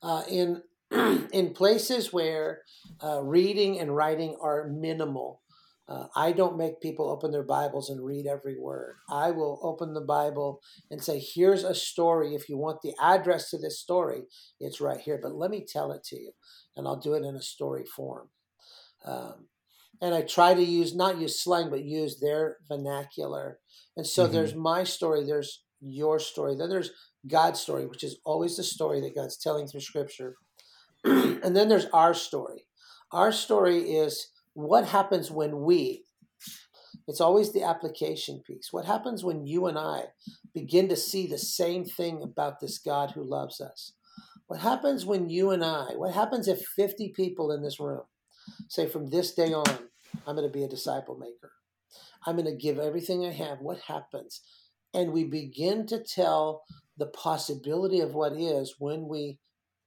Uh, 0.03 0.23
in 0.29 0.63
in 1.33 1.53
places 1.53 2.13
where 2.13 2.63
uh, 3.03 3.23
reading 3.23 3.79
and 3.79 3.95
writing 3.95 4.37
are 4.41 4.69
minimal, 4.69 5.43
uh, 5.89 6.07
I 6.17 6.33
don't 6.33 6.57
make 6.57 6.81
people 6.81 7.09
open 7.11 7.31
their 7.33 7.43
Bibles 7.43 7.91
and 7.91 8.05
read 8.05 8.27
every 8.27 8.59
word. 8.59 8.97
I 9.11 9.31
will 9.33 9.59
open 9.63 9.95
the 9.95 10.01
Bible 10.01 10.61
and 10.91 11.03
say, 11.03 11.19
"Here's 11.19 11.65
a 11.65 11.75
story. 11.75 12.35
If 12.35 12.49
you 12.49 12.57
want 12.57 12.83
the 12.83 12.95
address 13.01 13.51
to 13.51 13.59
this 13.59 13.81
story, 13.81 14.25
it's 14.61 14.81
right 14.81 15.01
here. 15.01 15.19
But 15.21 15.35
let 15.35 15.51
me 15.51 15.65
tell 15.67 15.93
it 15.93 16.05
to 16.05 16.17
you, 16.17 16.33
and 16.77 16.87
I'll 16.87 16.97
do 17.01 17.15
it 17.15 17.25
in 17.25 17.35
a 17.37 17.43
story 17.43 17.85
form." 17.85 18.31
Um, 19.05 19.49
and 20.01 20.15
I 20.15 20.23
try 20.23 20.55
to 20.55 20.63
use 20.63 20.95
not 20.95 21.19
use 21.19 21.43
slang, 21.43 21.71
but 21.71 21.85
use 21.85 22.21
their 22.21 22.59
vernacular. 22.69 23.61
And 23.97 24.07
so 24.07 24.27
Mhm. 24.27 24.33
there's 24.33 24.55
my 24.55 24.85
story, 24.85 25.25
there's 25.25 25.65
your 25.81 26.19
story, 26.19 26.55
then 26.57 26.71
there's 26.71 26.93
God's 27.27 27.61
story, 27.61 27.87
which 27.87 28.05
is 28.05 28.19
always 28.25 28.57
the 28.57 28.63
story 28.63 29.01
that 29.01 29.15
God's 29.15 29.37
telling 29.37 29.67
through 29.67 29.81
Scripture, 29.81 30.37
and 31.05 31.57
then 31.57 31.69
there's 31.69 31.87
our 31.87 32.15
story. 32.15 32.67
Our 33.13 33.33
story 33.33 33.79
is 33.79 34.29
what 34.55 34.87
happens 34.87 35.31
when 35.31 35.63
we. 35.63 36.05
It's 37.07 37.21
always 37.21 37.53
the 37.53 37.63
application 37.63 38.43
piece. 38.47 38.69
What 38.71 38.85
happens 38.85 39.25
when 39.25 39.47
you 39.47 39.67
and 39.67 39.79
I 39.79 40.05
begin 40.53 40.89
to 40.91 40.97
see 40.97 41.27
the 41.27 41.39
same 41.39 41.85
thing 41.85 42.23
about 42.23 42.61
this 42.61 42.79
God 42.79 43.13
who 43.13 43.23
loves 43.23 43.61
us? 43.61 43.93
What 44.47 44.61
happens 44.61 45.07
when 45.07 45.29
you 45.29 45.51
and 45.51 45.65
I, 45.65 45.93
what 45.97 46.15
happens 46.15 46.49
if 46.49 46.61
50 46.61 47.13
people 47.15 47.51
in 47.53 47.63
this 47.63 47.81
room 47.81 48.03
say, 48.69 48.87
from 48.87 49.09
this 49.09 49.35
day 49.35 49.53
on, 49.53 49.67
I'm 50.27 50.37
going 50.37 50.47
to 50.47 50.53
be 50.53 50.65
a 50.65 50.69
disciple 50.69 51.17
maker? 51.17 51.53
I'm 52.27 52.37
going 52.37 52.47
to 52.47 52.57
give 52.57 52.79
everything 52.79 53.25
I 53.25 53.33
have. 53.33 53.61
What 53.61 53.81
happens? 53.81 54.43
And 54.93 55.13
we 55.13 55.25
begin 55.25 55.87
to 55.87 56.03
tell 56.03 56.63
the 56.99 57.07
possibility 57.07 58.01
of 58.01 58.15
what 58.15 58.33
is 58.33 58.75
when 58.79 59.09
we 59.09 59.39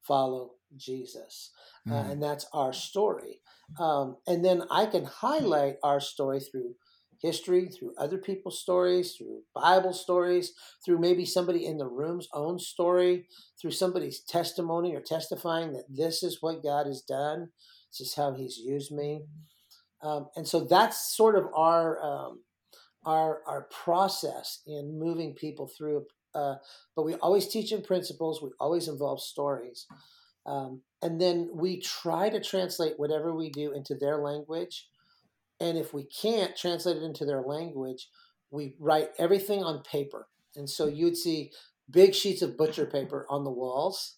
follow 0.01 0.55
Jesus. 0.77 1.51
Uh, 1.87 1.91
Mhm. 1.91 2.11
and 2.11 2.23
that's 2.23 2.45
our 2.53 2.73
story. 2.73 3.41
Um, 3.79 4.17
and 4.27 4.43
then 4.43 4.63
I 4.71 4.85
can 4.85 5.05
highlight 5.05 5.77
our 5.83 5.99
story 5.99 6.39
through 6.39 6.75
history, 7.19 7.69
through 7.69 7.93
other 7.97 8.17
people's 8.17 8.59
stories, 8.59 9.15
through 9.15 9.43
Bible 9.53 9.93
stories, 9.93 10.53
through 10.83 10.99
maybe 10.99 11.25
somebody 11.25 11.65
in 11.65 11.77
the 11.77 11.87
room's 11.87 12.27
own 12.33 12.57
story, 12.59 13.27
through 13.59 13.71
somebody's 13.71 14.21
testimony 14.21 14.95
or 14.95 15.01
testifying 15.01 15.73
that 15.73 15.85
this 15.87 16.23
is 16.23 16.41
what 16.41 16.63
God 16.63 16.87
has 16.87 17.01
done, 17.01 17.51
this 17.91 18.01
is 18.07 18.15
how 18.15 18.33
He's 18.33 18.57
used 18.57 18.91
me. 18.91 19.25
Um, 20.01 20.29
and 20.35 20.47
so 20.47 20.61
that's 20.61 21.15
sort 21.15 21.35
of 21.35 21.45
our 21.53 22.01
um, 22.03 22.43
our 23.05 23.41
our 23.45 23.63
process 23.83 24.61
in 24.65 24.97
moving 24.99 25.35
people 25.35 25.67
through. 25.67 26.05
Uh, 26.33 26.55
but 26.95 27.03
we 27.03 27.15
always 27.15 27.47
teach 27.47 27.71
in 27.71 27.81
principles. 27.81 28.41
We 28.41 28.49
always 28.59 28.87
involve 28.87 29.21
stories, 29.21 29.85
um, 30.45 30.81
and 31.01 31.19
then 31.19 31.49
we 31.53 31.79
try 31.79 32.29
to 32.29 32.41
translate 32.41 32.93
whatever 32.97 33.35
we 33.35 33.49
do 33.49 33.71
into 33.71 33.95
their 33.95 34.17
language. 34.17 34.87
And 35.59 35.77
if 35.77 35.93
we 35.93 36.03
can't 36.05 36.57
translate 36.57 36.97
it 36.97 37.03
into 37.03 37.25
their 37.25 37.41
language, 37.41 38.09
we 38.49 38.75
write 38.79 39.09
everything 39.19 39.63
on 39.63 39.83
paper. 39.83 40.27
And 40.55 40.69
so 40.69 40.87
you'd 40.87 41.17
see 41.17 41.51
big 41.89 42.15
sheets 42.15 42.41
of 42.41 42.57
butcher 42.57 42.85
paper 42.85 43.27
on 43.29 43.43
the 43.43 43.51
walls, 43.51 44.17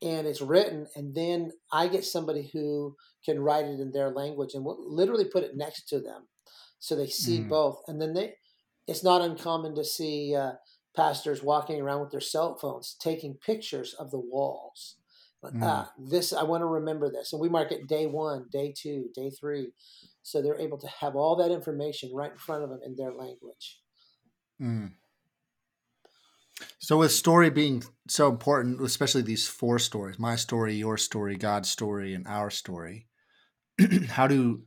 and 0.00 0.26
it's 0.26 0.40
written. 0.40 0.86
And 0.96 1.14
then 1.14 1.52
I 1.72 1.88
get 1.88 2.04
somebody 2.04 2.50
who 2.52 2.96
can 3.24 3.40
write 3.40 3.66
it 3.66 3.80
in 3.80 3.92
their 3.92 4.10
language, 4.10 4.54
and 4.54 4.64
we'll 4.64 4.78
literally 4.88 5.26
put 5.26 5.44
it 5.44 5.56
next 5.56 5.88
to 5.88 6.00
them, 6.00 6.28
so 6.78 6.96
they 6.96 7.08
see 7.08 7.40
Mhm. 7.40 7.48
both. 7.48 7.82
And 7.86 8.00
then 8.00 8.14
they, 8.14 8.36
it's 8.86 9.04
not 9.04 9.20
uncommon 9.20 9.74
to 9.74 9.84
see 9.84 10.34
uh, 10.34 10.52
pastors 10.98 11.42
walking 11.42 11.80
around 11.80 12.00
with 12.00 12.10
their 12.10 12.20
cell 12.20 12.56
phones 12.58 12.96
taking 13.00 13.34
pictures 13.34 13.94
of 13.94 14.10
the 14.10 14.18
walls. 14.18 14.96
Like, 15.42 15.54
Mm. 15.54 15.62
ah, 15.62 15.92
this 15.96 16.32
I 16.32 16.42
want 16.42 16.62
to 16.62 16.66
remember 16.66 17.08
this, 17.10 17.32
and 17.32 17.40
we 17.40 17.48
mark 17.48 17.70
it 17.70 17.86
day 17.86 18.06
one, 18.06 18.48
day 18.50 18.74
two, 18.76 19.10
day 19.14 19.30
three, 19.30 19.72
so 20.22 20.42
they're 20.42 20.58
able 20.58 20.78
to 20.78 20.88
have 20.88 21.14
all 21.14 21.36
that 21.36 21.52
information 21.52 22.12
right 22.12 22.32
in 22.32 22.38
front 22.38 22.64
of 22.64 22.70
them 22.70 22.80
in 22.82 22.96
their 22.96 23.12
language. 23.12 23.80
Mm. 24.60 24.94
So, 26.80 26.98
with 26.98 27.12
story 27.12 27.50
being 27.50 27.84
so 28.08 28.28
important, 28.28 28.80
especially 28.80 29.22
these 29.22 29.46
four 29.46 29.78
stories 29.78 30.18
my 30.18 30.34
story, 30.36 30.74
your 30.74 30.98
story, 30.98 31.36
God's 31.36 31.70
story, 31.70 32.14
and 32.14 32.26
our 32.26 32.50
story 32.50 33.06
how 34.08 34.26
do 34.26 34.64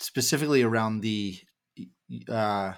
specifically 0.00 0.62
around 0.62 1.00
the, 1.00 1.38
uh, 2.28 2.74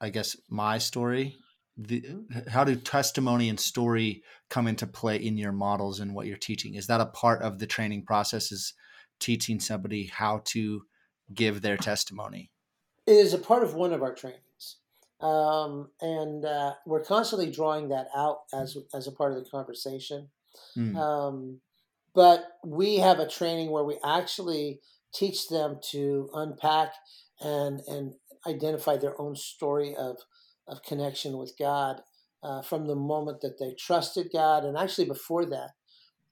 I 0.00 0.10
guess, 0.10 0.36
my 0.50 0.78
story, 0.78 1.36
the, 1.76 2.00
mm-hmm. 2.02 2.48
how 2.48 2.64
do 2.64 2.76
testimony 2.76 3.48
and 3.48 3.58
story 3.58 4.22
come 4.48 4.66
into 4.66 4.86
play 4.86 5.16
in 5.16 5.36
your 5.36 5.52
models 5.52 6.00
and 6.00 6.14
what 6.14 6.26
you're 6.26 6.36
teaching? 6.36 6.74
Is 6.74 6.86
that 6.86 7.00
a 7.00 7.06
part 7.06 7.42
of 7.42 7.58
the 7.58 7.66
training 7.66 8.04
process? 8.04 8.52
Is 8.52 8.74
teaching 9.20 9.60
somebody 9.60 10.06
how 10.06 10.42
to 10.46 10.82
give 11.32 11.62
their 11.62 11.76
testimony? 11.76 12.50
It 13.06 13.12
is 13.12 13.34
a 13.34 13.38
part 13.38 13.62
of 13.62 13.74
one 13.74 13.92
of 13.92 14.02
our 14.02 14.14
trainings. 14.14 14.40
Um, 15.20 15.90
and 16.00 16.44
uh, 16.44 16.74
we're 16.86 17.04
constantly 17.04 17.50
drawing 17.50 17.88
that 17.88 18.08
out 18.14 18.40
as 18.52 18.76
as 18.92 19.06
a 19.06 19.12
part 19.12 19.32
of 19.32 19.42
the 19.42 19.50
conversation. 19.50 20.28
Mm. 20.76 20.96
Um, 20.96 21.60
but 22.14 22.44
we 22.64 22.98
have 22.98 23.18
a 23.18 23.28
training 23.28 23.70
where 23.70 23.84
we 23.84 23.98
actually 24.04 24.80
teach 25.14 25.48
them 25.48 25.78
to 25.90 26.28
unpack 26.34 26.92
and 27.40 27.80
and 27.88 28.14
identify 28.46 28.96
their 28.96 29.18
own 29.20 29.36
story 29.36 29.94
of 29.96 30.18
of 30.66 30.82
connection 30.82 31.38
with 31.38 31.54
God 31.58 32.00
uh, 32.42 32.62
from 32.62 32.86
the 32.86 32.96
moment 32.96 33.40
that 33.40 33.58
they 33.58 33.74
trusted 33.78 34.28
God, 34.32 34.64
and 34.64 34.76
actually 34.76 35.06
before 35.06 35.46
that. 35.46 35.70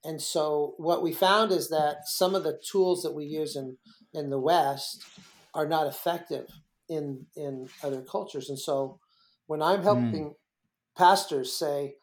And 0.03 0.21
so, 0.21 0.75
what 0.77 1.01
we 1.01 1.13
found 1.13 1.51
is 1.51 1.69
that 1.69 2.05
some 2.05 2.35
of 2.35 2.43
the 2.43 2.59
tools 2.71 3.03
that 3.03 3.15
we 3.15 3.25
use 3.25 3.55
in 3.55 3.77
in 4.13 4.29
the 4.29 4.39
West 4.39 5.03
are 5.53 5.67
not 5.67 5.87
effective 5.87 6.47
in 6.89 7.25
in 7.35 7.67
other 7.83 8.01
cultures. 8.01 8.49
And 8.49 8.59
so 8.59 8.99
when 9.47 9.61
I'm 9.61 9.79
hmm. 9.79 9.83
helping 9.83 10.29
mm. 10.29 10.35
pastors 10.97 11.57
say, 11.57 11.95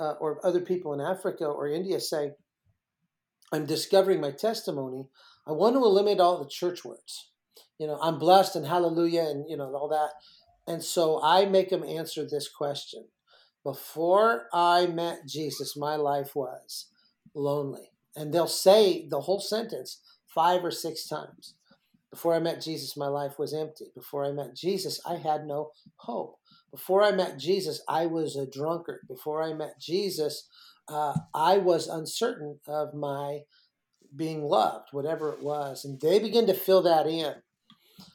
uh, 0.00 0.12
or 0.20 0.44
other 0.46 0.60
people 0.60 0.92
in 0.92 1.00
Africa 1.00 1.44
or 1.44 1.68
India 1.68 2.00
say, 2.00 2.32
I'm 3.52 3.66
discovering 3.66 4.20
my 4.20 4.30
testimony, 4.30 5.06
I 5.46 5.52
want 5.52 5.74
to 5.74 5.84
eliminate 5.84 6.20
all 6.20 6.42
the 6.42 6.48
church 6.48 6.84
words. 6.84 7.30
You 7.78 7.86
know, 7.86 7.98
I'm 8.00 8.18
blessed 8.18 8.56
and 8.56 8.66
hallelujah 8.66 9.22
and 9.22 9.48
you 9.48 9.56
know 9.56 9.72
all 9.74 9.88
that. 9.88 10.10
And 10.68 10.84
so 10.84 11.18
I 11.22 11.46
make 11.46 11.70
them 11.70 11.82
answer 11.82 12.26
this 12.26 12.46
question. 12.46 13.06
Before 13.64 14.48
I 14.52 14.86
met 14.86 15.26
Jesus, 15.26 15.76
my 15.78 15.96
life 15.96 16.36
was 16.36 16.90
lonely. 17.34 17.90
And 18.14 18.32
they'll 18.32 18.46
say 18.46 19.08
the 19.08 19.22
whole 19.22 19.40
sentence 19.40 20.02
five 20.26 20.62
or 20.62 20.70
six 20.70 21.08
times. 21.08 21.54
Before 22.10 22.34
I 22.34 22.38
met 22.38 22.60
Jesus, 22.60 22.98
my 22.98 23.06
life 23.06 23.38
was 23.38 23.54
empty. 23.54 23.86
Before 23.94 24.26
I 24.26 24.32
met 24.32 24.54
Jesus, 24.54 25.00
I 25.06 25.16
had 25.16 25.46
no 25.46 25.70
hope. 25.96 26.38
Before 26.70 27.02
I 27.02 27.12
met 27.12 27.38
Jesus, 27.38 27.82
I 27.88 28.04
was 28.04 28.36
a 28.36 28.46
drunkard. 28.46 29.00
Before 29.08 29.42
I 29.42 29.54
met 29.54 29.80
Jesus, 29.80 30.48
uh, 30.86 31.14
I 31.34 31.56
was 31.56 31.88
uncertain 31.88 32.60
of 32.66 32.92
my 32.92 33.40
being 34.14 34.42
loved, 34.42 34.88
whatever 34.92 35.32
it 35.32 35.42
was. 35.42 35.84
And 35.84 35.98
they 35.98 36.18
begin 36.18 36.46
to 36.46 36.54
fill 36.54 36.82
that 36.82 37.06
in. 37.06 37.36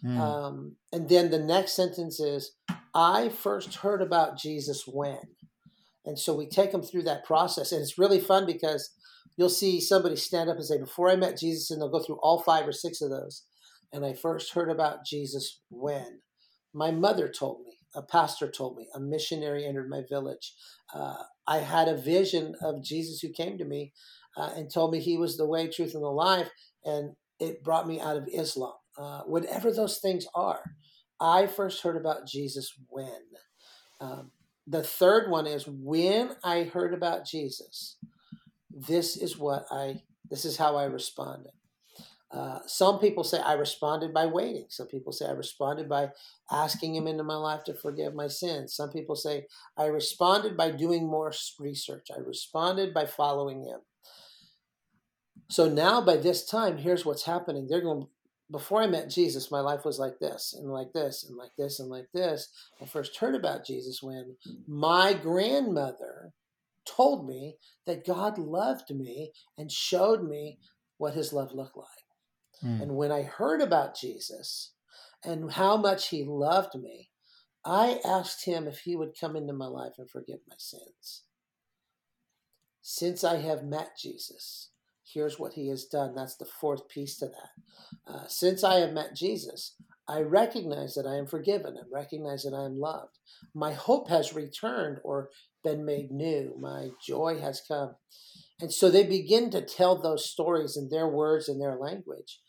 Mm. 0.04 0.20
Um, 0.20 0.76
and 0.92 1.10
then 1.10 1.32
the 1.32 1.40
next 1.40 1.76
sentence 1.76 2.20
is, 2.20 2.56
I 2.94 3.30
first 3.30 3.76
heard 3.76 4.02
about 4.02 4.38
Jesus 4.38 4.84
when. 4.88 5.20
And 6.06 6.20
so 6.20 6.36
we 6.36 6.48
take 6.48 6.72
them 6.72 6.84
through 6.84 7.04
that 7.04 7.26
process. 7.26 7.72
And 7.72 7.82
it's 7.82 7.98
really 7.98 8.20
fun 8.20 8.46
because 8.46 8.92
you'll 9.38 9.50
see 9.50 9.80
somebody 9.80 10.16
stand 10.16 10.50
up 10.50 10.58
and 10.58 10.66
say, 10.66 10.78
Before 10.78 11.10
I 11.10 11.16
met 11.16 11.40
Jesus, 11.40 11.72
and 11.72 11.82
they'll 11.82 11.90
go 11.90 12.00
through 12.00 12.20
all 12.22 12.42
five 12.42 12.68
or 12.68 12.74
six 12.74 13.02
of 13.02 13.10
those 13.10 13.44
and 13.94 14.04
I 14.04 14.14
first 14.14 14.54
heard 14.54 14.72
about 14.72 15.06
Jesus 15.06 15.62
when 15.70 16.22
my 16.74 16.90
mother 16.90 17.30
told 17.30 17.62
me, 17.64 17.78
a 17.96 18.02
pastor 18.02 18.50
told 18.50 18.76
me, 18.76 18.88
a 18.96 19.00
missionary 19.00 19.66
entered 19.66 19.88
my 19.88 20.02
village. 20.10 20.56
Uh, 20.94 21.18
I 21.46 21.60
had 21.60 21.88
a 21.88 21.96
vision 21.96 22.56
of 22.60 22.84
Jesus 22.84 23.20
who 23.20 23.30
came 23.30 23.60
to 23.60 23.66
me 23.66 23.94
uh, 24.36 24.50
and 24.56 24.74
told 24.74 24.92
me 24.92 25.00
he 25.00 25.16
was 25.16 25.38
the 25.38 25.46
way, 25.46 25.68
truth, 25.68 25.94
and 25.94 26.04
the 26.04 26.08
life, 26.08 26.50
and 26.84 27.14
it 27.40 27.64
brought 27.64 27.88
me 27.88 28.02
out 28.02 28.18
of 28.18 28.28
Islam. 28.34 28.74
Uh, 28.98 29.22
whatever 29.22 29.72
those 29.72 29.98
things 29.98 30.28
are, 30.36 30.62
I 31.20 31.48
first 31.48 31.82
heard 31.82 31.98
about 31.98 32.28
Jesus 32.28 32.74
when. 32.90 33.22
Um, 34.00 34.32
the 34.68 34.84
third 34.84 35.30
one 35.30 35.48
is 35.48 35.68
when 35.68 36.32
I 36.44 36.64
heard 36.64 36.94
about 36.94 37.26
Jesus. 37.26 37.98
This 38.72 39.18
is 39.18 39.38
what 39.38 39.66
I. 39.72 40.04
This 40.30 40.46
is 40.46 40.58
how 40.58 40.78
I 40.78 40.86
responded. 40.86 41.52
Uh, 42.34 42.60
some 42.66 42.98
people 42.98 43.24
say 43.24 43.40
I 43.40 43.54
responded 43.54 44.12
by 44.12 44.26
waiting. 44.26 44.66
Some 44.70 44.88
people 44.88 45.14
say 45.14 45.28
I 45.28 45.34
responded 45.34 45.88
by 45.88 46.10
asking 46.52 46.96
him 46.96 47.06
into 47.06 47.24
my 47.24 47.36
life 47.36 47.64
to 47.66 47.76
forgive 47.76 48.16
my 48.16 48.28
sins. 48.28 48.76
Some 48.76 48.90
people 48.90 49.16
say 49.16 49.46
I 49.78 49.86
responded 49.86 50.58
by 50.58 50.72
doing 50.72 51.06
more 51.08 51.32
research. 51.60 52.08
I 52.16 52.20
responded 52.20 52.92
by 52.92 53.06
following 53.06 53.64
him. 53.64 53.82
So 55.50 55.70
now 55.70 56.02
by 56.02 56.18
this 56.18 56.44
time, 56.44 56.78
here's 56.78 57.06
what's 57.06 57.26
happening. 57.26 57.68
They're 57.70 57.82
going, 57.82 58.08
before 58.52 58.82
I 58.82 58.88
met 58.88 59.10
Jesus, 59.10 59.52
my 59.52 59.62
life 59.62 59.86
was 59.86 60.00
like 60.00 60.20
this 60.20 60.54
and 60.58 60.72
like 60.72 60.94
this 60.94 61.24
and 61.24 61.38
like 61.38 61.52
this 61.58 61.80
and 61.80 61.90
like 61.90 62.08
this. 62.14 62.50
I 62.82 62.86
first 62.86 63.18
heard 63.18 63.36
about 63.36 63.66
Jesus 63.66 64.04
when 64.04 64.36
my 64.68 65.14
grandmother 65.14 66.34
told 66.86 67.28
me 67.28 67.56
that 67.86 68.06
God 68.06 68.38
loved 68.38 68.94
me 68.94 69.32
and 69.58 69.72
showed 69.72 70.24
me 70.28 70.60
what 70.98 71.14
his 71.14 71.34
love 71.34 71.54
looked 71.54 71.78
like. 71.78 71.88
Mm. 72.64 72.82
And 72.82 72.96
when 72.96 73.12
I 73.12 73.24
heard 73.24 73.62
about 73.62 73.98
Jesus 73.98 74.74
and 75.24 75.54
how 75.54 75.78
much 75.78 76.10
he 76.10 76.24
loved 76.24 76.76
me, 76.76 77.10
I 77.66 78.00
asked 78.06 78.46
him 78.46 78.68
if 78.68 78.80
he 78.80 78.96
would 78.96 79.18
come 79.20 79.36
into 79.36 79.54
my 79.54 79.68
life 79.68 79.94
and 79.98 80.10
forgive 80.10 80.40
my 80.50 80.56
sins. 80.58 81.24
Since 82.82 83.24
I 83.24 83.38
have 83.38 83.64
met 83.64 83.92
Jesus, 83.98 84.72
here's 85.14 85.40
what 85.40 85.54
he 85.54 85.70
has 85.70 85.86
done. 85.86 86.16
That's 86.16 86.36
the 86.36 86.46
fourth 86.46 86.88
piece 86.90 87.18
to 87.18 87.28
that. 87.28 88.12
Uh, 88.12 88.28
since 88.28 88.64
I 88.64 88.76
have 88.80 88.94
met 88.94 89.16
Jesus, 89.16 89.76
I 90.08 90.20
recognize 90.20 90.96
that 90.96 91.08
I 91.08 91.16
am 91.16 91.28
forgiven 91.28 91.78
and 91.78 91.86
recognize 91.92 92.44
that 92.44 92.54
I 92.54 92.66
am 92.66 92.80
loved. 92.80 93.20
My 93.54 93.74
hope 93.74 94.10
has 94.10 94.34
returned 94.34 95.00
or 95.04 95.30
been 95.64 95.86
made 95.86 96.12
new. 96.12 96.56
My 96.60 96.90
joy 97.06 97.40
has 97.40 97.62
come. 97.66 97.96
And 98.60 98.72
so 98.72 98.90
they 98.90 99.04
begin 99.04 99.50
to 99.52 99.62
tell 99.62 100.02
those 100.02 100.30
stories 100.30 100.78
in 100.78 100.90
their 100.90 101.08
words 101.08 101.48
and 101.48 101.62
their 101.62 101.76
language. 101.76 102.40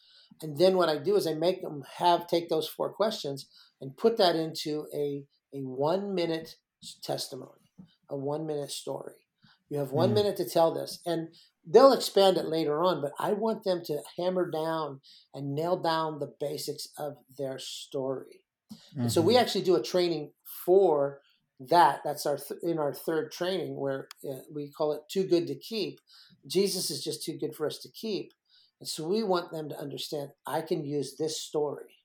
And 0.42 0.58
then 0.58 0.76
what 0.76 0.88
I 0.88 0.98
do 0.98 1.16
is 1.16 1.26
I 1.26 1.34
make 1.34 1.62
them 1.62 1.84
have 1.98 2.26
take 2.26 2.48
those 2.48 2.68
four 2.68 2.92
questions 2.92 3.46
and 3.80 3.96
put 3.96 4.16
that 4.18 4.36
into 4.36 4.86
a, 4.92 5.24
a 5.52 5.60
one 5.60 6.14
minute 6.14 6.56
testimony, 7.02 7.70
a 8.08 8.16
one 8.16 8.46
minute 8.46 8.70
story. 8.70 9.24
You 9.68 9.78
have 9.78 9.92
one 9.92 10.10
mm. 10.10 10.14
minute 10.14 10.36
to 10.38 10.48
tell 10.48 10.72
this. 10.74 11.00
And 11.06 11.28
they'll 11.66 11.92
expand 11.92 12.36
it 12.36 12.46
later 12.46 12.82
on, 12.82 13.00
but 13.00 13.12
I 13.18 13.32
want 13.32 13.64
them 13.64 13.82
to 13.86 14.02
hammer 14.18 14.50
down 14.50 15.00
and 15.32 15.54
nail 15.54 15.76
down 15.76 16.18
the 16.18 16.32
basics 16.40 16.88
of 16.98 17.16
their 17.38 17.58
story. 17.58 18.42
Mm-hmm. 18.72 19.02
And 19.02 19.12
so 19.12 19.20
we 19.20 19.34
mm-hmm. 19.34 19.42
actually 19.42 19.64
do 19.64 19.76
a 19.76 19.82
training 19.82 20.32
for 20.64 21.20
that. 21.60 22.00
That's 22.04 22.26
our 22.26 22.36
th- 22.36 22.60
in 22.62 22.78
our 22.78 22.92
third 22.92 23.32
training 23.32 23.76
where 23.76 24.08
uh, 24.28 24.40
we 24.54 24.70
call 24.70 24.92
it 24.92 25.02
too 25.10 25.24
good 25.24 25.46
to 25.46 25.54
keep. 25.54 26.00
Jesus 26.46 26.90
is 26.90 27.02
just 27.02 27.24
too 27.24 27.38
good 27.38 27.54
for 27.54 27.66
us 27.66 27.78
to 27.78 27.88
keep. 27.88 28.32
And 28.80 28.88
so 28.88 29.06
we 29.06 29.22
want 29.22 29.50
them 29.50 29.68
to 29.70 29.78
understand 29.78 30.30
I 30.46 30.60
can 30.60 30.84
use 30.84 31.16
this 31.16 31.40
story 31.40 32.02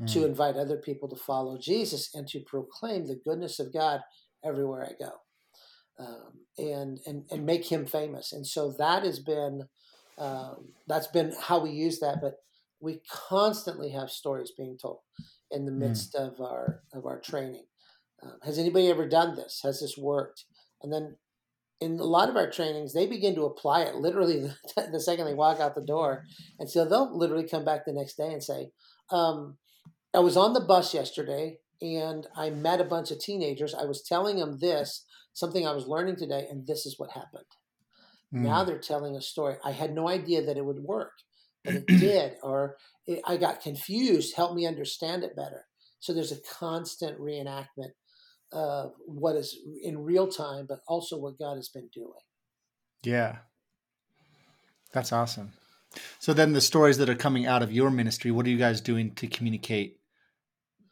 mm. 0.00 0.10
to 0.12 0.24
invite 0.24 0.56
other 0.56 0.78
people 0.78 1.08
to 1.08 1.16
follow 1.16 1.58
Jesus 1.58 2.14
and 2.14 2.26
to 2.28 2.40
proclaim 2.40 3.06
the 3.06 3.20
goodness 3.22 3.58
of 3.58 3.72
God 3.72 4.00
everywhere 4.44 4.84
I 4.84 4.92
go. 5.02 5.12
Um, 6.00 6.32
and, 6.58 6.98
and 7.06 7.24
and 7.30 7.46
make 7.46 7.70
him 7.70 7.86
famous. 7.86 8.32
And 8.32 8.46
so 8.46 8.74
that 8.78 9.02
has 9.02 9.18
been 9.18 9.68
um, 10.18 10.72
that's 10.86 11.06
been 11.06 11.32
how 11.40 11.60
we 11.60 11.70
use 11.70 12.00
that. 12.00 12.18
But 12.20 12.36
we 12.80 13.00
constantly 13.08 13.90
have 13.90 14.10
stories 14.10 14.52
being 14.56 14.78
told 14.80 15.00
in 15.50 15.66
the 15.66 15.72
mm. 15.72 15.78
midst 15.78 16.14
mm. 16.14 16.26
of 16.26 16.40
our 16.40 16.80
of 16.92 17.06
our 17.06 17.20
training. 17.20 17.64
Um, 18.22 18.38
has 18.44 18.58
anybody 18.58 18.88
ever 18.88 19.08
done 19.08 19.36
this? 19.36 19.60
Has 19.62 19.80
this 19.80 19.96
worked? 19.96 20.44
And 20.82 20.92
then 20.92 21.16
in 21.80 21.98
a 21.98 22.04
lot 22.04 22.28
of 22.28 22.36
our 22.36 22.50
trainings, 22.50 22.92
they 22.92 23.06
begin 23.06 23.34
to 23.34 23.46
apply 23.46 23.82
it 23.82 23.96
literally 23.96 24.40
the, 24.76 24.88
the 24.92 25.00
second 25.00 25.26
they 25.26 25.34
walk 25.34 25.60
out 25.60 25.74
the 25.74 25.80
door. 25.80 26.24
And 26.58 26.68
so 26.68 26.84
they'll 26.84 27.16
literally 27.16 27.48
come 27.48 27.64
back 27.64 27.84
the 27.84 27.92
next 27.92 28.16
day 28.16 28.32
and 28.32 28.42
say, 28.42 28.70
um, 29.10 29.56
I 30.14 30.20
was 30.20 30.36
on 30.36 30.52
the 30.52 30.60
bus 30.60 30.92
yesterday 30.92 31.58
and 31.80 32.26
I 32.36 32.50
met 32.50 32.80
a 32.80 32.84
bunch 32.84 33.10
of 33.10 33.18
teenagers. 33.18 33.74
I 33.74 33.84
was 33.84 34.02
telling 34.02 34.36
them 34.36 34.58
this, 34.60 35.04
something 35.32 35.66
I 35.66 35.72
was 35.72 35.86
learning 35.86 36.16
today, 36.16 36.46
and 36.50 36.66
this 36.66 36.86
is 36.86 36.98
what 36.98 37.10
happened. 37.10 37.44
Mm. 38.34 38.42
Now 38.42 38.64
they're 38.64 38.78
telling 38.78 39.16
a 39.16 39.22
story. 39.22 39.56
I 39.64 39.72
had 39.72 39.94
no 39.94 40.08
idea 40.08 40.44
that 40.44 40.56
it 40.56 40.64
would 40.64 40.80
work, 40.80 41.12
but 41.64 41.74
it 41.74 41.86
did. 41.86 42.36
Or 42.42 42.76
it, 43.06 43.20
I 43.26 43.36
got 43.36 43.62
confused. 43.62 44.36
Help 44.36 44.54
me 44.54 44.66
understand 44.66 45.24
it 45.24 45.36
better. 45.36 45.66
So 45.98 46.12
there's 46.12 46.32
a 46.32 46.40
constant 46.58 47.18
reenactment 47.20 47.92
of 48.52 48.92
what 49.06 49.36
is 49.36 49.56
in 49.82 50.02
real 50.02 50.28
time, 50.28 50.66
but 50.68 50.80
also 50.88 51.18
what 51.18 51.38
God 51.38 51.56
has 51.56 51.68
been 51.68 51.88
doing. 51.92 52.12
Yeah. 53.02 53.36
That's 54.92 55.12
awesome. 55.12 55.52
So 56.18 56.32
then 56.32 56.52
the 56.52 56.60
stories 56.60 56.98
that 56.98 57.08
are 57.08 57.14
coming 57.14 57.46
out 57.46 57.62
of 57.62 57.72
your 57.72 57.90
ministry, 57.90 58.30
what 58.30 58.46
are 58.46 58.50
you 58.50 58.58
guys 58.58 58.80
doing 58.80 59.14
to 59.16 59.26
communicate 59.26 59.98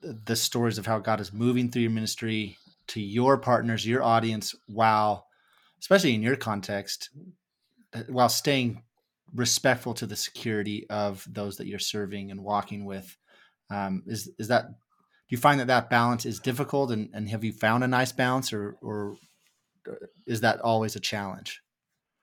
the 0.01 0.37
stories 0.37 0.79
of 0.79 0.87
how 0.87 0.99
God 0.99 1.21
is 1.21 1.33
moving 1.33 1.71
through 1.71 1.83
your 1.83 1.91
ministry 1.91 2.59
to 2.89 3.01
your 3.01 3.39
partners, 3.39 3.87
your 3.87 4.03
audience, 4.03 4.55
while, 4.67 5.27
especially 5.81 6.15
in 6.15 6.23
your 6.23 6.37
context, 6.37 7.11
while 8.09 8.29
staying 8.29 8.83
respectful 9.35 9.95
to 9.95 10.07
the 10.07 10.17
security 10.17 10.87
of 10.91 11.27
those 11.31 11.57
that 11.57 11.67
you're 11.67 11.79
serving 11.79 12.31
and 12.31 12.43
walking 12.43 12.85
with. 12.85 13.17
Um, 13.71 14.03
is 14.07 14.31
is 14.39 14.49
that? 14.49 14.69
Do 14.69 15.35
you 15.35 15.39
find 15.39 15.61
that 15.61 15.67
that 15.67 15.91
balance 15.91 16.25
is 16.25 16.41
difficult, 16.41 16.91
and, 16.91 17.11
and 17.13 17.29
have 17.29 17.45
you 17.45 17.53
found 17.53 17.85
a 17.85 17.89
nice 17.89 18.13
balance, 18.13 18.53
or 18.53 18.77
or 18.81 19.17
uh, 19.89 19.95
is 20.27 20.41
that 20.41 20.61
always 20.61 20.97
a 20.97 21.01
challenge? 21.01 21.61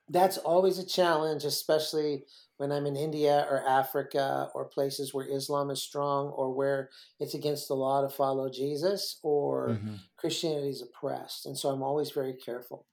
That's 0.08 0.38
always 0.38 0.78
a 0.78 0.86
challenge, 0.86 1.44
especially 1.44 2.24
when 2.58 2.72
I'm 2.72 2.86
in 2.86 2.96
India 2.96 3.46
or 3.50 3.66
Africa 3.68 4.48
or 4.54 4.64
places 4.64 5.12
where 5.12 5.26
Islam 5.28 5.70
is 5.70 5.82
strong 5.82 6.28
or 6.28 6.52
where 6.52 6.90
it's 7.20 7.34
against 7.34 7.68
the 7.68 7.74
law 7.74 8.02
to 8.02 8.08
follow 8.08 8.48
Jesus 8.48 9.18
or 9.22 9.70
mm-hmm. 9.70 9.94
Christianity 10.16 10.70
is 10.70 10.82
oppressed. 10.82 11.46
And 11.46 11.58
so 11.58 11.68
I'm 11.68 11.82
always 11.82 12.10
very 12.10 12.34
careful. 12.34 12.86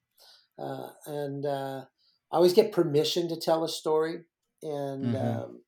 Uh, 0.60 0.90
and 1.06 1.46
uh, 1.46 1.86
I 2.32 2.36
always 2.36 2.54
get 2.54 2.72
permission 2.72 3.30
to 3.30 3.40
tell 3.40 3.64
a 3.64 3.70
story. 3.70 4.22
And 4.62 5.14
mm-hmm. 5.14 5.16
um, 5.16 5.62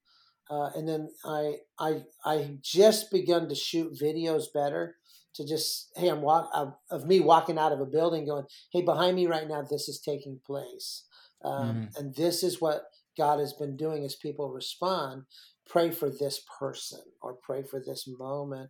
uh, 0.50 0.70
and 0.76 0.88
then 0.88 1.10
I 1.24 1.56
I 1.80 2.04
I 2.24 2.58
just 2.62 3.12
begun 3.12 3.50
to 3.50 3.56
shoot 3.56 3.98
videos 4.00 4.46
better 4.54 4.98
to 5.36 5.46
just 5.46 5.92
hey 5.96 6.08
I'm 6.08 6.22
walk 6.22 6.50
of, 6.54 6.76
of 6.92 7.06
me 7.08 7.20
walking 7.20 7.58
out 7.58 7.72
of 7.72 7.80
a 7.80 7.86
building 7.86 8.26
going 8.26 8.46
hey 8.72 8.82
behind 8.82 9.16
me 9.16 9.28
right 9.28 9.48
now 9.48 9.64
this 9.64 9.90
is 9.90 10.00
taking 10.00 10.40
place 10.46 11.06
um, 11.46 11.70
mm-hmm. 11.70 11.84
and 11.98 12.16
this 12.16 12.44
is 12.44 12.60
what 12.60 12.86
God 13.18 13.40
has 13.40 13.54
been 13.54 13.78
doing 13.78 14.04
as 14.04 14.16
people 14.16 14.50
respond. 14.50 15.24
Pray 15.70 15.92
for 15.92 16.10
this 16.10 16.42
person 16.60 17.00
or 17.22 17.36
pray 17.36 17.64
for 17.64 17.82
this 17.86 18.08
moment. 18.08 18.70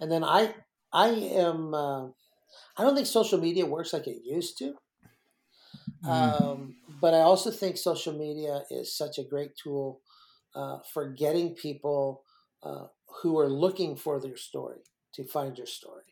And 0.00 0.10
then 0.10 0.22
I, 0.22 0.54
I 0.92 1.08
am, 1.08 1.74
uh, 1.74 2.06
I 2.06 2.82
don't 2.82 2.94
think 2.94 3.06
social 3.06 3.40
media 3.40 3.66
works 3.66 3.92
like 3.92 4.06
it 4.06 4.22
used 4.24 4.58
to. 4.58 4.74
Mm. 6.04 6.40
Um, 6.40 6.76
but 7.00 7.14
I 7.14 7.20
also 7.20 7.50
think 7.50 7.76
social 7.76 8.12
media 8.12 8.62
is 8.70 8.96
such 8.96 9.18
a 9.18 9.24
great 9.24 9.52
tool 9.56 10.00
uh, 10.54 10.78
for 10.92 11.08
getting 11.10 11.54
people 11.54 12.22
uh, 12.62 12.86
who 13.22 13.38
are 13.38 13.48
looking 13.48 13.96
for 13.96 14.20
their 14.20 14.36
story 14.36 14.80
to 15.14 15.24
find 15.24 15.56
your 15.56 15.66
story. 15.66 16.04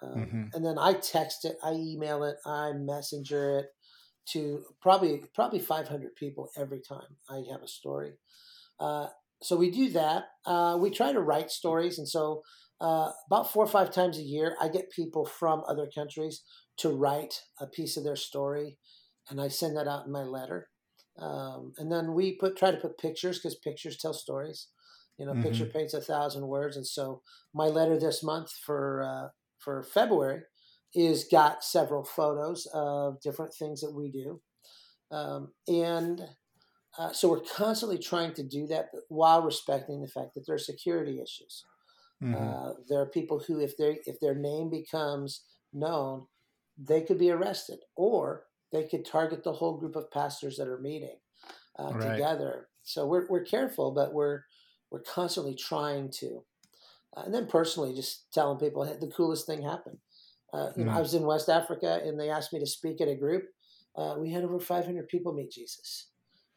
Um, 0.00 0.14
mm-hmm. 0.14 0.44
And 0.54 0.64
then 0.64 0.78
I 0.78 0.92
text 0.94 1.44
it, 1.44 1.56
I 1.62 1.72
email 1.72 2.22
it, 2.24 2.36
I 2.46 2.72
messenger 2.72 3.58
it, 3.58 3.66
to 4.32 4.64
probably 4.80 5.22
probably 5.34 5.58
500 5.58 6.14
people 6.16 6.50
every 6.56 6.80
time 6.80 7.16
I 7.28 7.42
have 7.50 7.62
a 7.62 7.68
story. 7.68 8.12
Uh, 8.80 9.08
so 9.42 9.56
we 9.56 9.70
do 9.70 9.90
that. 9.90 10.24
Uh, 10.44 10.76
we 10.80 10.90
try 10.90 11.12
to 11.12 11.20
write 11.20 11.50
stories, 11.50 11.98
and 11.98 12.08
so 12.08 12.42
uh, 12.80 13.10
about 13.26 13.52
four 13.52 13.64
or 13.64 13.68
five 13.68 13.90
times 13.90 14.18
a 14.18 14.22
year, 14.22 14.56
I 14.60 14.68
get 14.68 14.90
people 14.90 15.24
from 15.24 15.62
other 15.66 15.88
countries 15.92 16.42
to 16.78 16.90
write 16.90 17.42
a 17.60 17.66
piece 17.66 17.96
of 17.96 18.04
their 18.04 18.16
story, 18.16 18.78
and 19.28 19.40
I 19.40 19.48
send 19.48 19.76
that 19.76 19.88
out 19.88 20.06
in 20.06 20.12
my 20.12 20.22
letter. 20.22 20.68
Um, 21.18 21.72
and 21.78 21.90
then 21.90 22.14
we 22.14 22.36
put 22.36 22.56
try 22.56 22.70
to 22.70 22.76
put 22.76 22.98
pictures 22.98 23.38
because 23.38 23.56
pictures 23.56 23.96
tell 23.96 24.14
stories. 24.14 24.68
You 25.18 25.26
know, 25.26 25.32
mm-hmm. 25.32 25.42
picture 25.42 25.66
paints 25.66 25.94
a 25.94 26.00
thousand 26.00 26.46
words, 26.46 26.76
and 26.76 26.86
so 26.86 27.22
my 27.52 27.66
letter 27.66 27.98
this 27.98 28.22
month 28.22 28.52
for 28.64 29.02
uh, 29.02 29.28
for 29.58 29.82
February 29.82 30.42
is 30.94 31.26
got 31.30 31.62
several 31.64 32.04
photos 32.04 32.66
of 32.72 33.20
different 33.20 33.54
things 33.54 33.80
that 33.80 33.92
we 33.92 34.10
do. 34.10 34.40
Um, 35.10 35.52
and 35.66 36.22
uh, 36.98 37.12
so 37.12 37.28
we're 37.28 37.40
constantly 37.40 37.98
trying 37.98 38.34
to 38.34 38.42
do 38.42 38.66
that 38.66 38.90
while 39.08 39.42
respecting 39.42 40.00
the 40.00 40.08
fact 40.08 40.34
that 40.34 40.46
there 40.46 40.56
are 40.56 40.58
security 40.58 41.20
issues. 41.20 41.64
Mm-hmm. 42.22 42.34
Uh, 42.34 42.72
there 42.88 43.00
are 43.00 43.06
people 43.06 43.38
who, 43.46 43.60
if 43.60 43.76
they 43.76 43.98
if 44.06 44.18
their 44.20 44.34
name 44.34 44.70
becomes 44.70 45.44
known, 45.72 46.26
they 46.76 47.02
could 47.02 47.18
be 47.18 47.30
arrested, 47.30 47.78
or 47.94 48.44
they 48.72 48.88
could 48.88 49.04
target 49.04 49.44
the 49.44 49.52
whole 49.52 49.78
group 49.78 49.94
of 49.94 50.10
pastors 50.10 50.56
that 50.56 50.66
are 50.66 50.80
meeting 50.80 51.18
uh, 51.78 51.92
right. 51.92 52.12
together. 52.12 52.68
So 52.82 53.06
we're 53.06 53.28
we're 53.28 53.44
careful, 53.44 53.92
but 53.92 54.12
we're 54.12 54.42
we're 54.90 55.02
constantly 55.02 55.54
trying 55.54 56.10
to. 56.18 56.44
Uh, 57.16 57.22
and 57.26 57.34
then 57.34 57.46
personally, 57.46 57.94
just 57.94 58.32
telling 58.32 58.58
people 58.58 58.84
hey, 58.84 58.96
the 59.00 59.06
coolest 59.06 59.46
thing 59.46 59.62
happened. 59.62 59.98
Uh, 60.52 60.70
you 60.76 60.84
know, 60.84 60.92
I 60.92 61.00
was 61.00 61.14
in 61.14 61.24
West 61.24 61.48
Africa 61.48 62.00
and 62.04 62.18
they 62.18 62.30
asked 62.30 62.52
me 62.52 62.60
to 62.60 62.66
speak 62.66 63.00
at 63.00 63.08
a 63.08 63.14
group. 63.14 63.44
Uh, 63.96 64.14
we 64.18 64.30
had 64.30 64.44
over 64.44 64.60
500 64.60 65.08
people 65.08 65.32
meet 65.34 65.50
Jesus. 65.50 66.08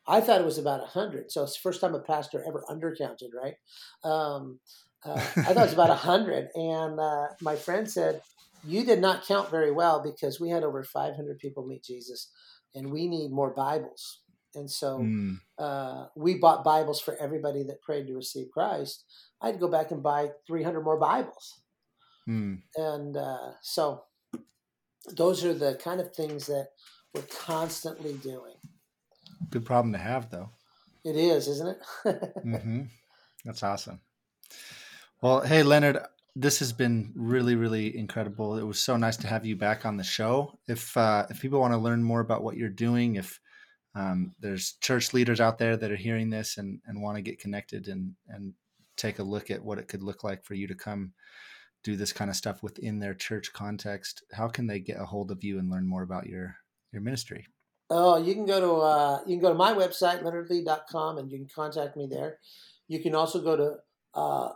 I 0.08 0.22
thought 0.22 0.42
it 0.42 0.46
was 0.46 0.58
about 0.58 0.80
100. 0.80 1.32
So 1.32 1.44
it's 1.44 1.56
the 1.56 1.62
first 1.62 1.82
time 1.82 1.94
a 1.94 2.00
pastor 2.00 2.44
ever 2.48 2.64
undercounted, 2.70 3.30
right? 3.34 3.56
Um, 4.04 4.60
uh, 5.04 5.14
I 5.16 5.54
thought 5.54 5.58
it 5.58 5.62
was 5.62 5.74
about 5.74 5.90
100. 5.90 6.50
And 6.56 7.00
uh, 7.00 7.28
my 7.42 7.56
friend 7.56 7.90
said, 7.90 8.22
You 8.66 8.86
did 8.86 9.00
not 9.00 9.26
count 9.26 9.52
very 9.52 9.72
well 9.72 10.02
because 10.02 10.40
we 10.40 10.50
had 10.50 10.64
over 10.64 10.84
500 10.84 11.40
people 11.40 11.66
meet 11.66 11.84
Jesus 11.84 12.32
and 12.74 12.92
we 12.92 13.08
need 13.08 13.32
more 13.32 13.54
Bibles. 13.54 14.22
And 14.54 14.70
so 14.70 15.00
mm. 15.00 16.10
we 16.16 16.36
bought 16.36 16.64
Bibles 16.64 17.00
for 17.00 17.16
everybody 17.18 17.64
that 17.64 17.82
prayed 17.82 18.08
to 18.08 18.14
receive 18.14 18.52
Christ. 18.52 19.06
I 19.42 19.48
had 19.48 19.56
to 19.56 19.60
go 19.60 19.70
back 19.70 19.92
and 19.92 20.04
buy 20.04 20.32
300 20.48 20.82
more 20.82 21.00
Bibles. 21.00 21.62
Mm. 22.28 22.62
And 22.76 23.18
uh, 23.18 23.52
so 23.62 24.04
those 25.14 25.44
are 25.44 25.54
the 25.54 25.76
kind 25.76 26.00
of 26.00 26.14
things 26.14 26.48
that 26.48 26.70
we're 27.14 27.24
constantly 27.24 28.14
doing. 28.14 28.56
Good 29.50 29.66
problem 29.66 29.92
to 29.94 30.00
have, 30.00 30.30
though. 30.30 30.50
It 31.04 31.16
is, 31.16 31.48
isn't 31.48 31.70
it? 31.70 31.78
mm-hmm. 32.46 32.84
That's 33.44 33.64
awesome. 33.64 34.02
Well, 35.22 35.42
hey, 35.42 35.64
Leonard, 35.64 36.00
this 36.36 36.60
has 36.60 36.72
been 36.72 37.12
really, 37.16 37.56
really 37.56 37.98
incredible. 37.98 38.58
It 38.58 38.64
was 38.64 38.80
so 38.80 38.98
nice 38.98 39.18
to 39.18 39.28
have 39.28 39.46
you 39.46 39.56
back 39.56 39.86
on 39.86 39.98
the 39.98 40.04
show. 40.04 40.60
If 40.68 40.96
uh, 40.96 41.26
if 41.30 41.42
people 41.42 41.60
want 41.60 41.74
to 41.74 41.80
learn 41.80 42.04
more 42.04 42.22
about 42.22 42.44
what 42.44 42.56
you're 42.56 42.70
doing, 42.70 43.16
if 43.16 43.40
um, 43.96 44.34
there's 44.40 44.74
church 44.82 45.14
leaders 45.14 45.42
out 45.42 45.58
there 45.58 45.76
that 45.76 45.92
are 45.92 45.98
hearing 45.98 46.30
this 46.30 46.58
and, 46.58 46.80
and 46.86 47.02
want 47.02 47.18
to 47.18 47.22
get 47.22 47.40
connected 47.40 47.88
and 47.88 48.14
and 48.30 48.54
take 48.96 49.20
a 49.20 49.24
look 49.24 49.50
at 49.50 49.64
what 49.64 49.80
it 49.80 49.88
could 49.88 50.04
look 50.04 50.24
like 50.24 50.44
for 50.44 50.54
you 50.54 50.68
to 50.68 50.76
come 50.76 51.14
do 51.84 51.96
this 51.96 52.14
kind 52.14 52.30
of 52.30 52.36
stuff 52.36 52.62
within 52.62 53.00
their 53.00 53.14
church 53.14 53.54
context, 53.54 54.24
how 54.34 54.48
can 54.48 54.68
they 54.68 54.80
get 54.80 55.00
a 55.00 55.06
hold 55.06 55.32
of 55.32 55.44
you 55.44 55.60
and 55.60 55.70
learn 55.70 55.88
more 55.88 56.04
about 56.04 56.28
your 56.28 56.56
your 56.92 57.02
ministry? 57.02 57.48
Oh, 57.90 58.18
you 58.18 58.34
can 58.34 58.46
go 58.46 58.60
to 58.60 58.72
uh, 58.74 59.20
you 59.26 59.36
can 59.36 59.42
go 59.42 59.50
to 59.50 59.58
my 59.58 59.74
website 59.74 60.24
leonardlee.com 60.24 61.18
and 61.18 61.32
you 61.32 61.38
can 61.38 61.48
contact 61.54 61.98
me 61.98 62.08
there. 62.10 62.38
You 62.88 63.02
can 63.02 63.16
also 63.16 63.42
go 63.42 63.56
to 63.56 63.76
uh, 64.14 64.54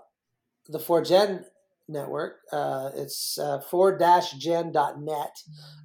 the 0.68 0.80
4Gen 0.80 1.46
network. 1.88 2.38
Uh, 2.52 2.92
it's 2.96 3.38
uh, 3.38 3.62
4-gen.net. 3.72 5.38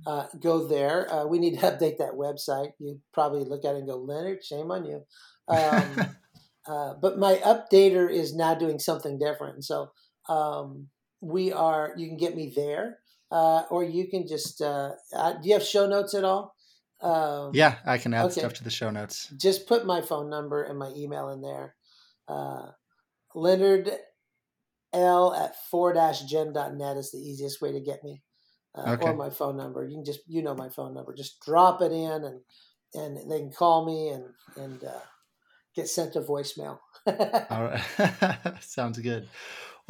Uh, 0.07 0.27
go 0.41 0.67
there. 0.67 1.13
Uh, 1.13 1.27
we 1.27 1.39
need 1.39 1.59
to 1.59 1.67
update 1.71 1.99
that 1.99 2.15
website. 2.17 2.73
You 2.79 3.01
probably 3.13 3.45
look 3.45 3.65
at 3.65 3.75
it 3.75 3.79
and 3.79 3.89
go, 3.89 3.97
Leonard, 3.97 4.45
shame 4.45 4.71
on 4.71 4.85
you. 4.85 5.03
Um, 5.49 6.15
uh, 6.67 6.95
but 7.01 7.19
my 7.19 7.37
updater 7.37 8.11
is 8.11 8.35
now 8.35 8.55
doing 8.55 8.79
something 8.79 9.19
different. 9.19 9.55
And 9.55 9.65
so 9.65 9.91
um, 10.29 10.89
we 11.21 11.53
are 11.53 11.93
you 11.97 12.09
can 12.09 12.17
get 12.17 12.35
me 12.35 12.53
there 12.55 12.99
uh, 13.31 13.63
or 13.71 13.85
you 13.85 14.09
can 14.09 14.27
just 14.27 14.61
uh, 14.61 14.93
uh, 15.15 15.35
do 15.35 15.49
you 15.49 15.55
have 15.55 15.63
show 15.63 15.87
notes 15.87 16.15
at 16.15 16.25
all? 16.25 16.55
Um, 17.03 17.53
yeah 17.55 17.77
i 17.87 17.97
can 17.97 18.13
add 18.13 18.27
okay. 18.27 18.41
stuff 18.41 18.55
to 18.55 18.65
the 18.65 18.71
show 18.71 18.91
notes. 18.91 19.33
Just 19.37 19.67
put 19.67 19.87
my 19.87 20.03
phone 20.03 20.29
number 20.29 20.63
and 20.63 20.79
my 20.79 20.91
email 20.97 21.31
in 21.31 21.41
there. 21.41 21.75
Uh, 22.29 22.71
leonard 23.35 23.91
l 24.93 25.33
at 25.35 25.55
4-gen.net 25.73 26.97
is 26.97 27.13
the 27.13 27.19
easiest 27.19 27.63
way 27.63 27.73
to 27.73 27.81
get 27.81 28.03
me 28.03 28.23
uh, 28.75 28.93
okay. 28.93 29.07
or 29.07 29.15
my 29.15 29.31
phone 29.31 29.57
number. 29.57 29.85
You 29.85 29.97
can 29.97 30.05
just 30.05 30.21
you 30.27 30.43
know 30.43 30.55
my 30.55 30.69
phone 30.69 30.95
number. 30.95 31.15
Just 31.15 31.41
drop 31.41 31.81
it 31.81 31.93
in 31.93 32.25
and 32.25 32.41
and 32.93 33.31
they 33.31 33.39
can 33.39 33.53
call 33.53 33.87
me 33.87 34.09
and 34.09 34.25
and 34.57 34.85
uh, 34.85 35.01
get 35.75 35.89
sent 35.89 36.17
a 36.17 36.21
voicemail. 36.21 36.81
All 37.07 37.65
right. 37.65 38.61
Sounds 38.61 38.99
good 38.99 39.29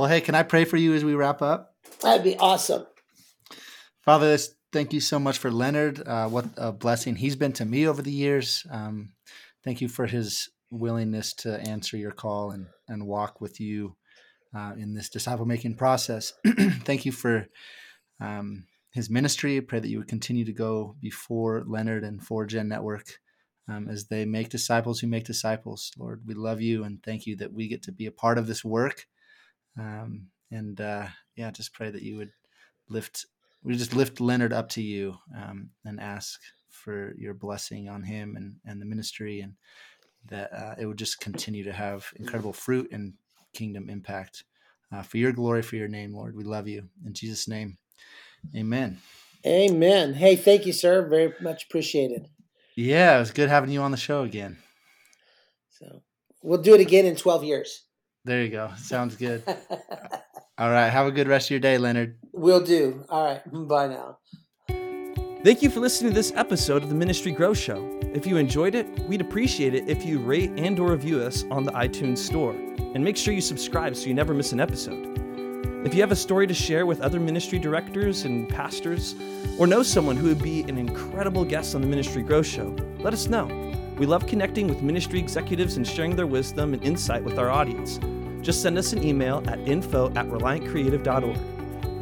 well, 0.01 0.09
hey, 0.09 0.22
can 0.22 0.34
I 0.34 0.44
pray 0.44 0.64
for 0.64 0.78
you 0.78 0.94
as 0.94 1.05
we 1.05 1.14
wrap 1.14 1.42
up? 1.42 1.74
That'd 2.01 2.24
be 2.24 2.34
awesome. 2.38 2.86
Father, 4.01 4.34
thank 4.72 4.94
you 4.94 5.01
so 5.01 5.18
much 5.18 5.36
for 5.36 5.51
Leonard. 5.51 6.03
Uh, 6.09 6.26
what 6.26 6.46
a 6.57 6.72
blessing 6.72 7.16
he's 7.16 7.36
been 7.36 7.53
to 7.53 7.66
me 7.66 7.86
over 7.86 8.01
the 8.01 8.11
years. 8.11 8.66
Um, 8.70 9.12
thank 9.62 9.82
you 9.82 9.88
for 9.88 10.07
his 10.07 10.48
willingness 10.70 11.34
to 11.34 11.61
answer 11.68 11.98
your 11.98 12.12
call 12.12 12.53
and, 12.53 12.68
and 12.88 13.07
walk 13.07 13.42
with 13.42 13.61
you 13.61 13.94
uh, 14.57 14.72
in 14.78 14.94
this 14.94 15.11
disciple 15.11 15.44
making 15.44 15.74
process. 15.74 16.32
thank 16.84 17.05
you 17.05 17.12
for 17.12 17.48
um, 18.22 18.64
his 18.92 19.11
ministry. 19.11 19.59
I 19.59 19.61
pray 19.61 19.80
that 19.80 19.90
you 19.90 19.98
would 19.98 20.09
continue 20.09 20.46
to 20.46 20.53
go 20.55 20.96
before 21.03 21.62
Leonard 21.66 22.05
and 22.05 22.26
4Gen 22.26 22.68
Network 22.68 23.18
um, 23.68 23.86
as 23.86 24.07
they 24.07 24.24
make 24.24 24.48
disciples 24.48 25.01
who 25.01 25.09
make 25.09 25.24
disciples. 25.24 25.92
Lord, 25.98 26.22
we 26.24 26.32
love 26.32 26.62
you 26.62 26.84
and 26.84 27.03
thank 27.03 27.26
you 27.26 27.36
that 27.36 27.53
we 27.53 27.68
get 27.68 27.82
to 27.82 27.92
be 27.92 28.07
a 28.07 28.11
part 28.11 28.38
of 28.38 28.46
this 28.46 28.64
work. 28.64 29.05
Um, 29.78 30.28
and 30.50 30.80
uh, 30.80 31.06
yeah, 31.36 31.50
just 31.50 31.72
pray 31.72 31.90
that 31.90 32.02
you 32.02 32.16
would 32.16 32.32
lift, 32.88 33.26
we 33.62 33.76
just 33.76 33.94
lift 33.94 34.20
Leonard 34.20 34.52
up 34.52 34.68
to 34.70 34.82
you 34.82 35.16
um, 35.36 35.70
and 35.84 36.00
ask 36.00 36.40
for 36.68 37.14
your 37.16 37.34
blessing 37.34 37.88
on 37.88 38.02
him 38.02 38.36
and, 38.36 38.56
and 38.64 38.80
the 38.80 38.86
ministry, 38.86 39.40
and 39.40 39.54
that 40.26 40.52
uh, 40.52 40.74
it 40.78 40.86
would 40.86 40.98
just 40.98 41.20
continue 41.20 41.64
to 41.64 41.72
have 41.72 42.12
incredible 42.16 42.52
fruit 42.52 42.90
and 42.92 43.14
kingdom 43.52 43.88
impact 43.88 44.44
uh, 44.92 45.02
for 45.02 45.18
your 45.18 45.32
glory, 45.32 45.62
for 45.62 45.76
your 45.76 45.88
name, 45.88 46.14
Lord. 46.14 46.36
We 46.36 46.44
love 46.44 46.68
you. 46.68 46.88
In 47.04 47.12
Jesus' 47.12 47.48
name, 47.48 47.78
Amen. 48.54 48.98
Amen. 49.46 50.14
Hey, 50.14 50.36
thank 50.36 50.66
you, 50.66 50.72
sir. 50.72 51.06
Very 51.06 51.32
much 51.40 51.64
appreciated. 51.64 52.28
Yeah, 52.74 53.16
it 53.16 53.20
was 53.20 53.30
good 53.30 53.48
having 53.48 53.70
you 53.70 53.80
on 53.80 53.90
the 53.90 53.96
show 53.96 54.22
again. 54.22 54.58
So 55.70 56.02
we'll 56.42 56.62
do 56.62 56.74
it 56.74 56.80
again 56.80 57.06
in 57.06 57.16
12 57.16 57.44
years. 57.44 57.84
There 58.24 58.42
you 58.42 58.50
go. 58.50 58.70
Sounds 58.76 59.16
good. 59.16 59.42
All 60.58 60.70
right. 60.70 60.88
Have 60.88 61.06
a 61.06 61.10
good 61.10 61.28
rest 61.28 61.46
of 61.46 61.52
your 61.52 61.60
day, 61.60 61.78
Leonard. 61.78 62.18
We'll 62.32 62.64
do. 62.64 63.04
All 63.08 63.24
right. 63.24 63.40
Bye 63.68 63.88
now. 63.88 64.18
Thank 65.42 65.62
you 65.62 65.70
for 65.70 65.80
listening 65.80 66.12
to 66.12 66.14
this 66.14 66.32
episode 66.36 66.82
of 66.82 66.90
the 66.90 66.94
Ministry 66.94 67.32
Growth 67.32 67.56
Show. 67.56 67.98
If 68.12 68.26
you 68.26 68.36
enjoyed 68.36 68.74
it, 68.74 68.86
we'd 69.08 69.22
appreciate 69.22 69.74
it 69.74 69.88
if 69.88 70.04
you 70.04 70.18
rate 70.18 70.50
and 70.56 70.78
or 70.78 70.90
review 70.90 71.22
us 71.22 71.44
on 71.50 71.64
the 71.64 71.72
iTunes 71.72 72.18
Store. 72.18 72.52
And 72.52 73.02
make 73.02 73.16
sure 73.16 73.32
you 73.32 73.40
subscribe 73.40 73.96
so 73.96 74.06
you 74.06 74.14
never 74.14 74.34
miss 74.34 74.52
an 74.52 74.60
episode. 74.60 75.16
If 75.86 75.94
you 75.94 76.02
have 76.02 76.12
a 76.12 76.16
story 76.16 76.46
to 76.46 76.52
share 76.52 76.84
with 76.84 77.00
other 77.00 77.18
ministry 77.18 77.58
directors 77.58 78.24
and 78.24 78.46
pastors, 78.50 79.14
or 79.58 79.66
know 79.66 79.82
someone 79.82 80.16
who 80.18 80.28
would 80.28 80.42
be 80.42 80.60
an 80.64 80.76
incredible 80.76 81.42
guest 81.46 81.74
on 81.74 81.80
the 81.80 81.86
Ministry 81.86 82.22
Growth 82.22 82.46
Show, 82.46 82.76
let 82.98 83.14
us 83.14 83.28
know. 83.28 83.69
We 84.01 84.07
love 84.07 84.26
connecting 84.26 84.66
with 84.66 84.80
ministry 84.80 85.18
executives 85.18 85.76
and 85.76 85.86
sharing 85.86 86.16
their 86.16 86.26
wisdom 86.26 86.72
and 86.72 86.82
insight 86.82 87.22
with 87.22 87.38
our 87.38 87.51
audience. 87.51 88.01
Just 88.40 88.62
send 88.62 88.78
us 88.78 88.94
an 88.94 89.05
email 89.05 89.42
at 89.46 89.59
info 89.68 90.07
at 90.14 90.26
reliantcreative.org. 90.26 91.36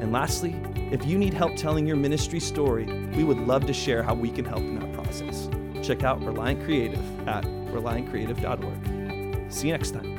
And 0.01 0.13
lastly, 0.13 0.55
if 0.93 1.05
you 1.05 1.19
need 1.19 1.35
help 1.35 1.57
telling 1.57 1.89
your 1.89 1.97
ministry 1.97 2.39
story, 2.39 2.85
we 3.17 3.25
would 3.25 3.39
love 3.39 3.67
to 3.67 3.73
share 3.73 4.05
how 4.05 4.15
we 4.15 4.31
can 4.31 4.45
help 4.45 4.61
in 4.61 4.79
that 4.79 4.93
process. 4.93 5.49
Check 5.83 6.05
out 6.05 6.23
Reliant 6.23 6.63
Creative 6.63 7.29
at 7.29 7.43
reliantcreative.org. 7.43 9.53
See 9.53 9.67
you 9.67 9.73
next 9.73 9.91
time. 9.91 10.18